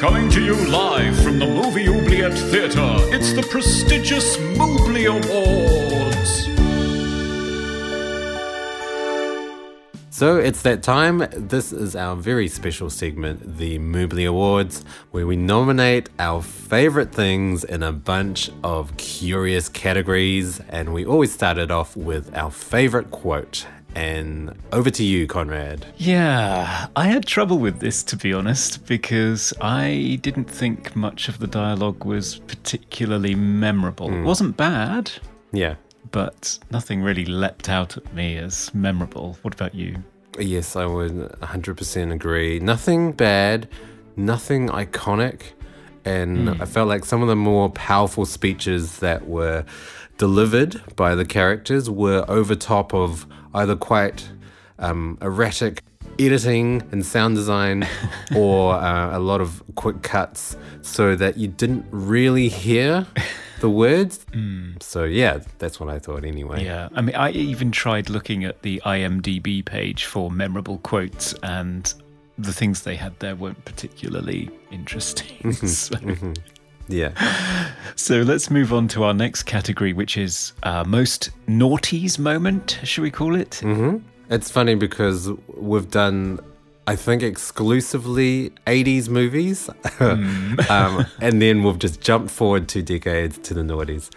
Coming 0.00 0.30
to 0.30 0.42
you 0.42 0.54
live 0.70 1.14
from 1.22 1.38
the 1.38 1.46
Movie 1.46 1.86
Oubliette 1.86 2.32
Theatre, 2.32 2.96
it's 3.14 3.34
the 3.34 3.42
prestigious 3.42 4.38
Moobly 4.38 5.04
Awards. 5.06 6.44
So 10.08 10.38
it's 10.38 10.62
that 10.62 10.82
time. 10.82 11.26
This 11.32 11.72
is 11.72 11.94
our 11.94 12.16
very 12.16 12.48
special 12.48 12.88
segment, 12.88 13.58
the 13.58 13.78
Moobly 13.78 14.26
Awards, 14.26 14.82
where 15.10 15.26
we 15.26 15.36
nominate 15.36 16.08
our 16.18 16.40
favorite 16.40 17.12
things 17.12 17.64
in 17.64 17.82
a 17.82 17.92
bunch 17.92 18.50
of 18.62 18.96
curious 18.96 19.68
categories. 19.68 20.60
And 20.70 20.94
we 20.94 21.04
always 21.04 21.32
started 21.32 21.70
off 21.70 21.96
with 21.96 22.34
our 22.34 22.50
favorite 22.50 23.10
quote. 23.10 23.66
And 23.94 24.54
over 24.72 24.90
to 24.90 25.04
you, 25.04 25.26
Conrad. 25.26 25.86
Yeah, 25.96 26.88
I 26.96 27.06
had 27.06 27.26
trouble 27.26 27.58
with 27.58 27.78
this 27.78 28.02
to 28.04 28.16
be 28.16 28.32
honest 28.32 28.86
because 28.86 29.52
I 29.60 30.18
didn't 30.22 30.50
think 30.50 30.96
much 30.96 31.28
of 31.28 31.38
the 31.38 31.46
dialogue 31.46 32.04
was 32.04 32.40
particularly 32.40 33.34
memorable. 33.34 34.12
It 34.12 34.22
wasn't 34.22 34.56
bad, 34.56 35.12
Yeah. 35.52 35.76
but 36.10 36.58
nothing 36.70 37.02
really 37.02 37.24
leapt 37.24 37.68
out 37.68 37.96
at 37.96 38.12
me 38.14 38.36
as 38.36 38.74
memorable. 38.74 39.38
What 39.42 39.54
about 39.54 39.74
you? 39.74 40.02
Yes, 40.40 40.74
I 40.74 40.86
would 40.86 41.12
100% 41.40 42.12
agree. 42.12 42.58
Nothing 42.58 43.12
bad, 43.12 43.68
nothing 44.16 44.68
iconic. 44.70 45.52
And 46.04 46.50
I 46.62 46.66
felt 46.66 46.88
like 46.88 47.04
some 47.04 47.22
of 47.22 47.28
the 47.28 47.36
more 47.36 47.70
powerful 47.70 48.26
speeches 48.26 48.98
that 48.98 49.26
were 49.26 49.64
delivered 50.18 50.80
by 50.96 51.14
the 51.14 51.24
characters 51.24 51.88
were 51.88 52.24
over 52.28 52.54
top 52.54 52.94
of 52.94 53.26
either 53.54 53.76
quite 53.76 54.28
um, 54.78 55.18
erratic 55.22 55.82
editing 56.18 56.82
and 56.92 57.04
sound 57.04 57.34
design 57.34 57.88
or 58.36 58.74
uh, 58.74 59.16
a 59.16 59.20
lot 59.20 59.40
of 59.40 59.62
quick 59.74 60.02
cuts 60.02 60.56
so 60.82 61.16
that 61.16 61.36
you 61.36 61.48
didn't 61.48 61.86
really 61.90 62.48
hear 62.48 63.06
the 63.60 63.70
words. 63.70 64.24
So, 64.80 65.04
yeah, 65.04 65.38
that's 65.58 65.80
what 65.80 65.88
I 65.88 65.98
thought 65.98 66.24
anyway. 66.24 66.64
Yeah, 66.64 66.88
I 66.94 67.00
mean, 67.00 67.14
I 67.14 67.30
even 67.30 67.70
tried 67.70 68.10
looking 68.10 68.44
at 68.44 68.62
the 68.62 68.82
IMDb 68.84 69.64
page 69.64 70.04
for 70.04 70.30
memorable 70.30 70.78
quotes, 70.78 71.32
and 71.42 71.92
the 72.38 72.52
things 72.52 72.82
they 72.82 72.96
had 72.96 73.18
there 73.20 73.36
weren't 73.36 73.64
particularly 73.64 74.50
interesting. 74.70 75.52
so, 75.66 75.96
Yeah. 76.88 77.12
so 77.96 78.22
let's 78.22 78.50
move 78.50 78.72
on 78.72 78.88
to 78.88 79.04
our 79.04 79.14
next 79.14 79.44
category, 79.44 79.92
which 79.92 80.16
is 80.16 80.52
uh, 80.62 80.84
most 80.84 81.30
naughties 81.46 82.18
moment, 82.18 82.80
should 82.82 83.02
we 83.02 83.10
call 83.10 83.34
it? 83.34 83.62
It's 84.30 84.50
funny 84.50 84.74
because 84.74 85.30
we've 85.56 85.90
done, 85.90 86.40
I 86.86 86.96
think, 86.96 87.22
exclusively 87.22 88.50
80s 88.66 89.08
movies. 89.08 89.70
um, 90.00 91.06
and 91.20 91.40
then 91.40 91.62
we've 91.62 91.78
just 91.78 92.00
jumped 92.00 92.30
forward 92.30 92.68
two 92.68 92.82
decades 92.82 93.38
to 93.38 93.54
the 93.54 93.62
noughties. 93.62 94.10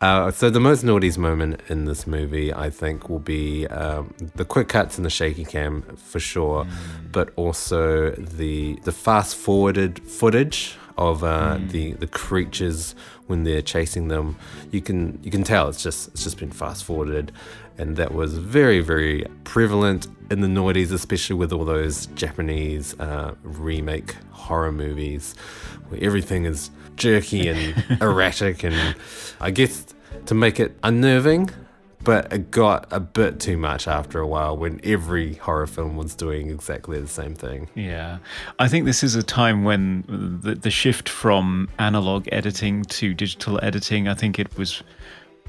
Uh, 0.00 0.30
so 0.30 0.48
the 0.48 0.60
most 0.60 0.82
naughties 0.82 1.18
moment 1.18 1.60
in 1.68 1.84
this 1.84 2.06
movie, 2.06 2.54
I 2.54 2.70
think, 2.70 3.10
will 3.10 3.18
be 3.18 3.66
um, 3.66 4.14
the 4.34 4.46
quick 4.46 4.68
cuts 4.68 4.96
and 4.96 5.04
the 5.04 5.10
shaky 5.10 5.44
cam 5.44 5.82
for 5.96 6.18
sure, 6.18 6.66
but 7.12 7.30
also 7.36 8.12
the 8.12 8.78
the 8.84 8.92
fast 8.92 9.36
forwarded 9.36 10.02
footage 10.02 10.78
of 10.96 11.22
uh, 11.22 11.58
the 11.68 11.92
the 11.92 12.06
creatures 12.06 12.94
when 13.26 13.44
they're 13.44 13.60
chasing 13.60 14.08
them. 14.08 14.36
You 14.70 14.80
can 14.80 15.20
you 15.22 15.30
can 15.30 15.44
tell 15.44 15.68
it's 15.68 15.82
just 15.82 16.08
it's 16.08 16.24
just 16.24 16.38
been 16.38 16.50
fast 16.50 16.84
forwarded, 16.84 17.30
and 17.76 17.98
that 17.98 18.14
was 18.14 18.38
very 18.38 18.80
very 18.80 19.26
prevalent 19.44 20.06
in 20.30 20.40
the 20.40 20.48
noughties, 20.48 20.92
especially 20.92 21.36
with 21.36 21.52
all 21.52 21.66
those 21.66 22.06
Japanese 22.06 22.98
uh, 23.00 23.34
remake 23.42 24.14
horror 24.30 24.72
movies, 24.72 25.34
where 25.88 26.02
everything 26.02 26.46
is 26.46 26.70
jerky 27.00 27.48
and 27.48 27.84
erratic, 28.00 28.62
and 28.62 28.94
I 29.40 29.50
guess 29.50 29.86
to 30.26 30.34
make 30.34 30.60
it 30.60 30.76
unnerving, 30.84 31.50
but 32.02 32.32
it 32.32 32.50
got 32.50 32.86
a 32.90 33.00
bit 33.00 33.40
too 33.40 33.56
much 33.56 33.88
after 33.88 34.20
a 34.20 34.26
while 34.26 34.56
when 34.56 34.80
every 34.84 35.34
horror 35.34 35.66
film 35.66 35.96
was 35.96 36.14
doing 36.14 36.50
exactly 36.50 37.00
the 37.00 37.08
same 37.08 37.34
thing. 37.34 37.68
Yeah. 37.74 38.18
I 38.58 38.68
think 38.68 38.84
this 38.86 39.02
is 39.02 39.14
a 39.16 39.22
time 39.22 39.64
when 39.64 40.04
the, 40.42 40.54
the 40.54 40.70
shift 40.70 41.08
from 41.08 41.68
analog 41.78 42.28
editing 42.32 42.84
to 42.84 43.12
digital 43.12 43.58
editing, 43.62 44.08
I 44.08 44.14
think 44.14 44.38
it 44.38 44.56
was 44.56 44.82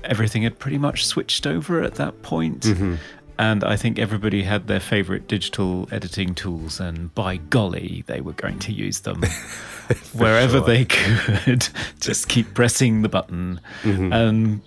everything 0.04 0.44
had 0.44 0.58
pretty 0.58 0.78
much 0.78 1.06
switched 1.06 1.46
over 1.46 1.84
at 1.84 1.96
that 1.96 2.22
point. 2.24 2.62
Mm-hmm. 2.62 2.96
And 3.42 3.64
I 3.64 3.76
think 3.76 3.98
everybody 3.98 4.44
had 4.44 4.68
their 4.68 4.80
favorite 4.80 5.28
digital 5.28 5.90
editing 5.92 6.36
tools, 6.36 6.80
and 6.80 7.14
by 7.16 7.38
golly, 7.38 8.04
they 8.06 8.22
were 8.22 8.34
going 8.34 8.60
to 8.60 8.72
use 8.72 9.00
them 9.00 9.24
wherever 10.14 10.60
sure. 10.60 10.68
they 10.68 10.86
could. 10.86 11.68
Just 12.00 12.30
keep 12.30 12.54
pressing 12.54 13.02
the 13.02 13.10
button. 13.10 13.60
Mm-hmm. 13.82 14.14
Um, 14.14 14.62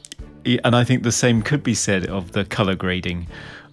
and 0.45 0.75
I 0.75 0.83
think 0.83 1.05
the 1.05 1.13
same 1.13 1.41
could 1.41 1.63
be 1.63 1.73
said 1.73 2.07
of 2.07 2.33
the 2.33 2.45
color 2.45 2.75
grading. 2.75 3.29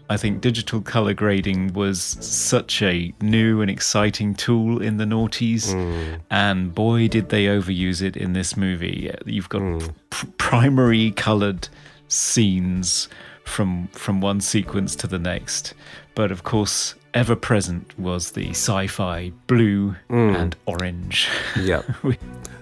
I 0.07 0.17
think 0.17 0.39
digital 0.39 0.81
color 0.81 1.15
grading 1.15 1.73
was 1.73 1.99
such 1.99 2.83
a 2.83 3.11
new 3.21 3.59
and 3.61 3.71
exciting 3.71 4.35
tool 4.35 4.83
in 4.83 4.97
the 4.97 5.05
noughties, 5.05 5.73
mm. 5.73 6.19
and 6.29 6.75
boy, 6.75 7.07
did 7.07 7.29
they 7.29 7.45
overuse 7.45 8.03
it 8.03 8.15
in 8.15 8.33
this 8.33 8.55
movie. 8.55 9.11
You've 9.25 9.49
got 9.49 9.63
mm. 9.63 9.93
p- 10.11 10.27
primary 10.37 11.09
colored 11.09 11.69
scenes 12.07 13.07
from 13.43 13.87
from 13.89 14.21
one 14.21 14.41
sequence 14.41 14.95
to 14.97 15.07
the 15.07 15.19
next, 15.19 15.73
but 16.15 16.31
of 16.31 16.43
course, 16.43 16.95
ever 17.13 17.35
present 17.35 17.97
was 17.99 18.31
the 18.31 18.49
sci-fi 18.49 19.31
blue 19.47 19.95
mm. 20.09 20.35
and 20.35 20.55
orange. 20.65 21.29
Yep. 21.57 21.85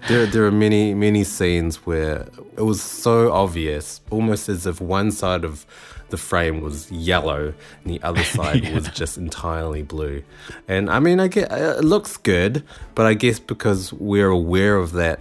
there, 0.07 0.25
there 0.25 0.45
are 0.45 0.51
many, 0.51 0.93
many 0.93 1.23
scenes 1.23 1.86
where 1.86 2.27
it 2.57 2.63
was 2.63 2.82
so 2.82 3.32
obvious, 3.32 4.01
almost 4.09 4.49
as 4.49 4.65
if 4.65 4.82
one 4.82 5.11
side 5.11 5.43
of 5.43 5.65
the 6.09 6.17
frame 6.17 6.61
was 6.61 6.91
yellow 6.91 7.53
and 7.84 7.93
the 7.93 8.01
other 8.01 8.23
side 8.36 8.73
was 8.73 8.88
just 8.89 9.17
entirely 9.17 9.84
blue. 9.84 10.23
And 10.67 10.89
I 10.89 10.99
mean, 10.99 11.19
I 11.19 11.27
get 11.27 11.51
uh, 11.51 11.75
it 11.77 11.84
looks 11.84 12.17
good, 12.17 12.63
but 12.95 13.05
I 13.05 13.13
guess 13.13 13.39
because 13.39 13.93
we're 13.93 14.30
aware 14.30 14.75
of 14.77 14.93
that 14.93 15.19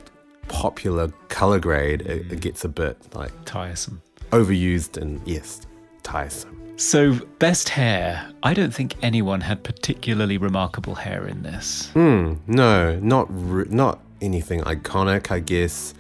popular 0.49 1.13
color 1.29 1.61
grade, 1.61 2.03
it, 2.03 2.09
it 2.09 2.29
mm. 2.29 2.41
gets 2.41 2.65
a 2.65 2.69
bit 2.69 2.97
like 3.15 3.33
Tiresome. 3.45 4.03
Overused 4.31 4.97
and 4.97 5.21
yes, 5.27 5.61
tiresome. 6.03 6.55
So, 6.77 7.15
best 7.41 7.71
hair. 7.71 8.31
I 8.45 8.55
don't 8.55 8.73
think 8.73 8.95
anyone 9.03 9.41
had 9.41 9.65
particularly 9.65 10.39
remarkable 10.39 10.95
hair 10.95 11.27
in 11.27 11.43
this. 11.43 11.91
Hmm, 11.93 12.35
no, 12.47 12.99
not 13.01 13.27
re- 13.31 13.67
not 13.69 14.01
anything 14.21 14.61
iconic. 14.61 15.33
I 15.33 15.41
guess 15.41 15.93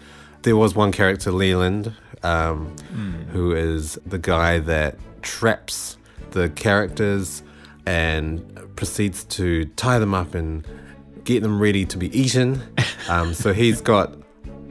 there 0.42 0.56
was 0.56 0.76
one 0.76 0.92
character, 0.92 1.32
Leland, 1.32 1.92
um, 2.22 2.76
who 3.32 3.52
is 3.52 3.98
the 4.06 4.18
guy 4.18 4.60
that 4.60 4.96
traps 5.22 5.96
the 6.30 6.48
characters 6.50 7.42
and 7.86 8.40
proceeds 8.76 9.24
to 9.24 9.64
tie 9.74 9.98
them 9.98 10.14
up 10.14 10.34
and 10.34 10.64
get 11.24 11.42
them 11.42 11.60
ready 11.60 11.84
to 11.86 11.98
be 11.98 12.16
eaten. 12.18 12.62
Um, 13.08 13.32
so 13.32 13.54
he's 13.54 13.80
got, 13.80 14.12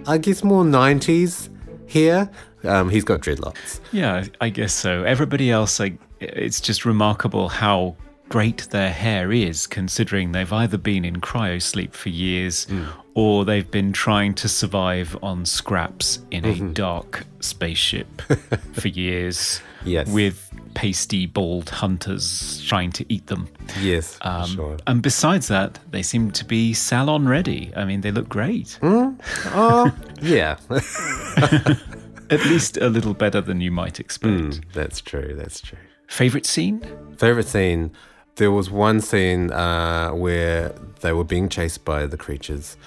I 0.05 0.19
guess, 0.19 0.43
more 0.43 0.63
'90s 0.63 1.49
here. 1.87 2.29
Um, 2.63 2.89
he's 2.89 3.03
got 3.03 3.21
dreadlocks. 3.21 3.79
Yeah, 3.91 4.25
I 4.41 4.49
guess 4.49 4.73
so. 4.73 5.03
Everybody 5.03 5.51
else, 5.51 5.79
like, 5.79 5.97
it's 6.19 6.59
just 6.59 6.85
remarkable 6.85 7.49
how 7.49 7.95
great 8.29 8.67
their 8.71 8.89
hair 8.91 9.31
is, 9.31 9.67
considering 9.67 10.31
they've 10.33 10.51
either 10.51 10.77
been 10.77 11.05
in 11.05 11.21
cryo 11.21 11.61
sleep 11.61 11.93
for 11.93 12.09
years 12.09 12.67
or 13.13 13.45
they've 13.45 13.71
been 13.71 13.93
trying 13.93 14.33
to 14.35 14.49
survive 14.49 15.15
on 15.23 15.45
scraps 15.45 16.19
in 16.31 16.43
a 16.43 16.55
dark 16.73 17.25
spaceship 17.39 18.21
for 18.73 18.87
years 18.89 19.61
Yes. 19.85 20.09
with 20.09 20.43
pasty, 20.73 21.25
bald 21.25 21.69
hunters 21.69 22.61
trying 22.67 22.91
to 22.93 23.05
eat 23.07 23.27
them. 23.27 23.47
Yes, 23.79 24.17
Um, 24.21 24.45
sure. 24.47 24.77
And 24.85 25.01
besides 25.01 25.47
that, 25.47 25.79
they 25.91 26.01
seem 26.03 26.31
to 26.31 26.43
be 26.43 26.73
salon 26.73 27.27
ready. 27.29 27.71
I 27.77 27.85
mean, 27.85 28.01
they 28.01 28.11
look 28.11 28.27
great. 28.27 28.77
Oh, 28.83 29.93
yeah. 30.21 30.57
At 32.30 32.43
least 32.45 32.78
a 32.78 32.89
little 32.89 33.13
better 33.13 33.41
than 33.41 33.61
you 33.61 33.71
might 33.71 33.99
expect. 33.99 34.34
Mm, 34.34 34.63
that's 34.73 35.01
true. 35.01 35.34
That's 35.38 35.61
true. 35.61 35.78
Favorite 36.07 36.45
scene? 36.45 36.82
Favorite 37.17 37.47
scene. 37.47 37.91
There 38.36 38.51
was 38.51 38.69
one 38.69 39.01
scene 39.01 39.51
uh, 39.51 40.11
where 40.11 40.69
they 41.01 41.13
were 41.13 41.23
being 41.23 41.49
chased 41.49 41.86
by 41.86 42.05
the 42.05 42.17
creatures. 42.17 42.78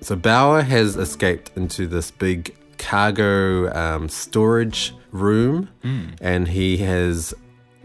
So 0.00 0.16
Bower 0.16 0.62
has 0.62 0.96
escaped 0.96 1.50
into 1.56 1.86
this 1.86 2.10
big 2.10 2.54
cargo 2.78 3.72
um, 3.72 4.08
storage 4.08 4.94
room, 5.12 5.68
and 6.20 6.48
he 6.48 6.78
has 6.78 7.32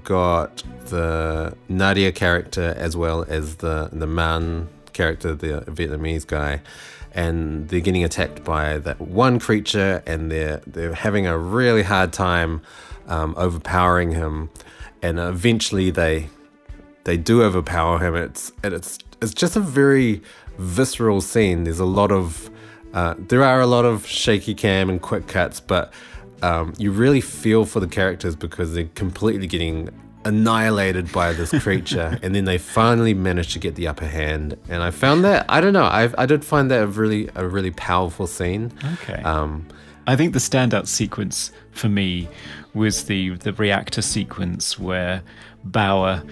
got 0.03 0.63
the 0.87 1.55
Nadia 1.69 2.11
character 2.11 2.73
as 2.77 2.97
well 2.97 3.25
as 3.27 3.57
the 3.57 3.89
the 3.91 4.07
Manh 4.07 4.67
character, 4.93 5.35
the 5.35 5.61
Vietnamese 5.67 6.25
guy, 6.25 6.61
and 7.17 7.67
they're 7.69 7.81
getting 7.81 8.03
attacked 8.03 8.43
by 8.43 8.77
that 8.77 9.01
one 9.01 9.39
creature, 9.39 10.03
and 10.05 10.31
they're 10.31 10.61
they're 10.67 10.93
having 10.93 11.25
a 11.25 11.37
really 11.37 11.83
hard 11.83 12.13
time 12.13 12.61
um, 13.07 13.33
overpowering 13.35 14.11
him, 14.11 14.49
and 15.01 15.19
eventually 15.19 15.89
they 15.89 16.29
they 17.03 17.17
do 17.17 17.41
overpower 17.41 17.97
him. 17.99 18.15
It's 18.15 18.53
and 18.63 18.73
it's 18.73 18.99
it's 19.19 19.33
just 19.33 19.55
a 19.55 19.59
very 19.59 20.21
visceral 20.59 21.19
scene. 21.19 21.63
There's 21.63 21.79
a 21.79 21.85
lot 21.85 22.11
of 22.11 22.51
uh, 22.93 23.15
there 23.17 23.43
are 23.43 23.61
a 23.61 23.67
lot 23.67 23.83
of 23.83 24.05
shaky 24.05 24.53
cam 24.53 24.87
and 24.87 25.01
quick 25.01 25.27
cuts, 25.27 25.59
but 25.59 25.91
um, 26.43 26.73
you 26.77 26.91
really 26.91 27.21
feel 27.21 27.65
for 27.65 27.79
the 27.79 27.87
characters 27.87 28.35
because 28.35 28.75
they're 28.75 28.89
completely 28.93 29.47
getting 29.47 29.89
annihilated 30.27 31.11
by 31.11 31.31
this 31.33 31.51
creature, 31.63 32.19
and 32.21 32.35
then 32.35 32.45
they 32.45 32.57
finally 32.57 33.13
manage 33.13 33.53
to 33.53 33.59
get 33.59 33.75
the 33.75 33.87
upper 33.87 34.05
hand. 34.05 34.57
And 34.69 34.83
I 34.83 34.91
found 34.91 35.23
that 35.23 35.45
I 35.49 35.61
don't 35.61 35.73
know 35.73 35.85
I 35.85 36.11
I 36.17 36.25
did 36.25 36.43
find 36.43 36.69
that 36.71 36.83
a 36.83 36.87
really 36.87 37.29
a 37.35 37.47
really 37.47 37.71
powerful 37.71 38.27
scene. 38.27 38.71
Okay. 38.93 39.21
Um, 39.23 39.65
I 40.05 40.15
think 40.15 40.33
the 40.33 40.39
standout 40.39 40.87
sequence 40.87 41.51
for 41.71 41.89
me 41.89 42.27
was 42.73 43.05
the 43.05 43.31
the 43.37 43.53
reactor 43.53 44.01
sequence 44.01 44.77
where 44.77 45.23
Bower 45.63 46.23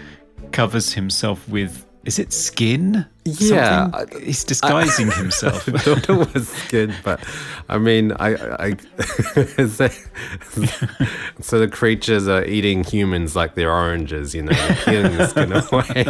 covers 0.51 0.93
himself 0.93 1.47
with 1.49 1.84
is 2.05 2.19
it 2.19 2.31
skin? 2.31 3.05
Yeah, 3.25 3.89
Something? 3.89 4.21
he's 4.21 4.43
disguising 4.43 5.09
himself. 5.11 5.67
I 5.67 5.79
thought 5.79 6.07
it 6.07 6.33
was 6.35 6.53
good, 6.69 6.93
but 7.03 7.19
I 7.67 7.79
mean, 7.79 8.11
I, 8.19 8.35
I, 8.35 8.69
so 11.41 11.59
the 11.59 11.67
creatures 11.71 12.27
are 12.27 12.45
eating 12.45 12.83
humans 12.83 13.35
like 13.35 13.55
they're 13.55 13.71
oranges, 13.71 14.35
you 14.35 14.43
know, 14.43 14.75
peeling 14.85 15.17
the 15.17 15.27
skin 15.27 15.51
away, 15.51 16.03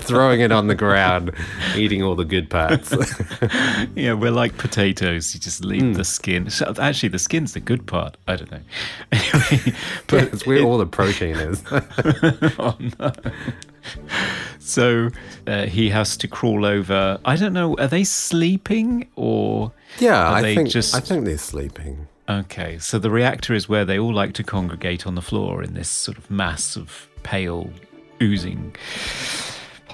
throwing 0.00 0.40
it 0.40 0.50
on 0.50 0.66
the 0.66 0.74
ground, 0.74 1.30
eating 1.76 2.02
all 2.02 2.16
the 2.16 2.24
good 2.24 2.50
parts. 2.50 2.92
yeah, 3.94 4.14
we're 4.14 4.32
like 4.32 4.58
potatoes. 4.58 5.32
You 5.32 5.38
just 5.38 5.64
leave 5.64 5.82
hmm. 5.82 5.92
the 5.92 6.04
skin. 6.04 6.50
So 6.50 6.74
actually, 6.80 7.10
the 7.10 7.20
skin's 7.20 7.54
the 7.54 7.60
good 7.60 7.86
part. 7.86 8.16
I 8.26 8.34
don't 8.34 8.50
know. 8.50 8.62
Anyway, 9.12 9.76
but 10.08 10.24
It's 10.34 10.44
where 10.44 10.64
all 10.64 10.78
the 10.78 10.86
protein 10.86 11.36
is. 11.36 11.62
oh 12.58 12.76
no. 12.98 13.12
So 14.68 15.08
uh, 15.46 15.66
he 15.66 15.88
has 15.90 16.16
to 16.18 16.28
crawl 16.28 16.64
over. 16.64 17.18
I 17.24 17.36
don't 17.36 17.52
know. 17.52 17.74
Are 17.78 17.88
they 17.88 18.04
sleeping 18.04 19.08
or? 19.16 19.72
yeah, 19.98 20.22
Are 20.28 20.36
I 20.36 20.42
they 20.42 20.54
think 20.54 20.68
just- 20.70 20.94
I 20.94 21.00
think 21.00 21.24
they're 21.24 21.38
sleeping. 21.38 22.06
Okay, 22.28 22.78
so 22.78 22.98
the 22.98 23.10
reactor 23.10 23.54
is 23.54 23.70
where 23.70 23.86
they 23.86 23.98
all 23.98 24.12
like 24.12 24.34
to 24.34 24.42
congregate 24.44 25.06
on 25.06 25.14
the 25.14 25.22
floor 25.22 25.62
in 25.62 25.72
this 25.72 25.88
sort 25.88 26.18
of 26.18 26.30
mass 26.30 26.76
of 26.76 27.08
pale, 27.22 27.70
oozing, 28.20 28.76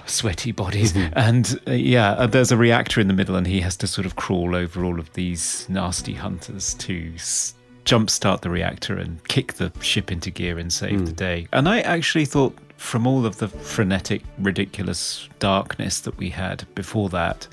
sweaty 0.06 0.50
bodies. 0.52 0.94
And 1.14 1.60
uh, 1.66 1.72
yeah, 1.72 2.12
uh, 2.12 2.26
there's 2.26 2.50
a 2.52 2.56
reactor 2.56 3.00
in 3.00 3.06
the 3.08 3.14
middle, 3.14 3.36
and 3.36 3.46
he 3.46 3.60
has 3.60 3.76
to 3.78 3.86
sort 3.86 4.04
of 4.06 4.16
crawl 4.16 4.56
over 4.56 4.84
all 4.84 4.98
of 4.98 5.12
these 5.12 5.66
nasty 5.68 6.14
hunters 6.14 6.74
to 6.74 7.12
s- 7.14 7.54
jumpstart 7.84 8.40
the 8.40 8.50
reactor 8.50 8.96
and 8.98 9.22
kick 9.28 9.54
the 9.54 9.70
ship 9.80 10.10
into 10.10 10.30
gear 10.30 10.58
and 10.58 10.72
save 10.72 11.06
the 11.06 11.12
day. 11.12 11.46
And 11.52 11.68
I 11.68 11.80
actually 11.82 12.24
thought, 12.24 12.56
from 12.84 13.06
all 13.06 13.24
of 13.24 13.38
the 13.38 13.48
frenetic, 13.48 14.22
ridiculous 14.38 15.26
darkness 15.38 16.00
that 16.00 16.16
we 16.18 16.28
had 16.28 16.66
before 16.74 17.08
that, 17.08 17.48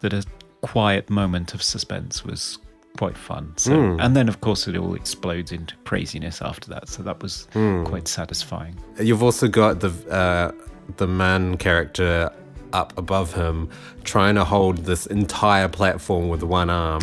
that 0.00 0.12
a 0.12 0.24
quiet 0.60 1.10
moment 1.10 1.54
of 1.54 1.62
suspense 1.62 2.24
was 2.24 2.58
quite 2.96 3.18
fun. 3.18 3.52
So, 3.56 3.96
and 3.98 4.16
then 4.16 4.28
of 4.28 4.40
course 4.40 4.68
it 4.68 4.76
all 4.76 4.94
explodes 4.94 5.50
into 5.50 5.74
craziness 5.84 6.40
after 6.40 6.70
that. 6.70 6.88
So 6.88 7.02
that 7.02 7.20
was 7.20 7.48
quite 7.84 8.06
satisfying. 8.06 8.76
You've 9.00 9.24
also 9.24 9.48
got 9.48 9.80
the 9.80 9.90
uh, 10.08 10.52
the 10.96 11.08
Manh 11.08 11.56
character 11.58 12.30
up 12.72 12.96
above 12.96 13.34
him 13.34 13.68
trying 14.04 14.36
to 14.36 14.44
hold 14.44 14.78
this 14.78 15.06
entire 15.06 15.68
platform 15.68 16.28
with 16.28 16.42
one 16.42 16.70
arm 16.70 17.02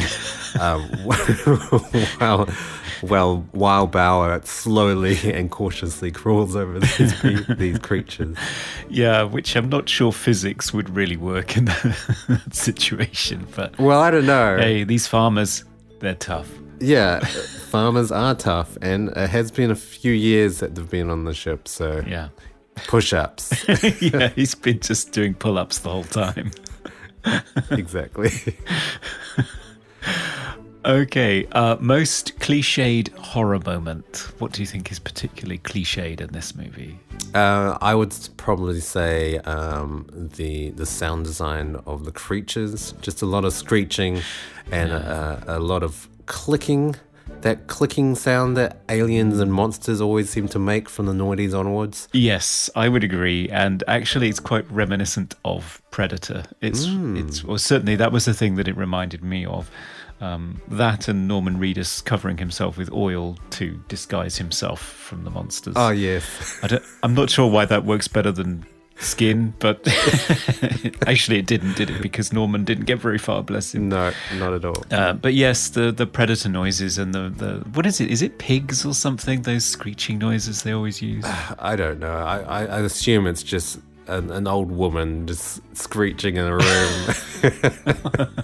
um, 0.59 0.81
while 2.17 2.47
while 3.03 3.45
while 3.51 3.87
Bower 3.87 4.41
slowly 4.43 5.17
and 5.33 5.51
cautiously 5.51 6.11
crawls 6.11 6.55
over 6.55 6.79
these 6.79 7.13
pe- 7.21 7.55
these 7.57 7.79
creatures. 7.79 8.35
Yeah, 8.89 9.23
which 9.23 9.55
I'm 9.55 9.69
not 9.69 9.87
sure 9.89 10.11
physics 10.11 10.73
would 10.73 10.89
really 10.89 11.17
work 11.17 11.57
in 11.57 11.65
that 11.65 12.41
situation. 12.51 13.47
But 13.55 13.77
Well, 13.77 13.99
I 14.01 14.09
don't 14.11 14.25
know. 14.25 14.57
hey, 14.57 14.83
these 14.83 15.07
farmers, 15.07 15.63
they're 15.99 16.15
tough. 16.15 16.49
Yeah, 16.79 17.19
farmers 17.69 18.11
are 18.11 18.35
tough, 18.35 18.77
and 18.81 19.09
it 19.15 19.29
has 19.29 19.51
been 19.51 19.71
a 19.71 19.75
few 19.75 20.11
years 20.11 20.59
that 20.59 20.75
they've 20.75 20.89
been 20.89 21.09
on 21.09 21.23
the 21.23 21.33
ship, 21.33 21.67
so 21.67 22.03
Yeah. 22.05 22.29
push 22.87 23.13
ups. 23.13 23.53
yeah, 24.01 24.29
he's 24.35 24.53
been 24.55 24.79
just 24.79 25.11
doing 25.13 25.33
pull 25.33 25.57
ups 25.57 25.79
the 25.79 25.89
whole 25.89 26.03
time. 26.03 26.51
exactly. 27.71 28.31
Okay, 30.85 31.47
uh, 31.53 31.77
most 31.79 32.37
cliched 32.39 33.09
horror 33.17 33.59
moment. 33.59 34.33
What 34.39 34.51
do 34.51 34.61
you 34.61 34.67
think 34.67 34.91
is 34.91 34.99
particularly 34.99 35.59
cliched 35.59 36.19
in 36.19 36.27
this 36.33 36.55
movie? 36.55 36.99
Uh, 37.33 37.77
I 37.81 37.95
would 37.95 38.13
probably 38.35 38.81
say 38.81 39.37
um, 39.39 40.07
the 40.35 40.71
the 40.71 40.85
sound 40.85 41.25
design 41.25 41.77
of 41.85 42.03
the 42.03 42.11
creatures, 42.11 42.93
just 43.01 43.21
a 43.21 43.25
lot 43.25 43.45
of 43.45 43.53
screeching 43.53 44.21
and 44.71 44.91
a, 44.91 45.43
a 45.47 45.59
lot 45.59 45.83
of 45.83 46.09
clicking. 46.25 46.95
That 47.41 47.67
clicking 47.67 48.15
sound 48.15 48.55
that 48.57 48.81
aliens 48.89 49.39
and 49.39 49.51
monsters 49.51 49.99
always 50.01 50.29
seem 50.29 50.47
to 50.49 50.59
make 50.59 50.89
from 50.89 51.05
the 51.05 51.13
noughties 51.13 51.57
onwards. 51.57 52.07
Yes, 52.13 52.69
I 52.75 52.89
would 52.89 53.03
agree, 53.03 53.49
and 53.49 53.83
actually, 53.87 54.29
it's 54.29 54.39
quite 54.39 54.69
reminiscent 54.69 55.35
of 55.43 55.81
Predator. 55.91 56.43
It's 56.61 56.85
it's 56.85 57.43
well, 57.43 57.57
certainly 57.57 57.95
that 57.95 58.11
was 58.11 58.25
the 58.25 58.33
thing 58.33 58.55
that 58.55 58.67
it 58.67 58.75
reminded 58.75 59.23
me 59.23 59.45
of. 59.45 59.69
Um, 60.23 60.61
that 60.69 61.09
and 61.09 61.27
Norman 61.27 61.57
Reedus 61.57 62.03
covering 62.03 62.37
himself 62.37 62.77
with 62.77 62.89
oil 62.93 63.37
to 63.51 63.77
disguise 63.89 64.37
himself 64.37 64.81
from 64.81 65.25
the 65.25 65.29
monsters. 65.29 65.73
Oh 65.77 65.89
yes, 65.89 66.59
I 66.63 66.67
don't, 66.67 66.83
I'm 67.03 67.13
not 67.13 67.29
sure 67.29 67.51
why 67.51 67.65
that 67.65 67.83
works 67.83 68.07
better 68.07 68.31
than 68.31 68.65
skin, 68.99 69.53
but 69.59 69.85
actually 71.07 71.39
it 71.39 71.45
didn't, 71.45 71.75
did 71.75 71.89
it? 71.89 72.01
Because 72.01 72.31
Norman 72.31 72.63
didn't 72.63 72.85
get 72.85 72.99
very 72.99 73.17
far, 73.17 73.43
bless 73.43 73.75
him. 73.75 73.89
no, 73.89 74.13
not 74.37 74.53
at 74.53 74.63
all. 74.63 74.85
Uh, 74.89 75.11
but 75.11 75.33
yes, 75.33 75.67
the, 75.67 75.91
the 75.91 76.07
predator 76.07 76.47
noises 76.47 76.97
and 76.97 77.13
the, 77.13 77.29
the 77.29 77.69
what 77.71 77.85
is 77.85 77.99
it? 77.99 78.09
Is 78.09 78.21
it 78.21 78.37
pigs 78.37 78.85
or 78.85 78.93
something? 78.93 79.41
Those 79.41 79.65
screeching 79.65 80.19
noises 80.19 80.63
they 80.63 80.71
always 80.71 81.01
use. 81.01 81.25
I 81.59 81.75
don't 81.75 81.99
know. 81.99 82.13
I, 82.15 82.39
I, 82.39 82.65
I 82.65 82.79
assume 82.79 83.27
it's 83.27 83.43
just 83.43 83.79
an, 84.07 84.31
an 84.31 84.47
old 84.47 84.71
woman 84.71 85.27
just 85.27 85.61
screeching 85.75 86.37
in 86.37 86.45
a 86.45 86.55
room. 86.55 88.29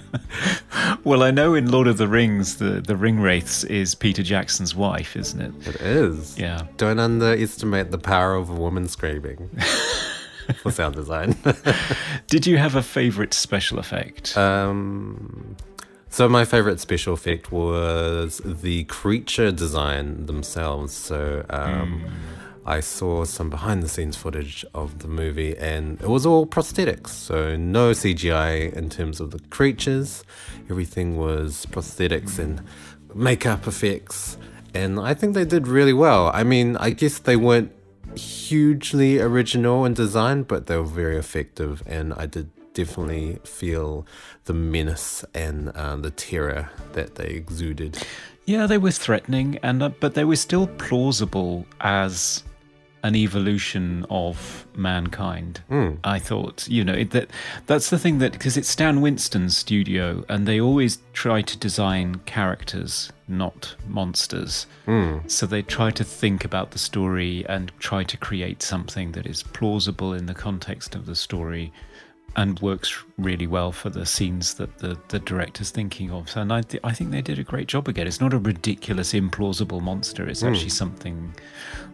Well, 1.04 1.22
I 1.22 1.30
know 1.30 1.54
in 1.54 1.70
Lord 1.70 1.86
of 1.86 1.96
the 1.96 2.06
Rings, 2.08 2.56
the 2.56 2.80
the 2.80 2.94
ring 2.94 3.20
wraiths 3.20 3.64
is 3.64 3.94
Peter 3.94 4.22
Jackson's 4.22 4.74
wife, 4.74 5.16
isn't 5.16 5.40
it? 5.40 5.66
it 5.66 5.80
is. 5.80 6.38
Yeah. 6.38 6.66
Don't 6.76 6.98
underestimate 6.98 7.90
the 7.90 7.98
power 7.98 8.34
of 8.34 8.50
a 8.50 8.54
woman 8.54 8.86
screaming 8.86 9.48
for 10.62 10.70
sound 10.70 10.96
design. 10.96 11.36
Did 12.28 12.46
you 12.46 12.58
have 12.58 12.74
a 12.74 12.82
favorite 12.82 13.32
special 13.32 13.78
effect? 13.78 14.36
um, 14.36 15.56
so 16.10 16.28
my 16.28 16.44
favorite 16.44 16.80
special 16.80 17.14
effect 17.14 17.50
was 17.50 18.42
the 18.44 18.84
creature 18.84 19.52
design 19.52 20.26
themselves. 20.26 20.92
So 20.92 21.46
um, 21.48 22.04
I 22.66 22.80
saw 22.80 23.24
some 23.24 23.50
behind 23.50 23.82
the 23.82 23.88
scenes 23.88 24.16
footage 24.16 24.64
of 24.74 25.00
the 25.00 25.08
movie, 25.08 25.56
and 25.56 26.00
it 26.00 26.08
was 26.08 26.26
all 26.26 26.46
prosthetics. 26.46 27.08
So 27.08 27.56
no 27.56 27.92
CGI 27.92 28.72
in 28.74 28.90
terms 28.90 29.20
of 29.20 29.30
the 29.30 29.40
creatures. 29.48 30.24
Everything 30.68 31.16
was 31.16 31.66
prosthetics 31.66 32.38
and 32.38 32.62
makeup 33.14 33.66
effects. 33.66 34.36
And 34.74 35.00
I 35.00 35.14
think 35.14 35.34
they 35.34 35.44
did 35.44 35.66
really 35.66 35.92
well. 35.92 36.30
I 36.32 36.44
mean, 36.44 36.76
I 36.76 36.90
guess 36.90 37.18
they 37.18 37.36
weren't 37.36 37.72
hugely 38.14 39.18
original 39.20 39.84
in 39.84 39.94
design, 39.94 40.42
but 40.42 40.66
they 40.66 40.76
were 40.76 40.84
very 40.84 41.16
effective, 41.16 41.82
and 41.86 42.12
I 42.14 42.26
did 42.26 42.50
definitely 42.72 43.38
feel 43.44 44.06
the 44.44 44.54
menace 44.54 45.24
and 45.34 45.70
uh, 45.70 45.96
the 45.96 46.10
terror 46.10 46.70
that 46.92 47.16
they 47.16 47.26
exuded. 47.26 47.98
Yeah, 48.44 48.66
they 48.66 48.78
were 48.78 48.90
threatening, 48.90 49.58
and 49.62 49.82
uh, 49.82 49.88
but 49.88 50.14
they 50.14 50.24
were 50.24 50.36
still 50.36 50.66
plausible 50.66 51.66
as 51.80 52.44
an 53.02 53.16
evolution 53.16 54.04
of 54.10 54.66
mankind. 54.76 55.62
Hmm. 55.68 55.94
I 56.04 56.18
thought, 56.18 56.68
you 56.68 56.84
know, 56.84 56.92
it, 56.92 57.10
that 57.10 57.30
that's 57.66 57.90
the 57.90 57.98
thing 57.98 58.18
that 58.18 58.32
because 58.32 58.56
it's 58.56 58.68
Stan 58.68 59.00
Winston's 59.00 59.56
studio, 59.56 60.24
and 60.28 60.46
they 60.46 60.60
always 60.60 60.98
try 61.12 61.42
to 61.42 61.58
design 61.58 62.16
characters, 62.26 63.10
not 63.28 63.74
monsters. 63.86 64.66
Hmm. 64.86 65.18
So 65.26 65.46
they 65.46 65.62
try 65.62 65.90
to 65.92 66.04
think 66.04 66.44
about 66.44 66.72
the 66.72 66.78
story 66.78 67.44
and 67.48 67.72
try 67.78 68.04
to 68.04 68.16
create 68.16 68.62
something 68.62 69.12
that 69.12 69.26
is 69.26 69.42
plausible 69.42 70.12
in 70.12 70.26
the 70.26 70.34
context 70.34 70.94
of 70.94 71.06
the 71.06 71.16
story. 71.16 71.72
And 72.36 72.60
works 72.60 72.96
really 73.18 73.46
well 73.46 73.72
for 73.72 73.90
the 73.90 74.06
scenes 74.06 74.54
that 74.54 74.78
the, 74.78 74.96
the 75.08 75.18
director's 75.18 75.70
thinking 75.70 76.10
of. 76.10 76.30
So, 76.30 76.40
and 76.40 76.52
I, 76.52 76.62
th- 76.62 76.82
I 76.84 76.92
think 76.92 77.10
they 77.10 77.22
did 77.22 77.38
a 77.38 77.42
great 77.44 77.66
job 77.66 77.88
again. 77.88 78.06
It's 78.06 78.20
not 78.20 78.32
a 78.32 78.38
ridiculous, 78.38 79.12
implausible 79.12 79.82
monster. 79.82 80.28
It's 80.28 80.42
actually 80.42 80.70
something 80.70 81.34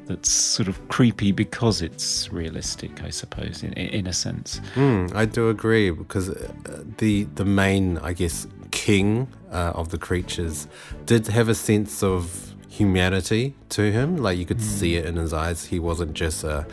that's 0.07 0.31
sort 0.31 0.69
of 0.69 0.89
creepy 0.89 1.33
because 1.33 1.83
it's 1.83 2.33
realistic, 2.33 3.03
I 3.03 3.11
suppose, 3.11 3.63
in, 3.63 3.73
in 3.73 4.07
a 4.07 4.13
sense. 4.13 4.61
Mm, 4.75 5.15
I 5.15 5.25
do 5.25 5.49
agree 5.49 5.91
because 5.91 6.31
uh, 6.31 6.85
the 6.99 7.25
the 7.35 7.45
main, 7.45 7.99
I 7.99 8.13
guess, 8.13 8.47
king 8.71 9.29
uh, 9.51 9.73
of 9.75 9.89
the 9.89 9.99
creatures 9.99 10.69
did 11.07 11.27
have 11.29 11.49
a 11.49 11.55
sense 11.55 12.03
of 12.03 12.55
humanity 12.69 13.55
to 13.71 13.91
him. 13.91 14.17
Like 14.17 14.39
you 14.39 14.47
could 14.47 14.63
see 14.63 14.97
it 14.97 15.07
in 15.07 15.17
his 15.17 15.33
eyes. 15.33 15.67
He 15.67 15.79
wasn't 15.79 16.15
just 16.15 16.45
a 16.45 16.67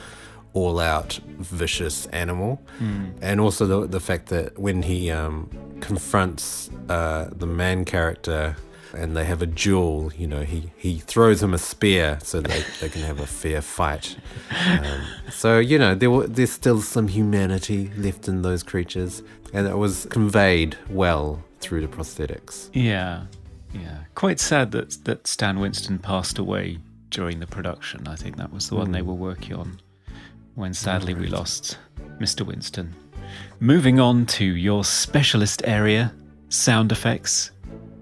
all 0.53 0.79
out 0.79 1.19
vicious 1.39 2.05
animal. 2.07 2.61
And 3.21 3.39
also 3.39 3.65
the 3.65 3.87
the 3.87 3.99
fact 3.99 4.27
that 4.27 4.57
when 4.59 4.83
he 4.83 5.11
um, 5.11 5.49
confronts 5.81 6.69
uh, 6.89 7.29
the 7.35 7.47
Manh 7.47 7.85
character 7.85 8.55
and 8.95 9.17
they 9.17 9.25
have 9.25 9.41
a 9.41 9.47
duel, 9.47 10.11
you 10.15 10.27
know, 10.27 10.41
he, 10.41 10.71
he 10.77 10.99
throws 10.99 11.41
him 11.41 11.53
a 11.53 11.57
spear 11.57 12.19
so 12.21 12.41
they, 12.41 12.63
they 12.79 12.89
can 12.89 13.01
have 13.01 13.19
a 13.19 13.25
fair 13.25 13.61
fight. 13.61 14.15
Um, 14.67 15.01
so, 15.31 15.57
you 15.57 15.79
know, 15.79 15.95
there 15.95 16.11
were, 16.11 16.27
there's 16.27 16.51
still 16.51 16.79
some 16.79 17.07
humanity 17.07 17.91
left 17.97 18.27
in 18.27 18.43
those 18.43 18.61
creatures, 18.61 19.23
and 19.51 19.67
it 19.67 19.77
was 19.77 20.05
conveyed 20.11 20.77
well 20.89 21.43
through 21.59 21.81
the 21.81 21.87
prosthetics. 21.87 22.69
Yeah, 22.73 23.25
yeah. 23.73 24.03
Quite 24.13 24.39
sad 24.39 24.71
that 24.71 25.03
that 25.05 25.25
Stan 25.25 25.59
Winston 25.59 25.97
passed 25.97 26.37
away 26.37 26.77
during 27.09 27.39
the 27.39 27.47
production. 27.47 28.07
I 28.07 28.15
think 28.15 28.37
that 28.37 28.53
was 28.53 28.69
the 28.69 28.75
one 28.75 28.91
they 28.91 29.01
were 29.01 29.13
working 29.13 29.55
on 29.55 29.79
when 30.55 30.73
sadly 30.73 31.13
we 31.13 31.27
lost 31.27 31.77
Mr. 32.19 32.45
Winston. 32.45 32.93
Moving 33.59 33.99
on 33.99 34.25
to 34.27 34.45
your 34.45 34.83
specialist 34.83 35.61
area, 35.65 36.13
sound 36.49 36.91
effects. 36.91 37.51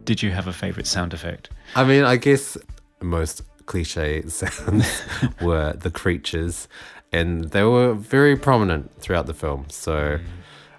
Did 0.04 0.22
you 0.22 0.32
have 0.32 0.48
a 0.48 0.54
favorite 0.54 0.88
sound 0.88 1.14
effect? 1.14 1.50
I 1.76 1.84
mean, 1.84 2.04
I 2.04 2.18
guess 2.18 2.58
most 3.02 3.44
cliche 3.66 4.22
sounds 4.28 5.04
were 5.42 5.74
the 5.74 5.92
creatures, 5.92 6.68
and 7.12 7.46
they 7.52 7.64
were 7.64 7.94
very 7.94 8.36
prominent 8.36 8.94
throughout 9.00 9.28
the 9.28 9.34
film. 9.34 9.66
So, 9.70 10.20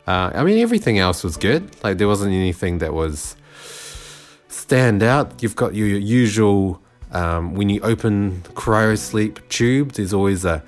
uh, 0.07 0.31
I 0.35 0.43
mean, 0.45 0.59
everything 0.59 0.99
else 0.99 1.23
was 1.25 1.37
good. 1.37 1.70
Like, 1.83 1.99
there 1.99 2.09
wasn't 2.09 2.33
anything 2.33 2.79
that 2.79 2.93
was 2.93 3.37
stand 4.49 5.03
out. 5.03 5.43
You've 5.43 5.57
got 5.57 5.75
your 5.75 5.87
usual, 5.87 6.83
um, 7.12 7.55
when 7.55 7.68
you 7.68 7.81
open 7.81 8.43
cryosleep 8.55 9.49
tube, 9.49 9.93
there's 9.93 10.12
always 10.12 10.45
a 10.45 10.62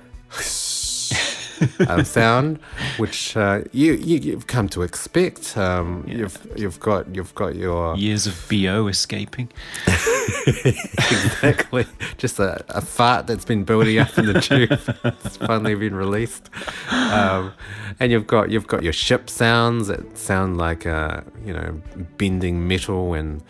um, 1.87 2.03
sound, 2.03 2.59
which 2.97 3.35
uh, 3.37 3.61
you, 3.71 3.93
you 3.93 4.17
you've 4.19 4.47
come 4.47 4.67
to 4.69 4.81
expect. 4.81 5.57
Um, 5.57 6.03
You've 6.07 6.37
you've 6.55 6.79
got 6.79 7.13
you've 7.15 7.33
got 7.35 7.55
your 7.55 7.95
Years 7.95 8.27
of 8.27 8.45
BO 8.49 8.87
escaping. 8.87 9.49
exactly. 9.87 11.85
Just 12.17 12.39
a, 12.39 12.63
a 12.69 12.81
fart 12.81 13.27
that's 13.27 13.45
been 13.45 13.63
building 13.63 13.99
up 13.99 14.17
in 14.17 14.25
the 14.25 14.41
tube. 14.41 14.69
it's 15.23 15.37
finally 15.37 15.75
been 15.75 15.95
released. 15.95 16.49
Um, 16.91 17.53
and 17.99 18.11
you've 18.11 18.27
got 18.27 18.49
you've 18.49 18.67
got 18.67 18.83
your 18.83 18.93
ship 18.93 19.29
sounds 19.29 19.87
that 19.87 20.17
sound 20.17 20.57
like 20.57 20.85
uh, 20.85 21.21
you 21.45 21.53
know 21.53 21.81
bending 22.17 22.67
metal 22.67 23.13
and 23.13 23.41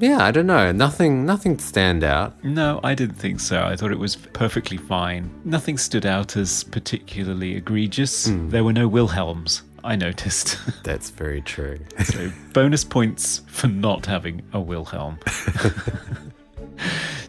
yeah, 0.00 0.24
I 0.24 0.30
don't 0.30 0.46
know, 0.46 0.72
nothing 0.72 1.24
nothing 1.26 1.56
to 1.56 1.64
stand 1.64 2.02
out. 2.02 2.42
No, 2.42 2.80
I 2.82 2.94
didn't 2.94 3.16
think 3.16 3.38
so. 3.40 3.62
I 3.62 3.76
thought 3.76 3.92
it 3.92 3.98
was 3.98 4.16
perfectly 4.16 4.76
fine. 4.76 5.30
Nothing 5.44 5.78
stood 5.78 6.06
out 6.06 6.36
as 6.36 6.64
particularly 6.64 7.54
egregious. 7.56 8.26
Hmm. 8.26 8.48
There 8.48 8.64
were 8.64 8.72
no 8.72 8.88
Wilhelms, 8.88 9.62
I 9.84 9.96
noticed. 9.96 10.58
That's 10.84 11.10
very 11.10 11.42
true. 11.42 11.78
so 12.04 12.30
bonus 12.52 12.84
points 12.84 13.42
for 13.46 13.68
not 13.68 14.06
having 14.06 14.42
a 14.52 14.60
Wilhelm. 14.60 15.18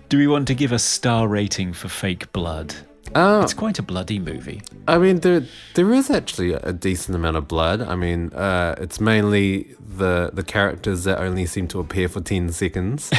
Do 0.09 0.17
we 0.17 0.27
want 0.27 0.47
to 0.47 0.55
give 0.55 0.71
a 0.71 0.79
star 0.79 1.27
rating 1.27 1.73
for 1.73 1.87
Fake 1.87 2.31
Blood? 2.33 2.75
Oh, 3.13 3.41
It's 3.41 3.53
quite 3.53 3.77
a 3.77 3.83
bloody 3.83 4.19
movie. 4.19 4.61
I 4.87 4.97
mean, 4.97 5.19
there 5.19 5.43
there 5.75 5.93
is 5.93 6.09
actually 6.09 6.53
a 6.53 6.71
decent 6.71 7.15
amount 7.15 7.35
of 7.37 7.47
blood. 7.47 7.81
I 7.81 7.95
mean, 7.95 8.31
uh, 8.33 8.75
it's 8.77 8.99
mainly 9.01 9.75
the 9.97 10.29
the 10.33 10.43
characters 10.43 11.03
that 11.03 11.19
only 11.19 11.45
seem 11.45 11.67
to 11.69 11.79
appear 11.79 12.07
for 12.07 12.21
ten 12.21 12.51
seconds. 12.51 13.11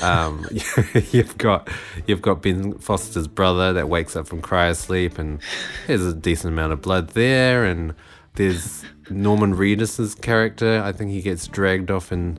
um, 0.02 0.46
you've 1.10 1.36
got 1.36 1.68
you've 2.06 2.22
got 2.22 2.42
Ben 2.42 2.78
Foster's 2.78 3.26
brother 3.26 3.72
that 3.72 3.88
wakes 3.88 4.14
up 4.14 4.28
from 4.28 4.40
cryosleep, 4.40 5.18
and 5.18 5.40
there's 5.86 6.04
a 6.06 6.14
decent 6.14 6.52
amount 6.52 6.72
of 6.72 6.80
blood 6.80 7.08
there. 7.10 7.64
And 7.64 7.94
there's 8.34 8.84
Norman 9.08 9.54
Reedus's 9.54 10.14
character. 10.14 10.80
I 10.84 10.92
think 10.92 11.10
he 11.10 11.22
gets 11.22 11.48
dragged 11.48 11.90
off 11.90 12.12
and 12.12 12.38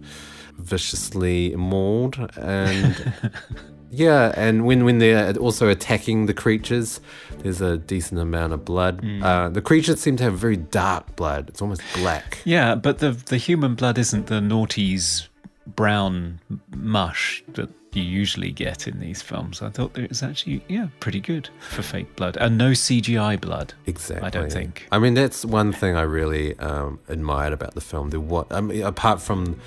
viciously 0.58 1.56
mauled, 1.58 2.18
and 2.38 3.14
Yeah, 3.92 4.32
and 4.36 4.66
when, 4.66 4.86
when 4.86 5.00
they're 5.00 5.36
also 5.36 5.68
attacking 5.68 6.26
the 6.26 6.34
creatures, 6.34 7.02
there's 7.40 7.60
a 7.62 7.78
decent 7.78 8.22
amount 8.22 8.54
of 8.54 8.64
blood. 8.64 9.06
Uh, 9.22 9.50
the 9.50 9.62
creatures 9.62 10.00
seem 10.00 10.16
to 10.18 10.24
have 10.24 10.38
very 10.38 10.58
dark 10.58 11.16
blood. 11.16 11.50
It's 11.50 11.62
almost 11.62 11.82
black. 11.96 12.40
Yeah, 12.46 12.76
but 12.76 13.00
the 13.00 13.12
the 13.12 13.38
human 13.38 13.76
blood 13.76 13.98
isn't 13.98 14.28
the 14.28 14.40
naughties 14.40 15.28
brown 15.68 16.40
mush 16.76 17.44
that 17.54 17.70
you 17.94 18.04
usually 18.04 18.52
get 18.52 18.88
in 18.88 19.00
these 19.00 19.22
films. 19.22 19.62
I 19.62 19.70
thought 19.70 19.98
it 19.98 20.10
was 20.10 20.24
actually 20.24 20.64
yeah 20.68 20.88
pretty 21.00 21.20
good 21.20 21.50
for 21.60 21.82
fake 21.82 22.16
blood 22.16 22.38
and 22.38 22.58
no 22.58 22.72
CGI 22.72 23.40
blood. 23.40 23.74
Exactly. 23.86 24.26
I 24.26 24.30
don't 24.30 24.52
think. 24.52 24.88
I 24.92 25.00
mean, 25.00 25.14
that's 25.14 25.44
one 25.44 25.72
thing 25.74 25.96
I 25.96 26.04
really 26.04 26.58
um, 26.60 27.00
admired 27.10 27.54
about 27.54 27.76
the 27.76 27.82
film. 27.82 28.10
The 28.10 28.20
what 28.20 28.52
I 28.52 28.62
mean, 28.62 28.84
apart 28.84 29.22
from 29.22 29.60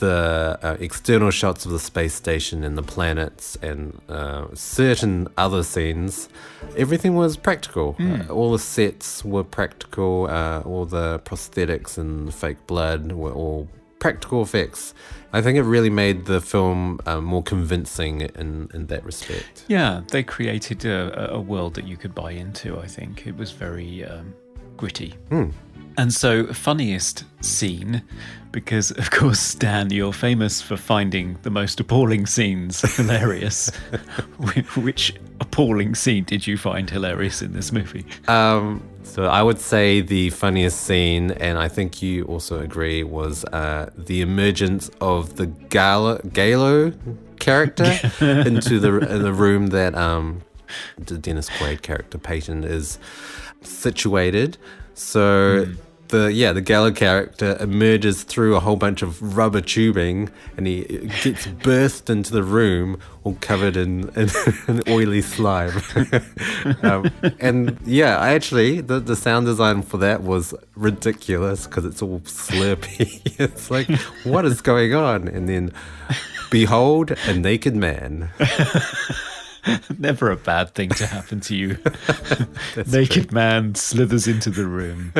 the 0.00 0.58
uh, 0.62 0.76
external 0.80 1.30
shots 1.30 1.64
of 1.64 1.70
the 1.70 1.78
space 1.78 2.14
station 2.14 2.64
and 2.64 2.76
the 2.76 2.82
planets 2.82 3.56
and 3.62 4.00
uh, 4.08 4.46
certain 4.54 5.28
other 5.36 5.62
scenes, 5.62 6.28
everything 6.76 7.14
was 7.14 7.36
practical. 7.36 7.96
Uh, 8.00 8.32
all 8.32 8.52
the 8.52 8.58
sets 8.58 9.24
were 9.24 9.44
practical. 9.44 10.26
Uh, 10.28 10.60
all 10.62 10.84
the 10.84 11.20
prosthetics 11.20 11.96
and 11.96 12.28
the 12.28 12.32
fake 12.32 12.66
blood 12.66 13.12
were 13.12 13.32
all 13.32 13.68
practical 14.00 14.42
effects. 14.42 14.94
I 15.32 15.42
think 15.42 15.56
it 15.58 15.62
really 15.62 15.90
made 15.90 16.24
the 16.26 16.40
film 16.40 16.98
uh, 17.06 17.20
more 17.20 17.42
convincing 17.42 18.22
in, 18.22 18.68
in 18.74 18.86
that 18.86 19.04
respect. 19.04 19.64
Yeah, 19.68 20.00
they 20.08 20.24
created 20.24 20.84
a, 20.84 21.34
a 21.34 21.40
world 21.40 21.74
that 21.74 21.86
you 21.86 21.96
could 21.96 22.14
buy 22.14 22.32
into. 22.32 22.78
I 22.80 22.86
think 22.86 23.26
it 23.26 23.36
was 23.36 23.52
very 23.52 24.04
um, 24.04 24.34
gritty. 24.80 25.14
And 25.98 26.14
so, 26.14 26.46
funniest 26.46 27.24
scene, 27.42 28.02
because 28.52 28.90
of 28.92 29.10
course, 29.10 29.38
Stan, 29.38 29.90
you're 29.90 30.14
famous 30.14 30.62
for 30.62 30.78
finding 30.78 31.36
the 31.42 31.50
most 31.50 31.78
appalling 31.78 32.24
scenes 32.24 32.80
hilarious. 32.96 33.70
Which 34.76 35.12
appalling 35.40 35.94
scene 35.94 36.24
did 36.24 36.46
you 36.46 36.56
find 36.56 36.88
hilarious 36.88 37.42
in 37.42 37.52
this 37.52 37.72
movie? 37.72 38.06
Um, 38.26 38.82
so 39.02 39.26
I 39.26 39.42
would 39.42 39.58
say 39.58 40.00
the 40.00 40.30
funniest 40.30 40.80
scene, 40.80 41.32
and 41.32 41.58
I 41.58 41.68
think 41.68 42.00
you 42.00 42.24
also 42.24 42.60
agree, 42.60 43.02
was 43.02 43.44
uh, 43.44 43.90
the 43.94 44.22
emergence 44.22 44.90
of 45.02 45.36
the 45.36 45.46
Gallo, 45.46 46.20
Gallo 46.32 46.94
character 47.38 47.84
into 48.20 48.80
the 48.80 48.98
in 49.00 49.22
the 49.22 49.34
room 49.34 49.66
that 49.68 49.94
um, 49.94 50.40
the 50.96 51.18
Dennis 51.18 51.50
Quaid 51.50 51.82
character 51.82 52.16
Payton 52.16 52.64
is 52.64 52.98
situated. 53.62 54.58
So. 54.94 55.66
The, 56.08 56.32
yeah, 56.32 56.52
the 56.52 56.60
Gallo 56.60 56.90
character 56.90 57.56
emerges 57.60 58.24
through 58.24 58.56
a 58.56 58.60
whole 58.60 58.74
bunch 58.74 59.00
of 59.00 59.36
rubber 59.36 59.60
tubing 59.60 60.28
and 60.56 60.66
he 60.66 61.08
gets 61.22 61.46
burst 61.62 62.10
into 62.10 62.32
the 62.32 62.42
room 62.42 62.98
all 63.22 63.36
covered 63.40 63.76
in, 63.76 64.08
in, 64.16 64.28
in 64.68 64.82
oily 64.88 65.22
slime. 65.22 65.80
um, 66.82 67.10
and 67.38 67.78
yeah, 67.84 68.18
I 68.18 68.32
actually, 68.32 68.80
the, 68.80 68.98
the 68.98 69.14
sound 69.14 69.46
design 69.46 69.82
for 69.82 69.98
that 69.98 70.22
was 70.22 70.54
ridiculous 70.74 71.66
because 71.66 71.84
it's 71.84 72.02
all 72.02 72.20
slurpy. 72.20 73.20
it's 73.38 73.70
like, 73.70 73.88
what 74.24 74.44
is 74.44 74.60
going 74.60 74.94
on? 74.94 75.28
And 75.28 75.48
then, 75.48 75.72
behold, 76.50 77.12
a 77.26 77.34
naked 77.34 77.76
man. 77.76 78.30
Never 79.98 80.30
a 80.30 80.36
bad 80.36 80.74
thing 80.74 80.90
to 80.90 81.06
happen 81.06 81.40
to 81.40 81.56
you. 81.56 81.78
Naked 82.86 83.32
Manh 83.32 83.74
slithers 83.74 84.26
into 84.26 84.50
the 84.50 84.66
room. 84.66 85.12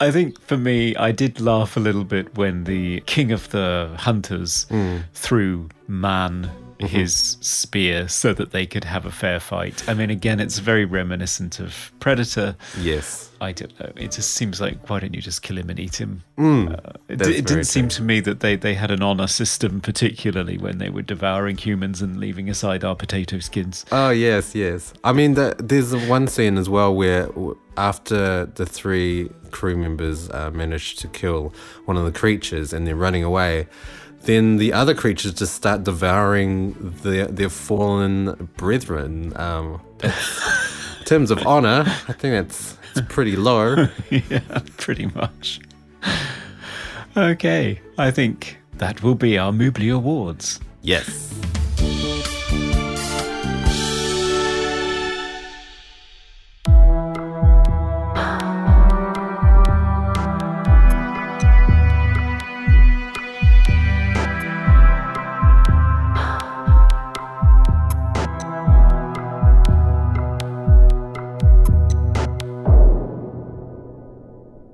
I 0.00 0.10
think 0.10 0.40
for 0.40 0.56
me, 0.56 0.96
I 0.96 1.12
did 1.12 1.40
laugh 1.40 1.76
a 1.76 1.80
little 1.80 2.04
bit 2.04 2.36
when 2.36 2.64
the 2.64 3.00
king 3.02 3.32
of 3.32 3.50
the 3.50 3.94
hunters 3.98 4.64
hmm. 4.64 4.98
threw 5.14 5.68
man 5.86 6.50
his 6.88 7.36
spear 7.40 8.08
so 8.08 8.32
that 8.34 8.52
they 8.52 8.66
could 8.66 8.84
have 8.84 9.06
a 9.06 9.10
fair 9.10 9.40
fight. 9.40 9.88
I 9.88 9.94
mean, 9.94 10.10
again, 10.10 10.40
it's 10.40 10.58
very 10.58 10.84
reminiscent 10.84 11.60
of 11.60 11.92
Predator. 12.00 12.56
Yes. 12.78 13.30
I 13.42 13.52
don't 13.52 13.78
know. 13.80 13.90
It 13.96 14.12
just 14.12 14.34
seems 14.34 14.60
like 14.60 14.90
why 14.90 15.00
don't 15.00 15.14
you 15.14 15.22
just 15.22 15.42
kill 15.42 15.56
him 15.56 15.70
and 15.70 15.80
eat 15.80 15.98
him? 15.98 16.22
Uh, 16.36 16.76
it, 17.08 17.22
it 17.22 17.46
didn't 17.46 17.64
seem 17.64 17.88
to 17.88 18.02
me 18.02 18.20
that 18.20 18.40
they, 18.40 18.54
they 18.56 18.74
had 18.74 18.90
an 18.90 19.02
honor 19.02 19.26
system, 19.26 19.80
particularly 19.80 20.58
when 20.58 20.76
they 20.76 20.90
were 20.90 21.02
devouring 21.02 21.56
humans 21.56 22.02
and 22.02 22.20
leaving 22.20 22.50
aside 22.50 22.84
our 22.84 22.94
potato 22.94 23.38
skins. 23.38 23.86
Oh 23.90 24.10
yes, 24.10 24.54
yes. 24.54 24.92
I 25.04 25.12
mean, 25.12 25.34
the, 25.34 25.56
there's 25.58 25.96
one 25.96 26.28
scene 26.28 26.58
as 26.58 26.68
well 26.68 26.94
where 26.94 27.30
after 27.78 28.44
the 28.44 28.66
three 28.66 29.30
crew 29.50 29.76
members 29.76 30.28
uh, 30.30 30.50
manage 30.50 30.96
to 30.96 31.08
kill 31.08 31.54
one 31.86 31.96
of 31.96 32.04
the 32.04 32.12
creatures 32.12 32.74
and 32.74 32.86
they're 32.86 32.94
running 32.94 33.24
away, 33.24 33.68
then 34.22 34.56
the 34.58 34.72
other 34.72 34.94
creatures 34.94 35.34
just 35.34 35.54
start 35.54 35.84
devouring 35.84 36.74
their 37.02 37.26
their 37.26 37.48
fallen 37.48 38.48
brethren. 38.56 39.32
Um, 39.36 39.80
in 40.02 41.04
terms 41.04 41.30
of 41.30 41.46
honor, 41.46 41.84
I 42.08 42.12
think 42.12 42.34
that's 42.34 42.76
it's 42.94 43.06
pretty 43.12 43.36
low. 43.36 43.86
yeah, 44.10 44.60
pretty 44.76 45.06
much. 45.06 45.60
Okay, 47.16 47.80
I 47.98 48.10
think 48.10 48.58
that 48.74 49.02
will 49.02 49.14
be 49.16 49.36
our 49.38 49.52
Moobly 49.52 49.94
Awards. 49.94 50.60
yes. 50.82 51.28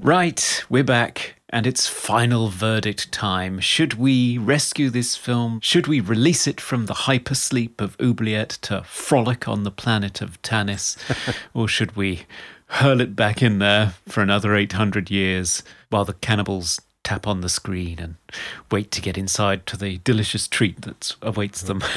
Right, 0.06 0.64
we're 0.70 0.84
back, 0.84 1.34
and 1.50 1.66
it's 1.66 1.88
final 1.88 2.46
verdict 2.46 3.10
time. 3.10 3.58
Should 3.58 3.94
we 3.94 4.38
rescue 4.38 4.88
this 4.88 5.16
film? 5.16 5.58
Should 5.64 5.88
we 5.88 5.98
release 5.98 6.46
it 6.46 6.60
from 6.60 6.86
the 6.86 6.94
hypersleep 6.94 7.80
of 7.80 7.96
Oubliette 8.00 8.50
to 8.62 8.84
frolic 8.84 9.48
on 9.48 9.64
the 9.64 9.72
planet 9.72 10.20
of 10.20 10.40
Tanis? 10.42 10.96
or 11.54 11.66
should 11.66 11.96
we 11.96 12.24
hurl 12.68 13.00
it 13.00 13.16
back 13.16 13.42
in 13.42 13.58
there 13.58 13.94
for 14.06 14.22
another 14.22 14.54
800 14.54 15.10
years 15.10 15.64
while 15.90 16.04
the 16.04 16.14
cannibals 16.14 16.80
tap 17.06 17.24
on 17.24 17.40
the 17.40 17.48
screen 17.48 18.00
and 18.00 18.16
wait 18.72 18.90
to 18.90 19.00
get 19.00 19.16
inside 19.16 19.64
to 19.64 19.76
the 19.76 19.98
delicious 19.98 20.48
treat 20.48 20.82
that 20.82 21.14
awaits 21.22 21.62
them? 21.62 21.78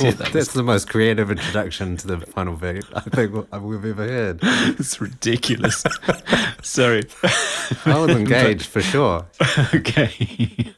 That 0.00 0.30
That's 0.32 0.54
the 0.54 0.62
most 0.62 0.88
creative 0.88 1.30
introduction 1.30 1.98
to 1.98 2.06
the 2.06 2.18
final 2.20 2.56
verdict 2.56 2.88
I 2.94 3.00
think 3.00 3.34
we've 3.34 3.84
ever 3.84 4.06
heard. 4.08 4.38
it's 4.42 4.98
ridiculous. 4.98 5.84
Sorry. 6.62 7.02
I 7.84 7.98
was 7.98 8.16
engaged 8.16 8.64
for 8.64 8.80
sure. 8.80 9.26
Okay. 9.74 10.72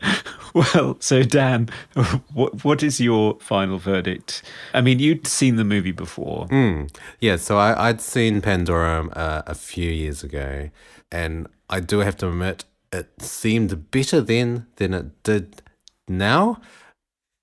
well, 0.54 0.96
so 0.98 1.22
Dan, 1.22 1.68
what 2.32 2.64
what 2.64 2.82
is 2.82 3.00
your 3.00 3.38
final 3.38 3.78
verdict? 3.78 4.42
I 4.74 4.80
mean, 4.80 4.98
you'd 4.98 5.28
seen 5.28 5.54
the 5.54 5.64
movie 5.64 5.92
before. 5.92 6.48
Yeah, 7.20 7.36
so 7.36 7.58
I, 7.58 7.88
I'd 7.88 8.00
seen 8.00 8.40
Pandorum 8.40 9.10
uh, 9.16 9.42
a 9.46 9.54
few 9.54 9.90
years 9.90 10.24
ago, 10.24 10.70
and 11.12 11.46
I 11.70 11.78
do 11.80 12.00
have 12.00 12.16
to 12.18 12.28
admit 12.28 12.64
it 12.92 13.10
seemed 13.20 13.90
better 13.90 14.20
then 14.20 14.66
than 14.76 14.94
it 14.94 15.22
did 15.22 15.62
now, 16.08 16.60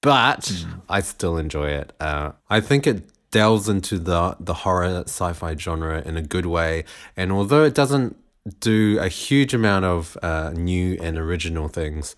but 0.01 0.65
I 0.87 1.01
still 1.01 1.37
enjoy 1.37 1.69
it. 1.69 1.93
Uh, 1.99 2.33
I 2.49 2.61
think 2.61 2.87
it 2.87 3.09
delves 3.31 3.69
into 3.69 3.97
the 3.99 4.35
the 4.39 4.53
horror 4.53 5.03
sci-fi 5.05 5.55
genre 5.55 6.01
in 6.01 6.17
a 6.17 6.21
good 6.21 6.45
way, 6.45 6.85
and 7.17 7.31
although 7.31 7.63
it 7.63 7.73
doesn't 7.73 8.15
do 8.59 8.97
a 8.99 9.07
huge 9.07 9.53
amount 9.53 9.85
of 9.85 10.17
uh, 10.23 10.51
new 10.55 10.97
and 11.01 11.17
original 11.17 11.67
things, 11.67 12.15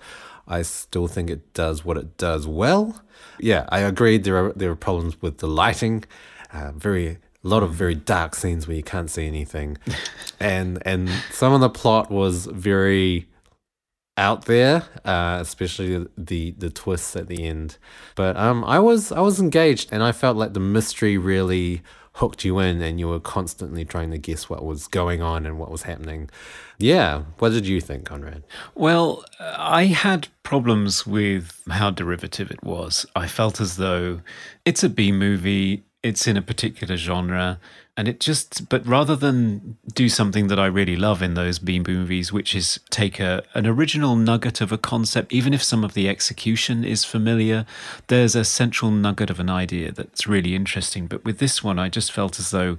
I 0.47 0.61
still 0.61 1.07
think 1.07 1.29
it 1.29 1.53
does 1.53 1.83
what 1.83 1.97
it 1.97 2.17
does 2.17 2.47
well. 2.47 3.01
Yeah, 3.39 3.65
I 3.69 3.79
agree. 3.79 4.17
There 4.17 4.37
are 4.37 4.53
there 4.53 4.71
are 4.71 4.75
problems 4.75 5.21
with 5.21 5.39
the 5.39 5.47
lighting, 5.47 6.03
uh, 6.53 6.71
very 6.75 7.17
a 7.43 7.47
lot 7.47 7.63
of 7.63 7.73
very 7.73 7.95
dark 7.95 8.35
scenes 8.35 8.67
where 8.67 8.77
you 8.77 8.83
can't 8.83 9.09
see 9.09 9.27
anything, 9.27 9.77
and 10.39 10.81
and 10.85 11.09
some 11.31 11.53
of 11.53 11.61
the 11.61 11.69
plot 11.69 12.11
was 12.11 12.45
very 12.47 13.27
out 14.17 14.45
there, 14.45 14.83
uh, 15.05 15.39
especially 15.41 16.05
the 16.17 16.51
the 16.51 16.69
twists 16.69 17.15
at 17.15 17.27
the 17.27 17.43
end. 17.45 17.77
But 18.15 18.37
um, 18.37 18.63
I 18.65 18.79
was 18.79 19.11
I 19.11 19.21
was 19.21 19.39
engaged, 19.39 19.89
and 19.91 20.03
I 20.03 20.11
felt 20.11 20.37
like 20.37 20.53
the 20.53 20.59
mystery 20.59 21.17
really 21.17 21.81
hooked 22.15 22.43
you 22.43 22.59
in, 22.59 22.81
and 22.81 22.99
you 22.99 23.07
were 23.07 23.19
constantly 23.19 23.85
trying 23.85 24.11
to 24.11 24.17
guess 24.17 24.49
what 24.49 24.65
was 24.65 24.87
going 24.87 25.21
on 25.21 25.45
and 25.45 25.57
what 25.57 25.71
was 25.71 25.83
happening. 25.83 26.29
Yeah, 26.77 27.23
what 27.39 27.49
did 27.49 27.67
you 27.67 27.79
think, 27.79 28.05
Conrad? 28.05 28.43
Well, 28.75 29.23
I 29.39 29.85
had 29.85 30.27
problems 30.43 31.07
with 31.07 31.61
how 31.69 31.89
derivative 31.91 32.51
it 32.51 32.63
was. 32.63 33.05
I 33.15 33.27
felt 33.27 33.61
as 33.61 33.77
though 33.77 34.21
it's 34.65 34.83
a 34.83 34.89
B 34.89 35.11
movie. 35.11 35.83
It's 36.03 36.27
in 36.27 36.35
a 36.35 36.41
particular 36.41 36.97
genre 36.97 37.59
and 37.97 38.07
it 38.07 38.19
just 38.19 38.69
but 38.69 38.85
rather 38.87 39.15
than 39.15 39.77
do 39.93 40.09
something 40.09 40.47
that 40.47 40.59
i 40.59 40.65
really 40.65 40.95
love 40.95 41.21
in 41.21 41.33
those 41.33 41.59
b 41.59 41.79
movies 41.79 42.31
which 42.31 42.55
is 42.55 42.79
take 42.89 43.19
a, 43.19 43.43
an 43.53 43.67
original 43.67 44.15
nugget 44.15 44.61
of 44.61 44.71
a 44.71 44.77
concept 44.77 45.31
even 45.31 45.53
if 45.53 45.61
some 45.61 45.83
of 45.83 45.93
the 45.93 46.09
execution 46.09 46.83
is 46.83 47.05
familiar 47.05 47.65
there's 48.07 48.35
a 48.35 48.43
central 48.43 48.89
nugget 48.89 49.29
of 49.29 49.39
an 49.39 49.49
idea 49.49 49.91
that's 49.91 50.27
really 50.27 50.55
interesting. 50.55 51.07
But 51.07 51.23
with 51.23 51.39
this 51.39 51.63
one 51.63 51.77
i 51.77 51.89
just 51.89 52.11
felt 52.11 52.39
as 52.39 52.51
though 52.51 52.77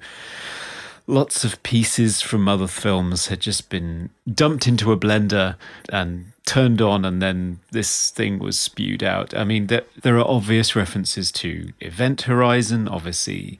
lots 1.06 1.44
of 1.44 1.62
pieces 1.62 2.20
from 2.20 2.48
other 2.48 2.66
films 2.66 3.26
had 3.28 3.40
just 3.40 3.68
been 3.68 4.10
dumped 4.32 4.66
into 4.66 4.92
a 4.92 4.96
blender 4.96 5.56
and 5.90 6.32
turned 6.44 6.80
on 6.80 7.04
and 7.04 7.22
then 7.22 7.60
this 7.70 8.10
thing 8.10 8.38
was 8.38 8.58
spewed 8.58 9.02
out. 9.02 9.36
I 9.36 9.44
mean, 9.44 9.66
there, 9.66 9.84
there 10.02 10.18
are 10.18 10.28
obvious 10.28 10.74
references 10.74 11.30
to 11.32 11.72
Event 11.80 12.22
Horizon, 12.22 12.88
obviously, 12.88 13.58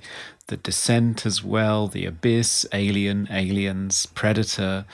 The 0.49 0.57
Descent 0.57 1.25
as 1.25 1.45
well, 1.45 1.89
The 1.89 2.07
Abyss, 2.07 2.67
Alien, 2.73 3.29
Aliens, 3.31 4.07
Predator. 4.07 4.85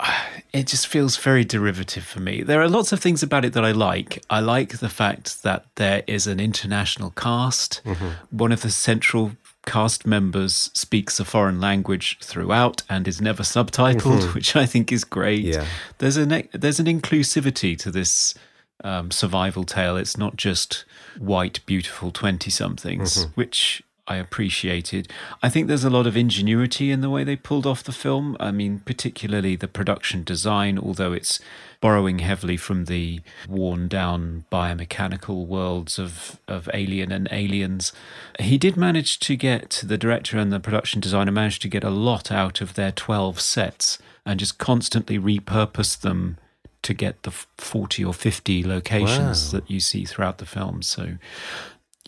It 0.52 0.66
just 0.66 0.88
feels 0.88 1.16
very 1.16 1.44
derivative 1.44 2.02
for 2.02 2.18
me. 2.18 2.42
There 2.42 2.60
are 2.60 2.68
lots 2.68 2.90
of 2.90 2.98
things 2.98 3.22
about 3.22 3.44
it 3.44 3.52
that 3.52 3.64
I 3.64 3.70
like. 3.70 4.20
I 4.28 4.40
like 4.40 4.78
the 4.78 4.88
fact 4.88 5.44
that 5.44 5.64
there 5.76 6.02
is 6.08 6.26
an 6.26 6.40
international 6.40 7.10
cast. 7.10 7.80
Mm-hmm. 7.84 8.36
One 8.36 8.50
of 8.50 8.62
the 8.62 8.70
central 8.70 9.36
cast 9.66 10.06
members 10.06 10.70
speaks 10.74 11.20
a 11.20 11.24
foreign 11.24 11.60
language 11.60 12.18
throughout 12.22 12.82
and 12.88 13.06
is 13.06 13.20
never 13.20 13.42
subtitled, 13.42 14.34
which 14.34 14.56
I 14.56 14.66
think 14.66 14.90
is 14.92 15.04
great. 15.04 15.42
Yeah. 15.42 15.66
There's 15.98 16.16
an 16.16 16.48
there's 16.52 16.80
an 16.80 16.86
inclusivity 16.86 17.78
to 17.78 17.90
this 17.90 18.34
um, 18.82 19.10
survival 19.10 19.64
tale. 19.64 19.96
It's 19.96 20.16
not 20.16 20.36
just 20.36 20.84
white, 21.18 21.60
beautiful 21.66 22.10
twenty 22.10 22.50
somethings, 22.50 23.24
which 23.34 23.82
I 24.10 24.16
appreciated. 24.16 25.08
I 25.40 25.48
think 25.48 25.68
there's 25.68 25.84
a 25.84 25.88
lot 25.90 26.06
of 26.06 26.16
ingenuity 26.16 26.90
in 26.90 27.00
the 27.00 27.08
way 27.08 27.22
they 27.22 27.36
pulled 27.36 27.64
off 27.64 27.84
the 27.84 27.92
film. 27.92 28.36
I 28.40 28.50
mean, 28.50 28.80
particularly 28.84 29.54
the 29.54 29.68
production 29.68 30.24
design, 30.24 30.80
although 30.80 31.12
it's 31.12 31.38
borrowing 31.80 32.18
heavily 32.18 32.56
from 32.56 32.86
the 32.86 33.20
worn 33.48 33.86
down 33.86 34.44
biomechanical 34.50 35.46
worlds 35.46 35.96
of, 35.98 36.40
of 36.48 36.68
Alien 36.74 37.12
and 37.12 37.28
Aliens. 37.30 37.92
He 38.40 38.58
did 38.58 38.76
manage 38.76 39.20
to 39.20 39.36
get, 39.36 39.80
the 39.86 39.96
director 39.96 40.36
and 40.38 40.52
the 40.52 40.58
production 40.60 41.00
designer 41.00 41.30
managed 41.32 41.62
to 41.62 41.68
get 41.68 41.84
a 41.84 41.90
lot 41.90 42.32
out 42.32 42.60
of 42.60 42.74
their 42.74 42.90
12 42.92 43.40
sets 43.40 43.98
and 44.26 44.40
just 44.40 44.58
constantly 44.58 45.18
repurpose 45.20 45.98
them 45.98 46.36
to 46.82 46.92
get 46.94 47.22
the 47.22 47.30
40 47.30 48.04
or 48.04 48.12
50 48.12 48.64
locations 48.64 49.52
Wow. 49.52 49.60
that 49.60 49.70
you 49.70 49.78
see 49.80 50.04
throughout 50.04 50.38
the 50.38 50.46
film. 50.46 50.82
So, 50.82 51.16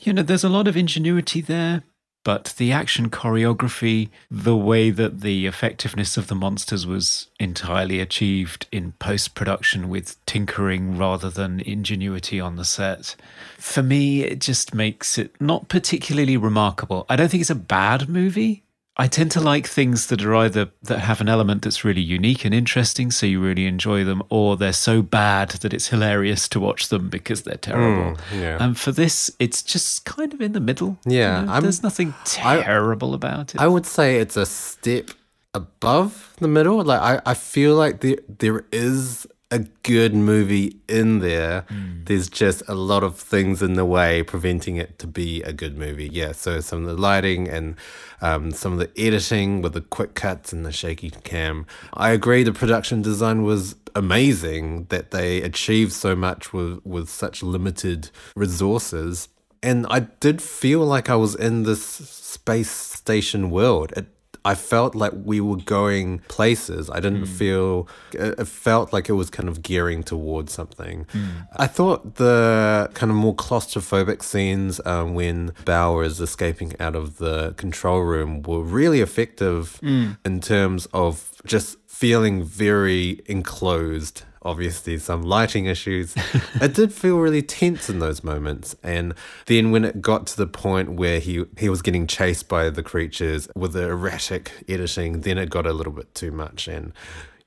you 0.03 0.13
know, 0.13 0.23
there's 0.23 0.45
a 0.45 0.49
lot 0.49 0.67
of 0.67 0.77
ingenuity 0.77 1.41
there, 1.41 1.83
but 2.25 2.55
the 2.57 2.73
action 2.73 3.11
choreography, 3.11 4.11
the 4.31 4.57
way 4.57 4.91
that 4.91 5.20
the 5.20 5.47
effectiveness 5.47 6.16
of 6.16 6.29
the 6.29 6.35
monsters 6.35 6.87
was 6.87 7.29
entirely 7.41 8.01
achieved 8.01 8.66
in 8.70 8.93
post 8.93 9.35
production 9.35 9.89
with 9.89 10.25
tinkering 10.27 10.97
rather 10.97 11.31
than 11.31 11.61
ingenuity 11.61 12.41
on 12.41 12.57
the 12.57 12.64
set, 12.64 13.16
for 13.59 13.83
me, 13.83 14.23
it 14.23 14.41
just 14.41 14.75
makes 14.75 15.18
it 15.18 15.35
not 15.41 15.68
particularly 15.68 16.37
remarkable. 16.37 17.07
I 17.09 17.16
don't 17.16 17.29
think 17.29 17.41
it's 17.41 17.51
a 17.51 17.55
bad 17.55 18.09
movie. 18.09 18.64
I 18.99 19.07
tend 19.07 19.30
to 19.32 19.40
like 19.40 19.66
things 19.66 20.09
that 20.09 20.22
are 20.22 20.34
either 20.34 20.70
that 20.82 20.99
have 20.99 21.20
an 21.22 21.28
element 21.28 21.62
that's 21.62 21.82
really 21.82 22.03
unique 22.03 22.45
and 22.45 22.55
interesting, 22.55 23.11
so 23.11 23.24
you 23.24 23.40
really 23.40 23.66
enjoy 23.66 24.05
them, 24.05 24.22
or 24.28 24.57
they're 24.59 24.74
so 24.74 25.01
bad 25.01 25.51
that 25.62 25.72
it's 25.72 25.88
hilarious 25.88 26.47
to 26.51 26.61
watch 26.61 26.88
them 26.88 27.09
because 27.09 27.43
they're 27.43 27.55
hmm, 27.55 27.70
terrible. 27.70 28.18
yeah. 28.34 28.59
And 28.61 28.78
for 28.78 28.93
this, 28.93 29.30
it's 29.38 29.62
just 29.62 30.05
kind 30.05 30.34
of 30.34 30.40
in 30.43 30.53
the 30.53 30.61
middle. 30.61 30.99
Yeah, 31.07 31.40
You 31.40 31.47
know, 31.47 31.53
I'm- 31.53 31.62
there's 31.62 31.82
nothing 31.82 32.12
terrible 32.24 33.14
about 33.14 33.55
it. 33.55 33.61
I 33.62 33.66
would 33.66 33.86
say 33.86 34.18
it's 34.18 34.36
a 34.36 34.45
step 34.47 35.11
above 35.55 36.34
the 36.38 36.49
middle. 36.49 36.82
Like 36.84 37.01
I, 37.01 37.30
I 37.30 37.34
feel 37.34 37.74
like 37.76 38.01
there 38.01 38.18
there 38.38 38.64
is 38.72 39.26
a 39.53 39.59
good 39.83 40.15
movie 40.15 40.79
in 40.89 41.19
there. 41.19 41.67
There's 42.07 42.29
just 42.29 42.63
a 42.67 42.75
lot 42.75 43.05
of 43.05 43.17
things 43.17 43.63
in 43.63 43.75
the 43.75 43.85
way 43.85 44.23
preventing 44.23 44.77
it 44.77 44.99
to 45.01 45.07
be 45.07 45.43
a 45.43 45.53
good 45.53 45.77
movie. 45.77 46.09
Yeah, 46.09 46.33
so 46.33 46.61
some 46.61 46.81
of 46.81 46.87
the 46.87 47.01
lighting 47.01 47.49
and 47.49 47.77
um, 48.23 48.51
some 48.51 48.73
of 48.73 48.79
the 48.79 48.91
editing 48.97 49.61
with 49.61 49.75
the 49.75 49.83
quick 49.83 50.15
cuts 50.15 50.53
and 50.53 50.65
the 50.65 50.73
shaky 50.73 51.11
cam. 51.11 51.67
I 51.93 52.11
agree 52.11 52.43
the 52.43 52.53
production 52.53 53.03
design 53.03 53.43
was 53.43 53.77
amazing 53.95 54.87
that 54.89 55.11
they 55.11 55.43
achieved 55.43 55.93
so 55.93 56.17
much 56.17 56.53
with 56.53 56.81
with 56.85 57.11
such 57.11 57.43
limited 57.43 58.11
resources. 58.35 59.29
And 59.63 59.87
I 59.91 60.01
did 60.01 60.43
feel 60.43 60.81
like 60.81 61.11
I 61.11 61.17
was 61.17 61.35
in 61.35 61.65
this 61.65 61.85
space 61.85 62.71
station 62.71 63.51
world. 63.51 63.93
It, 63.97 64.07
I 64.45 64.55
felt 64.55 64.95
like 64.95 65.12
we 65.14 65.40
were 65.40 65.57
going 65.57 66.20
places. 66.28 66.90
I 66.90 67.01
didn't 67.01 67.26
hmm. 67.26 67.36
feel, 67.36 67.88
it, 68.12 68.47
felt 68.47 68.93
like 68.93 69.09
it 69.09 69.12
was 69.12 69.30
kind 69.30 69.49
of 69.49 69.62
gearing 69.62 70.03
towards 70.03 70.53
something. 70.53 71.07
Hmm. 71.11 71.28
I 71.57 71.66
thought 71.66 72.16
the 72.16 72.90
kind 72.95 73.11
of 73.11 73.16
more 73.16 73.34
claustrophobic 73.34 74.22
scenes 74.22 74.80
um, 74.84 75.14
when 75.14 75.53
Bower 75.64 76.03
is 76.03 76.20
escaping 76.20 76.74
out 76.80 76.97
of 76.97 77.18
the 77.18 77.55
control 77.57 78.01
room 78.01 78.43
were 78.43 78.62
really 78.62 79.01
effective 79.01 79.76
hmm. 79.76 80.12
in 80.24 80.40
terms 80.40 80.86
of 80.93 81.30
just 81.47 81.78
feeling 81.86 82.43
very 82.43 83.20
enclosed 83.26 84.24
obviously 84.43 84.99
some 84.99 85.22
lighting 85.22 85.66
issues. 85.66 86.14
it 86.61 86.74
did 86.74 86.93
feel 86.93 87.18
really 87.18 87.43
tense 87.43 87.88
in 87.88 87.99
those 87.99 88.22
moments. 88.24 88.76
And 88.82 89.14
then 89.47 89.70
when 89.70 89.84
it 89.84 90.01
got 90.01 90.26
to 90.28 90.36
the 90.36 90.47
point 90.47 90.93
where 90.93 91.18
he, 91.18 91.45
he 91.59 91.68
was 91.68 91.82
getting 91.82 92.07
chased 92.07 92.49
by 92.49 92.70
the 92.70 92.82
creatures 92.82 93.49
with 93.55 93.72
the 93.72 93.88
erratic 93.88 94.53
editing, 94.68 95.20
then 95.20 95.38
it 95.38 95.51
got 95.51 95.66
a 95.66 95.72
little 95.72 95.93
bit 95.93 96.14
too 96.14 96.30
much 96.30 96.68
and 96.68 96.93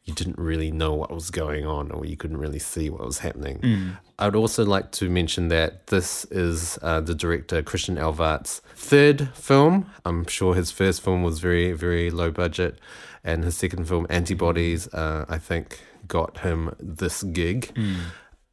you 0.06 0.14
didn't 0.14 0.38
really 0.38 0.72
know 0.72 0.94
what 0.94 1.12
was 1.12 1.32
going 1.32 1.66
on 1.66 1.92
or 1.92 2.06
you 2.06 2.16
couldn't 2.16 2.38
really 2.38 2.60
see 2.60 2.90
what 2.90 3.04
was 3.04 3.20
happening. 3.20 3.96
I'd 4.20 4.36
also 4.36 4.64
like 4.64 4.92
to 4.94 5.10
mention 5.10 5.48
that 5.50 5.88
this 5.88 6.26
is 6.26 6.78
uh, 6.82 7.02
the 7.02 7.16
director 7.16 7.62
Christian 7.64 7.98
Alvart's 7.98 8.60
third 8.76 9.30
film. 9.34 9.90
I'm 10.06 10.28
sure 10.28 10.54
his 10.54 10.70
first 10.72 11.02
film 11.02 11.24
was 11.24 11.40
very, 11.40 11.72
very 11.72 12.12
low 12.12 12.32
budget, 12.32 12.80
and 13.24 13.44
his 13.44 13.58
second 13.58 13.88
film, 13.88 14.06
Antibodies, 14.10 14.88
uh, 14.94 15.26
I 15.28 15.40
think 15.40 15.80
got 16.08 16.40
him 16.40 16.76
this 16.80 17.24
gig. 17.24 17.76
Hmm. 17.76 17.96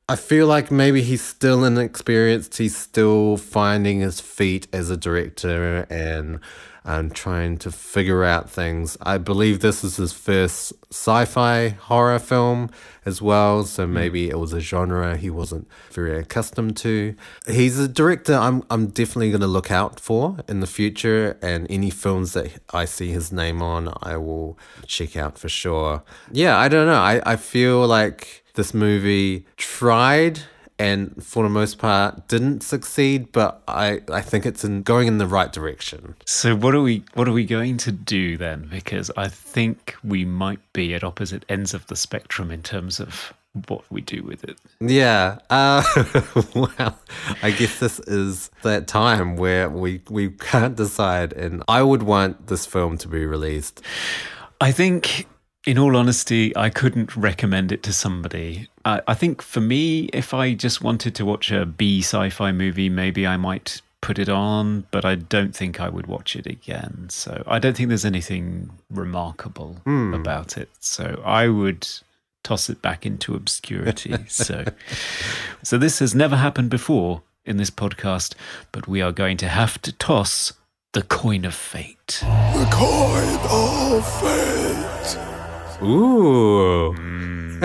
I 0.08 0.16
feel 0.16 0.46
like 0.46 0.70
maybe 0.70 1.02
he's 1.02 1.22
still 1.22 1.64
inexperienced. 1.64 2.58
He's 2.58 2.76
still 2.76 3.36
finding 3.36 4.00
his 4.00 4.20
feet 4.20 4.66
as 4.72 4.90
a 4.90 4.96
director 4.96 5.86
and 5.88 6.40
and 6.84 7.14
trying 7.14 7.56
to 7.58 7.70
figure 7.70 8.24
out 8.24 8.50
things. 8.50 8.96
I 9.02 9.18
believe 9.18 9.60
this 9.60 9.84
is 9.84 9.96
his 9.96 10.12
first 10.12 10.72
sci-fi 10.90 11.68
horror 11.68 12.18
film 12.18 12.70
as 13.04 13.22
well, 13.22 13.64
so 13.64 13.86
hmm. 13.86 13.94
maybe 13.94 14.28
it 14.28 14.38
was 14.38 14.52
a 14.52 14.60
genre 14.60 15.16
he 15.16 15.30
wasn't 15.30 15.68
very 15.90 16.18
accustomed 16.18 16.76
to. 16.78 17.14
He's 17.46 17.78
a 17.78 17.88
director 17.88 18.34
I'm 18.34 18.62
I'm 18.70 18.88
definitely 18.88 19.30
going 19.30 19.40
to 19.40 19.46
look 19.46 19.70
out 19.70 20.00
for 20.00 20.38
in 20.48 20.60
the 20.60 20.66
future 20.66 21.38
and 21.42 21.66
any 21.70 21.90
films 21.90 22.32
that 22.32 22.60
I 22.72 22.84
see 22.84 23.10
his 23.10 23.32
name 23.32 23.62
on, 23.62 23.92
I 24.02 24.16
will 24.16 24.58
check 24.86 25.16
out 25.16 25.38
for 25.38 25.48
sure. 25.48 26.02
Yeah, 26.30 26.58
I 26.58 26.68
don't 26.68 26.86
know. 26.86 26.94
I 26.94 27.22
I 27.24 27.36
feel 27.36 27.86
like 27.86 28.44
this 28.54 28.74
movie 28.74 29.46
tried 29.56 30.40
and 30.82 31.24
for 31.24 31.44
the 31.44 31.48
most 31.48 31.78
part 31.78 32.26
didn't 32.26 32.64
succeed, 32.64 33.30
but 33.30 33.62
I, 33.68 34.02
I 34.12 34.20
think 34.20 34.44
it's 34.44 34.64
in 34.64 34.82
going 34.82 35.06
in 35.06 35.18
the 35.18 35.28
right 35.28 35.52
direction. 35.52 36.16
So 36.26 36.56
what 36.56 36.74
are 36.74 36.82
we 36.82 37.04
what 37.14 37.28
are 37.28 37.32
we 37.32 37.44
going 37.44 37.76
to 37.78 37.92
do 37.92 38.36
then? 38.36 38.68
Because 38.68 39.08
I 39.16 39.28
think 39.28 39.94
we 40.02 40.24
might 40.24 40.58
be 40.72 40.92
at 40.92 41.04
opposite 41.04 41.44
ends 41.48 41.72
of 41.72 41.86
the 41.86 41.94
spectrum 41.94 42.50
in 42.50 42.64
terms 42.64 42.98
of 42.98 43.32
what 43.68 43.84
we 43.92 44.00
do 44.00 44.24
with 44.24 44.42
it. 44.42 44.58
Yeah. 44.80 45.38
Uh, 45.50 45.84
well, 46.56 46.98
I 47.42 47.52
guess 47.52 47.78
this 47.78 48.00
is 48.00 48.50
that 48.62 48.88
time 48.88 49.36
where 49.36 49.70
we 49.70 50.02
we 50.10 50.30
can't 50.30 50.74
decide, 50.74 51.32
and 51.32 51.62
I 51.68 51.82
would 51.82 52.02
want 52.02 52.48
this 52.48 52.66
film 52.66 52.98
to 52.98 53.08
be 53.08 53.24
released. 53.24 53.82
I 54.60 54.72
think, 54.72 55.28
in 55.64 55.78
all 55.78 55.96
honesty, 55.96 56.56
I 56.56 56.70
couldn't 56.70 57.16
recommend 57.16 57.70
it 57.70 57.84
to 57.84 57.92
somebody. 57.92 58.68
I 58.84 59.02
I 59.06 59.14
think 59.14 59.42
for 59.42 59.60
me, 59.60 60.04
if 60.12 60.34
I 60.34 60.54
just 60.54 60.82
wanted 60.82 61.14
to 61.16 61.24
watch 61.24 61.50
a 61.50 61.66
B 61.66 62.00
sci-fi 62.00 62.52
movie, 62.52 62.88
maybe 62.88 63.26
I 63.26 63.36
might 63.36 63.82
put 64.02 64.18
it 64.18 64.28
on, 64.28 64.84
but 64.90 65.06
I 65.06 65.14
don't 65.14 65.56
think 65.56 65.80
I 65.80 65.88
would 65.88 66.06
watch 66.06 66.36
it 66.36 66.46
again. 66.46 67.06
So 67.08 67.42
I 67.46 67.58
don't 67.58 67.74
think 67.74 67.88
there's 67.88 68.04
anything 68.04 68.70
remarkable 68.90 69.76
hmm. 69.84 70.12
about 70.12 70.58
it. 70.58 70.68
So 70.80 71.22
I 71.24 71.48
would 71.48 71.88
toss 72.42 72.68
it 72.68 72.82
back 72.82 73.06
into 73.06 73.34
obscurity. 73.34 74.16
so, 74.28 74.64
so 75.62 75.78
this 75.78 76.00
has 76.00 76.14
never 76.14 76.36
happened 76.36 76.68
before 76.68 77.22
in 77.44 77.56
this 77.56 77.70
podcast, 77.70 78.34
but 78.72 78.86
we 78.86 79.00
are 79.00 79.12
going 79.12 79.36
to 79.38 79.48
have 79.48 79.80
to 79.82 79.92
toss 79.92 80.52
the 80.92 81.02
coin 81.02 81.44
of 81.44 81.54
fate. 81.54 82.18
The 82.20 82.68
coin 82.70 83.38
of 83.48 84.04
fate. 84.20 85.18
Ooh. 85.82 86.92
Hmm. 86.92 87.64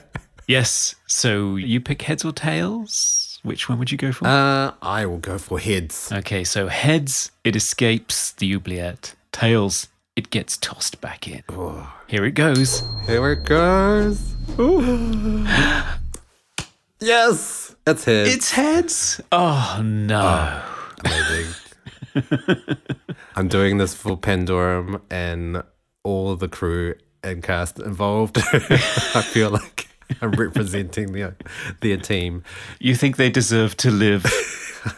Yes. 0.50 0.96
So 1.06 1.54
you 1.54 1.80
pick 1.80 2.02
heads 2.02 2.24
or 2.24 2.32
tails? 2.32 3.38
Which 3.44 3.68
one 3.68 3.78
would 3.78 3.92
you 3.92 3.96
go 3.96 4.10
for? 4.10 4.26
Uh, 4.26 4.72
I 4.82 5.06
will 5.06 5.18
go 5.18 5.38
for 5.38 5.60
heads. 5.60 6.10
okay, 6.10 6.42
so 6.42 6.66
heads, 6.66 7.30
it 7.44 7.54
escapes 7.54 8.32
the 8.32 8.56
oubliette. 8.56 9.14
Tails, 9.30 9.86
it 10.16 10.30
gets 10.30 10.56
tossed 10.56 11.00
back 11.00 11.28
in. 11.28 11.44
Here 12.08 12.24
it 12.24 12.32
goes. 12.32 12.82
Here 13.06 13.30
it 13.30 13.44
goes. 13.44 14.34
yes, 17.00 17.76
it's 17.86 18.04
heads. 18.04 18.34
It's 18.34 18.50
heads. 18.50 19.20
Oh 19.30 19.80
no. 19.84 20.62
Amazing. 21.04 21.54
I'm 23.36 23.46
doing 23.46 23.78
this 23.78 23.94
for 23.94 24.16
Pandorum 24.16 25.00
and 25.08 25.62
all 26.02 26.34
the 26.34 26.48
crew 26.48 26.96
and 27.22 27.40
cast 27.40 27.78
involved. 27.78 28.38
I 28.52 29.22
feel 29.22 29.50
like 29.50 29.86
I'm 30.22 30.32
representing 30.32 31.12
their 31.12 31.36
their 31.80 31.96
team. 31.96 32.42
You 32.78 32.94
think 32.94 33.16
they 33.16 33.30
deserve 33.30 33.76
to 33.78 33.90
live, 33.90 34.24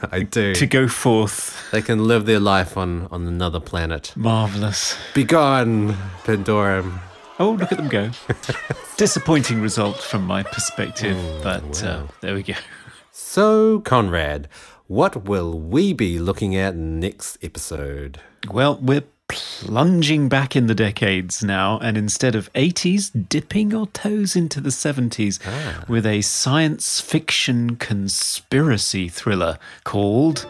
I 0.12 0.22
do. 0.22 0.54
to 0.54 0.66
go 0.66 0.88
forth? 0.88 1.70
They 1.72 1.82
can 1.82 2.04
live 2.06 2.26
their 2.26 2.40
life 2.40 2.76
on 2.76 3.08
on 3.10 3.26
another 3.26 3.60
planet. 3.60 4.12
Marvelous. 4.16 4.96
Be 5.14 5.24
gone, 5.24 5.96
Pandorum. 6.24 6.98
Oh, 7.38 7.52
look 7.52 7.72
at 7.72 7.78
them 7.78 7.88
go. 7.88 8.10
Disappointing 8.96 9.60
result 9.62 9.96
from 9.98 10.24
my 10.26 10.42
perspective, 10.42 11.16
but 11.42 11.82
uh, 11.82 12.06
there 12.20 12.34
we 12.34 12.42
go. 12.42 12.54
So, 13.10 13.80
Conrad, 13.80 14.48
what 14.86 15.24
will 15.24 15.58
we 15.58 15.92
be 15.92 16.18
looking 16.18 16.54
at 16.54 16.76
next 16.76 17.38
episode? 17.42 18.20
Well, 18.50 18.78
we're 18.80 19.04
plunging 19.32 20.28
back 20.28 20.54
in 20.54 20.66
the 20.66 20.74
decades 20.74 21.42
now, 21.42 21.78
and 21.78 21.96
instead 21.96 22.34
of 22.34 22.52
80s, 22.52 23.28
dipping 23.28 23.74
our 23.74 23.86
toes 23.86 24.36
into 24.36 24.60
the 24.60 24.70
70s 24.70 25.40
ah. 25.46 25.84
with 25.88 26.04
a 26.06 26.20
science 26.20 27.00
fiction 27.00 27.76
conspiracy 27.76 29.08
thriller 29.08 29.58
called 29.84 30.46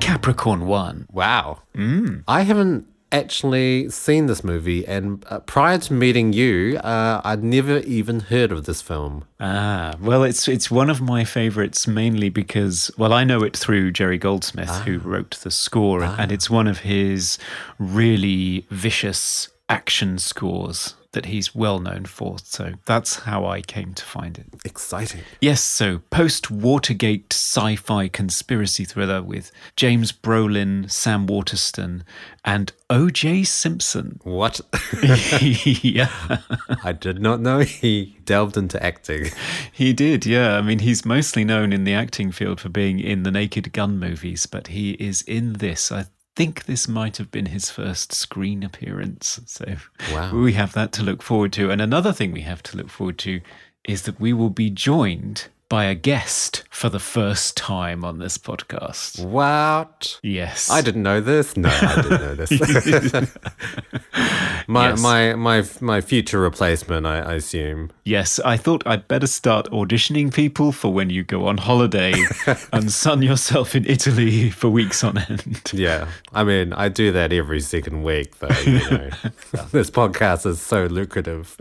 Capricorn 0.00 0.66
One. 0.66 1.06
Wow. 1.12 1.62
Mm. 1.74 2.24
I 2.26 2.42
haven't 2.42 2.86
actually 3.10 3.90
seen 3.90 4.26
this 4.26 4.44
movie, 4.44 4.86
and 4.86 5.24
uh, 5.28 5.40
prior 5.40 5.78
to 5.78 5.92
meeting 5.92 6.32
you, 6.32 6.78
uh, 6.78 7.20
I'd 7.24 7.42
never 7.42 7.78
even 7.78 8.20
heard 8.20 8.52
of 8.52 8.64
this 8.64 8.82
film. 8.82 9.24
Ah, 9.40 9.94
well, 10.00 10.24
it's 10.24 10.48
it's 10.48 10.70
one 10.70 10.90
of 10.90 11.00
my 11.00 11.24
favorites 11.24 11.86
mainly 11.86 12.28
because 12.28 12.90
well, 12.98 13.12
I 13.12 13.24
know 13.24 13.42
it 13.42 13.56
through 13.56 13.92
Jerry 13.92 14.18
Goldsmith, 14.18 14.70
who 14.80 14.98
wrote 14.98 15.38
the 15.42 15.50
score, 15.50 16.02
and 16.02 16.32
it's 16.32 16.50
one 16.50 16.66
of 16.66 16.80
his 16.80 17.38
really 17.78 18.66
vicious 18.70 19.48
action 19.68 20.18
scores 20.18 20.94
that 21.12 21.26
he's 21.26 21.54
well 21.54 21.78
known 21.78 22.04
for. 22.04 22.36
So 22.42 22.74
that's 22.84 23.20
how 23.20 23.46
I 23.46 23.62
came 23.62 23.94
to 23.94 24.04
find 24.04 24.38
it. 24.38 24.46
Exciting. 24.64 25.22
Yes, 25.40 25.60
so 25.60 26.00
post 26.10 26.50
Watergate 26.50 27.32
sci 27.32 27.76
fi 27.76 28.08
conspiracy 28.08 28.84
thriller 28.84 29.22
with 29.22 29.50
James 29.76 30.12
Brolin, 30.12 30.90
Sam 30.90 31.26
Waterston, 31.26 32.04
and 32.44 32.72
O.J. 32.90 33.44
Simpson. 33.44 34.20
What? 34.22 34.60
yeah. 35.42 36.38
I 36.84 36.92
did 36.92 37.20
not 37.20 37.40
know 37.40 37.60
he 37.60 38.18
delved 38.24 38.56
into 38.56 38.82
acting. 38.82 39.26
He 39.72 39.92
did, 39.92 40.26
yeah. 40.26 40.56
I 40.56 40.62
mean, 40.62 40.80
he's 40.80 41.04
mostly 41.04 41.44
known 41.44 41.72
in 41.72 41.84
the 41.84 41.94
acting 41.94 42.32
field 42.32 42.60
for 42.60 42.68
being 42.68 43.00
in 43.00 43.22
the 43.22 43.30
Naked 43.30 43.72
Gun 43.72 43.98
movies, 43.98 44.46
but 44.46 44.68
he 44.68 44.92
is 44.92 45.22
in 45.22 45.54
this. 45.54 45.90
I 45.90 46.06
think 46.38 46.66
this 46.66 46.86
might 46.86 47.16
have 47.16 47.32
been 47.32 47.46
his 47.46 47.68
first 47.68 48.12
screen 48.12 48.62
appearance. 48.62 49.40
So 49.46 49.74
Wow. 50.12 50.32
we 50.32 50.52
have 50.52 50.72
that 50.74 50.92
to 50.92 51.02
look 51.02 51.20
forward 51.20 51.52
to. 51.54 51.72
And 51.72 51.80
another 51.80 52.12
thing 52.12 52.30
we 52.30 52.42
have 52.42 52.62
to 52.62 52.76
look 52.76 52.90
forward 52.90 53.18
to 53.18 53.40
is 53.82 54.02
that 54.02 54.20
we 54.20 54.32
will 54.32 54.50
be 54.50 54.70
joined 54.70 55.48
by 55.68 55.84
a 55.84 55.94
guest 55.94 56.64
for 56.70 56.88
the 56.88 56.98
first 56.98 57.56
time 57.56 58.04
on 58.04 58.18
this 58.18 58.38
podcast. 58.38 59.22
What? 59.24 60.18
Yes. 60.22 60.70
I 60.70 60.80
didn't 60.80 61.02
know 61.02 61.20
this. 61.20 61.56
No, 61.56 61.68
I 61.68 62.02
didn't 62.02 62.20
know 62.22 62.34
this. 62.34 62.50
my 64.68 64.88
Yes. 64.90 65.02
my 65.02 65.34
my 65.34 65.64
my 65.80 66.00
future 66.00 66.40
replacement, 66.40 67.06
I, 67.06 67.18
I 67.18 67.34
assume. 67.34 67.90
Yes, 68.04 68.38
I 68.40 68.56
thought 68.56 68.82
I'd 68.86 69.06
better 69.08 69.26
start 69.26 69.66
auditioning 69.70 70.32
people 70.32 70.72
for 70.72 70.92
when 70.92 71.10
you 71.10 71.24
go 71.24 71.46
on 71.46 71.58
holiday 71.58 72.14
and 72.72 72.90
sun 72.90 73.20
yourself 73.22 73.74
in 73.74 73.84
Italy 73.86 74.50
for 74.50 74.70
weeks 74.70 75.04
on 75.04 75.18
end. 75.18 75.60
Yeah, 75.74 76.08
I 76.32 76.44
mean, 76.44 76.72
I 76.72 76.88
do 76.88 77.12
that 77.12 77.32
every 77.32 77.60
second 77.60 78.02
week, 78.04 78.38
though. 78.38 78.48
You 78.64 78.78
know, 78.90 79.10
this 79.72 79.90
podcast 79.90 80.46
is 80.46 80.60
so 80.62 80.86
lucrative. 80.86 81.54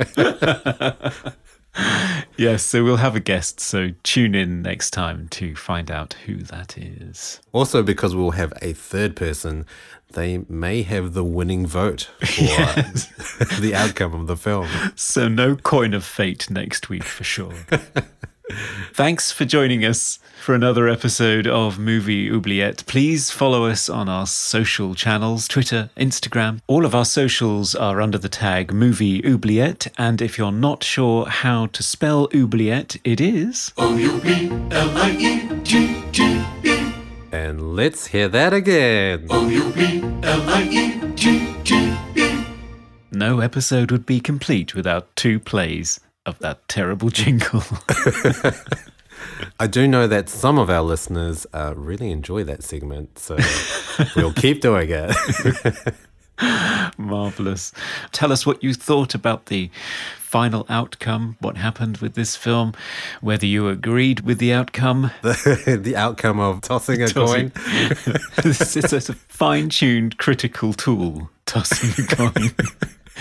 Yes, 2.40 2.62
so 2.62 2.84
we'll 2.84 2.98
have 2.98 3.16
a 3.16 3.20
guest, 3.20 3.60
so 3.60 3.90
tune 4.04 4.36
in 4.36 4.62
next 4.62 4.92
time 4.92 5.28
to 5.30 5.56
find 5.56 5.90
out 5.90 6.14
who 6.28 6.36
that 6.38 6.78
is. 6.78 7.40
also, 7.52 7.82
because 7.82 8.16
we'll 8.16 8.32
have 8.32 8.54
a 8.62 8.74
third 8.74 9.16
person, 9.16 9.66
they 10.14 10.46
may 10.48 10.84
have 10.84 11.14
the 11.14 11.24
winning 11.24 11.66
vote 11.66 12.12
for 12.20 12.26
the 13.60 13.72
outcome 13.74 14.14
of 14.14 14.28
the 14.28 14.38
film. 14.38 14.68
So 14.96 15.28
no 15.28 15.56
coin 15.56 15.96
of 15.96 16.04
fate 16.04 16.48
next 16.52 16.90
week 16.90 17.04
for 17.04 17.24
sure. 17.24 17.56
Thanks 18.94 19.32
for 19.32 19.46
joining 19.46 19.84
us 19.84 20.20
for 20.42 20.56
another 20.56 20.88
episode 20.88 21.46
of 21.48 21.78
Movie 21.78 22.32
Oubliette. 22.32 22.86
Please 22.86 23.30
follow 23.30 23.66
us 23.66 23.90
on 23.90 24.08
our 24.08 24.26
social 24.26 24.96
channels 24.96 25.48
Twitter, 25.48 25.90
Instagram. 25.98 26.62
All 26.68 26.86
of 26.86 26.96
our 26.96 27.04
socials 27.06 27.76
are 27.76 28.00
under 28.02 28.18
the 28.18 28.30
tag 28.30 28.74
Movie 28.74 29.22
Oubliette. 29.26 29.88
And 29.98 30.22
if 30.22 30.38
you're 30.38 30.54
not 30.54 30.84
sure 30.84 31.26
how 31.26 31.66
to 31.68 31.84
spell 31.84 32.30
Oubliette, 32.34 32.96
it 33.04 33.20
is. 33.20 33.74
O-U-B-L-I-E-T-T-E. 33.78 34.74
And 37.32 37.76
let's 37.76 38.08
hear 38.08 38.30
that 38.30 38.54
again. 38.54 39.28
O-U-B-L-I-E-T-T-E. 39.30 40.06
No 43.12 43.40
episode 43.40 43.92
would 43.92 44.06
be 44.06 44.20
complete 44.20 44.74
without 44.76 45.14
two 45.16 45.40
plays 45.40 46.00
of 46.28 46.38
that 46.40 46.68
terrible 46.68 47.10
jingle. 47.10 47.64
I 49.60 49.66
do 49.68 49.88
know 49.88 50.06
that 50.08 50.30
some 50.30 50.60
of 50.60 50.70
our 50.70 50.82
listeners 50.84 51.48
uh, 51.54 51.74
really 51.76 52.12
enjoy 52.12 52.44
that 52.44 52.64
segment, 52.64 53.18
so 53.18 53.38
we'll 54.16 54.34
keep 54.46 54.62
doing 54.62 54.90
it. 54.92 55.16
Marvelous. 56.98 57.72
Tell 58.12 58.32
us 58.32 58.46
what 58.46 58.62
you 58.64 58.74
thought 58.76 59.16
about 59.16 59.48
the 59.48 59.72
final 60.20 60.66
outcome, 60.70 61.36
what 61.40 61.58
happened 61.58 61.98
with 61.98 62.14
this 62.14 62.36
film, 62.36 62.74
whether 63.22 63.46
you 63.46 63.68
agreed 63.70 64.20
with 64.22 64.38
the 64.38 64.54
outcome. 64.54 65.10
the, 65.24 65.80
the 65.82 65.96
outcome 65.96 66.40
of 66.40 66.62
tossing 66.62 67.02
a 67.02 67.08
Tossing- 67.08 67.50
coin. 67.52 68.18
this 68.44 68.76
is 68.76 68.94
a 69.10 69.14
fine 69.14 69.70
tuned 69.70 70.18
critical 70.18 70.74
tool, 70.74 71.30
tossing 71.46 72.06
a 72.06 72.08
coin. 72.08 72.52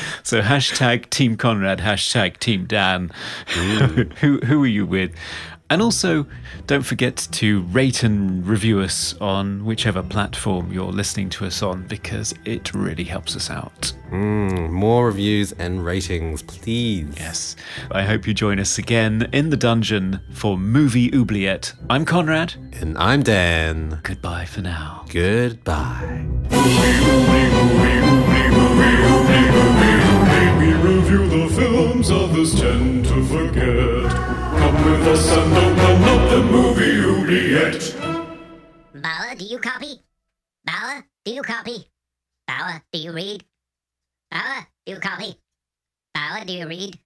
So 0.23 0.41
hashtag 0.41 1.11
Team 1.11 1.37
Conrad, 1.37 1.79
hashtag 1.79 2.39
Team 2.39 2.67
Dan. 2.67 3.11
who 4.21 4.39
who 4.39 4.63
are 4.63 4.67
you 4.67 4.87
with? 4.87 5.13
And 5.69 5.83
also, 5.83 6.27
don't 6.69 6.85
forget 6.85 7.17
to 7.33 7.63
rate 7.63 8.05
and 8.05 8.47
review 8.47 8.81
us 8.81 9.17
on 9.21 9.65
whichever 9.65 10.01
platform 10.01 10.73
you're 10.73 10.93
listening 10.93 11.29
to 11.31 11.47
us 11.47 11.61
on 11.61 11.89
because 11.89 12.33
it 12.45 12.73
really 12.73 13.03
helps 13.03 13.35
us 13.35 13.51
out. 13.51 13.93
Mm, 14.11 14.71
more 14.71 15.07
reviews 15.07 15.51
and 15.53 15.85
ratings, 15.85 16.43
please. 16.43 17.09
Yes. 17.17 17.57
I 17.91 18.05
hope 18.05 18.29
you 18.29 18.35
join 18.35 18.61
us 18.61 18.79
again 18.79 19.29
in 19.33 19.51
the 19.51 19.57
dungeon 19.57 20.21
for 20.33 20.57
Movie 20.57 21.13
Oubliette. 21.13 21.73
I'm 21.91 22.05
Conrad. 22.05 22.55
And 22.81 22.97
I'm 22.99 23.25
Dan. 23.25 23.99
Goodbye 24.05 24.45
for 24.45 24.61
now. 24.61 25.05
Goodbye. 25.09 26.27
We 31.07 31.13
review 31.13 31.47
the 31.47 31.55
films 31.55 32.11
others 32.11 32.61
tend 32.61 33.05
to 33.05 33.25
forget. 33.27 34.11
Come 34.11 34.85
with 34.85 35.07
us 35.07 35.31
and 35.37 35.53
open 35.53 36.03
up 36.03 36.31
the 36.31 36.43
movie 36.43 36.99
Oubliette. 37.01 37.95
Bower, 38.93 39.37
do 39.37 39.45
you 39.45 39.59
copy? 39.59 40.03
Bower, 40.65 41.07
do 41.25 41.33
you 41.33 41.43
copy? 41.43 41.89
Bower, 42.49 42.83
do 42.93 42.99
you 42.99 43.13
read? 43.13 43.45
Bower, 44.33 44.67
do 44.85 44.95
you 44.95 44.99
copy? 44.99 45.37
Bower, 46.13 46.45
do 46.45 46.53
you 46.53 46.67
read? 46.67 46.99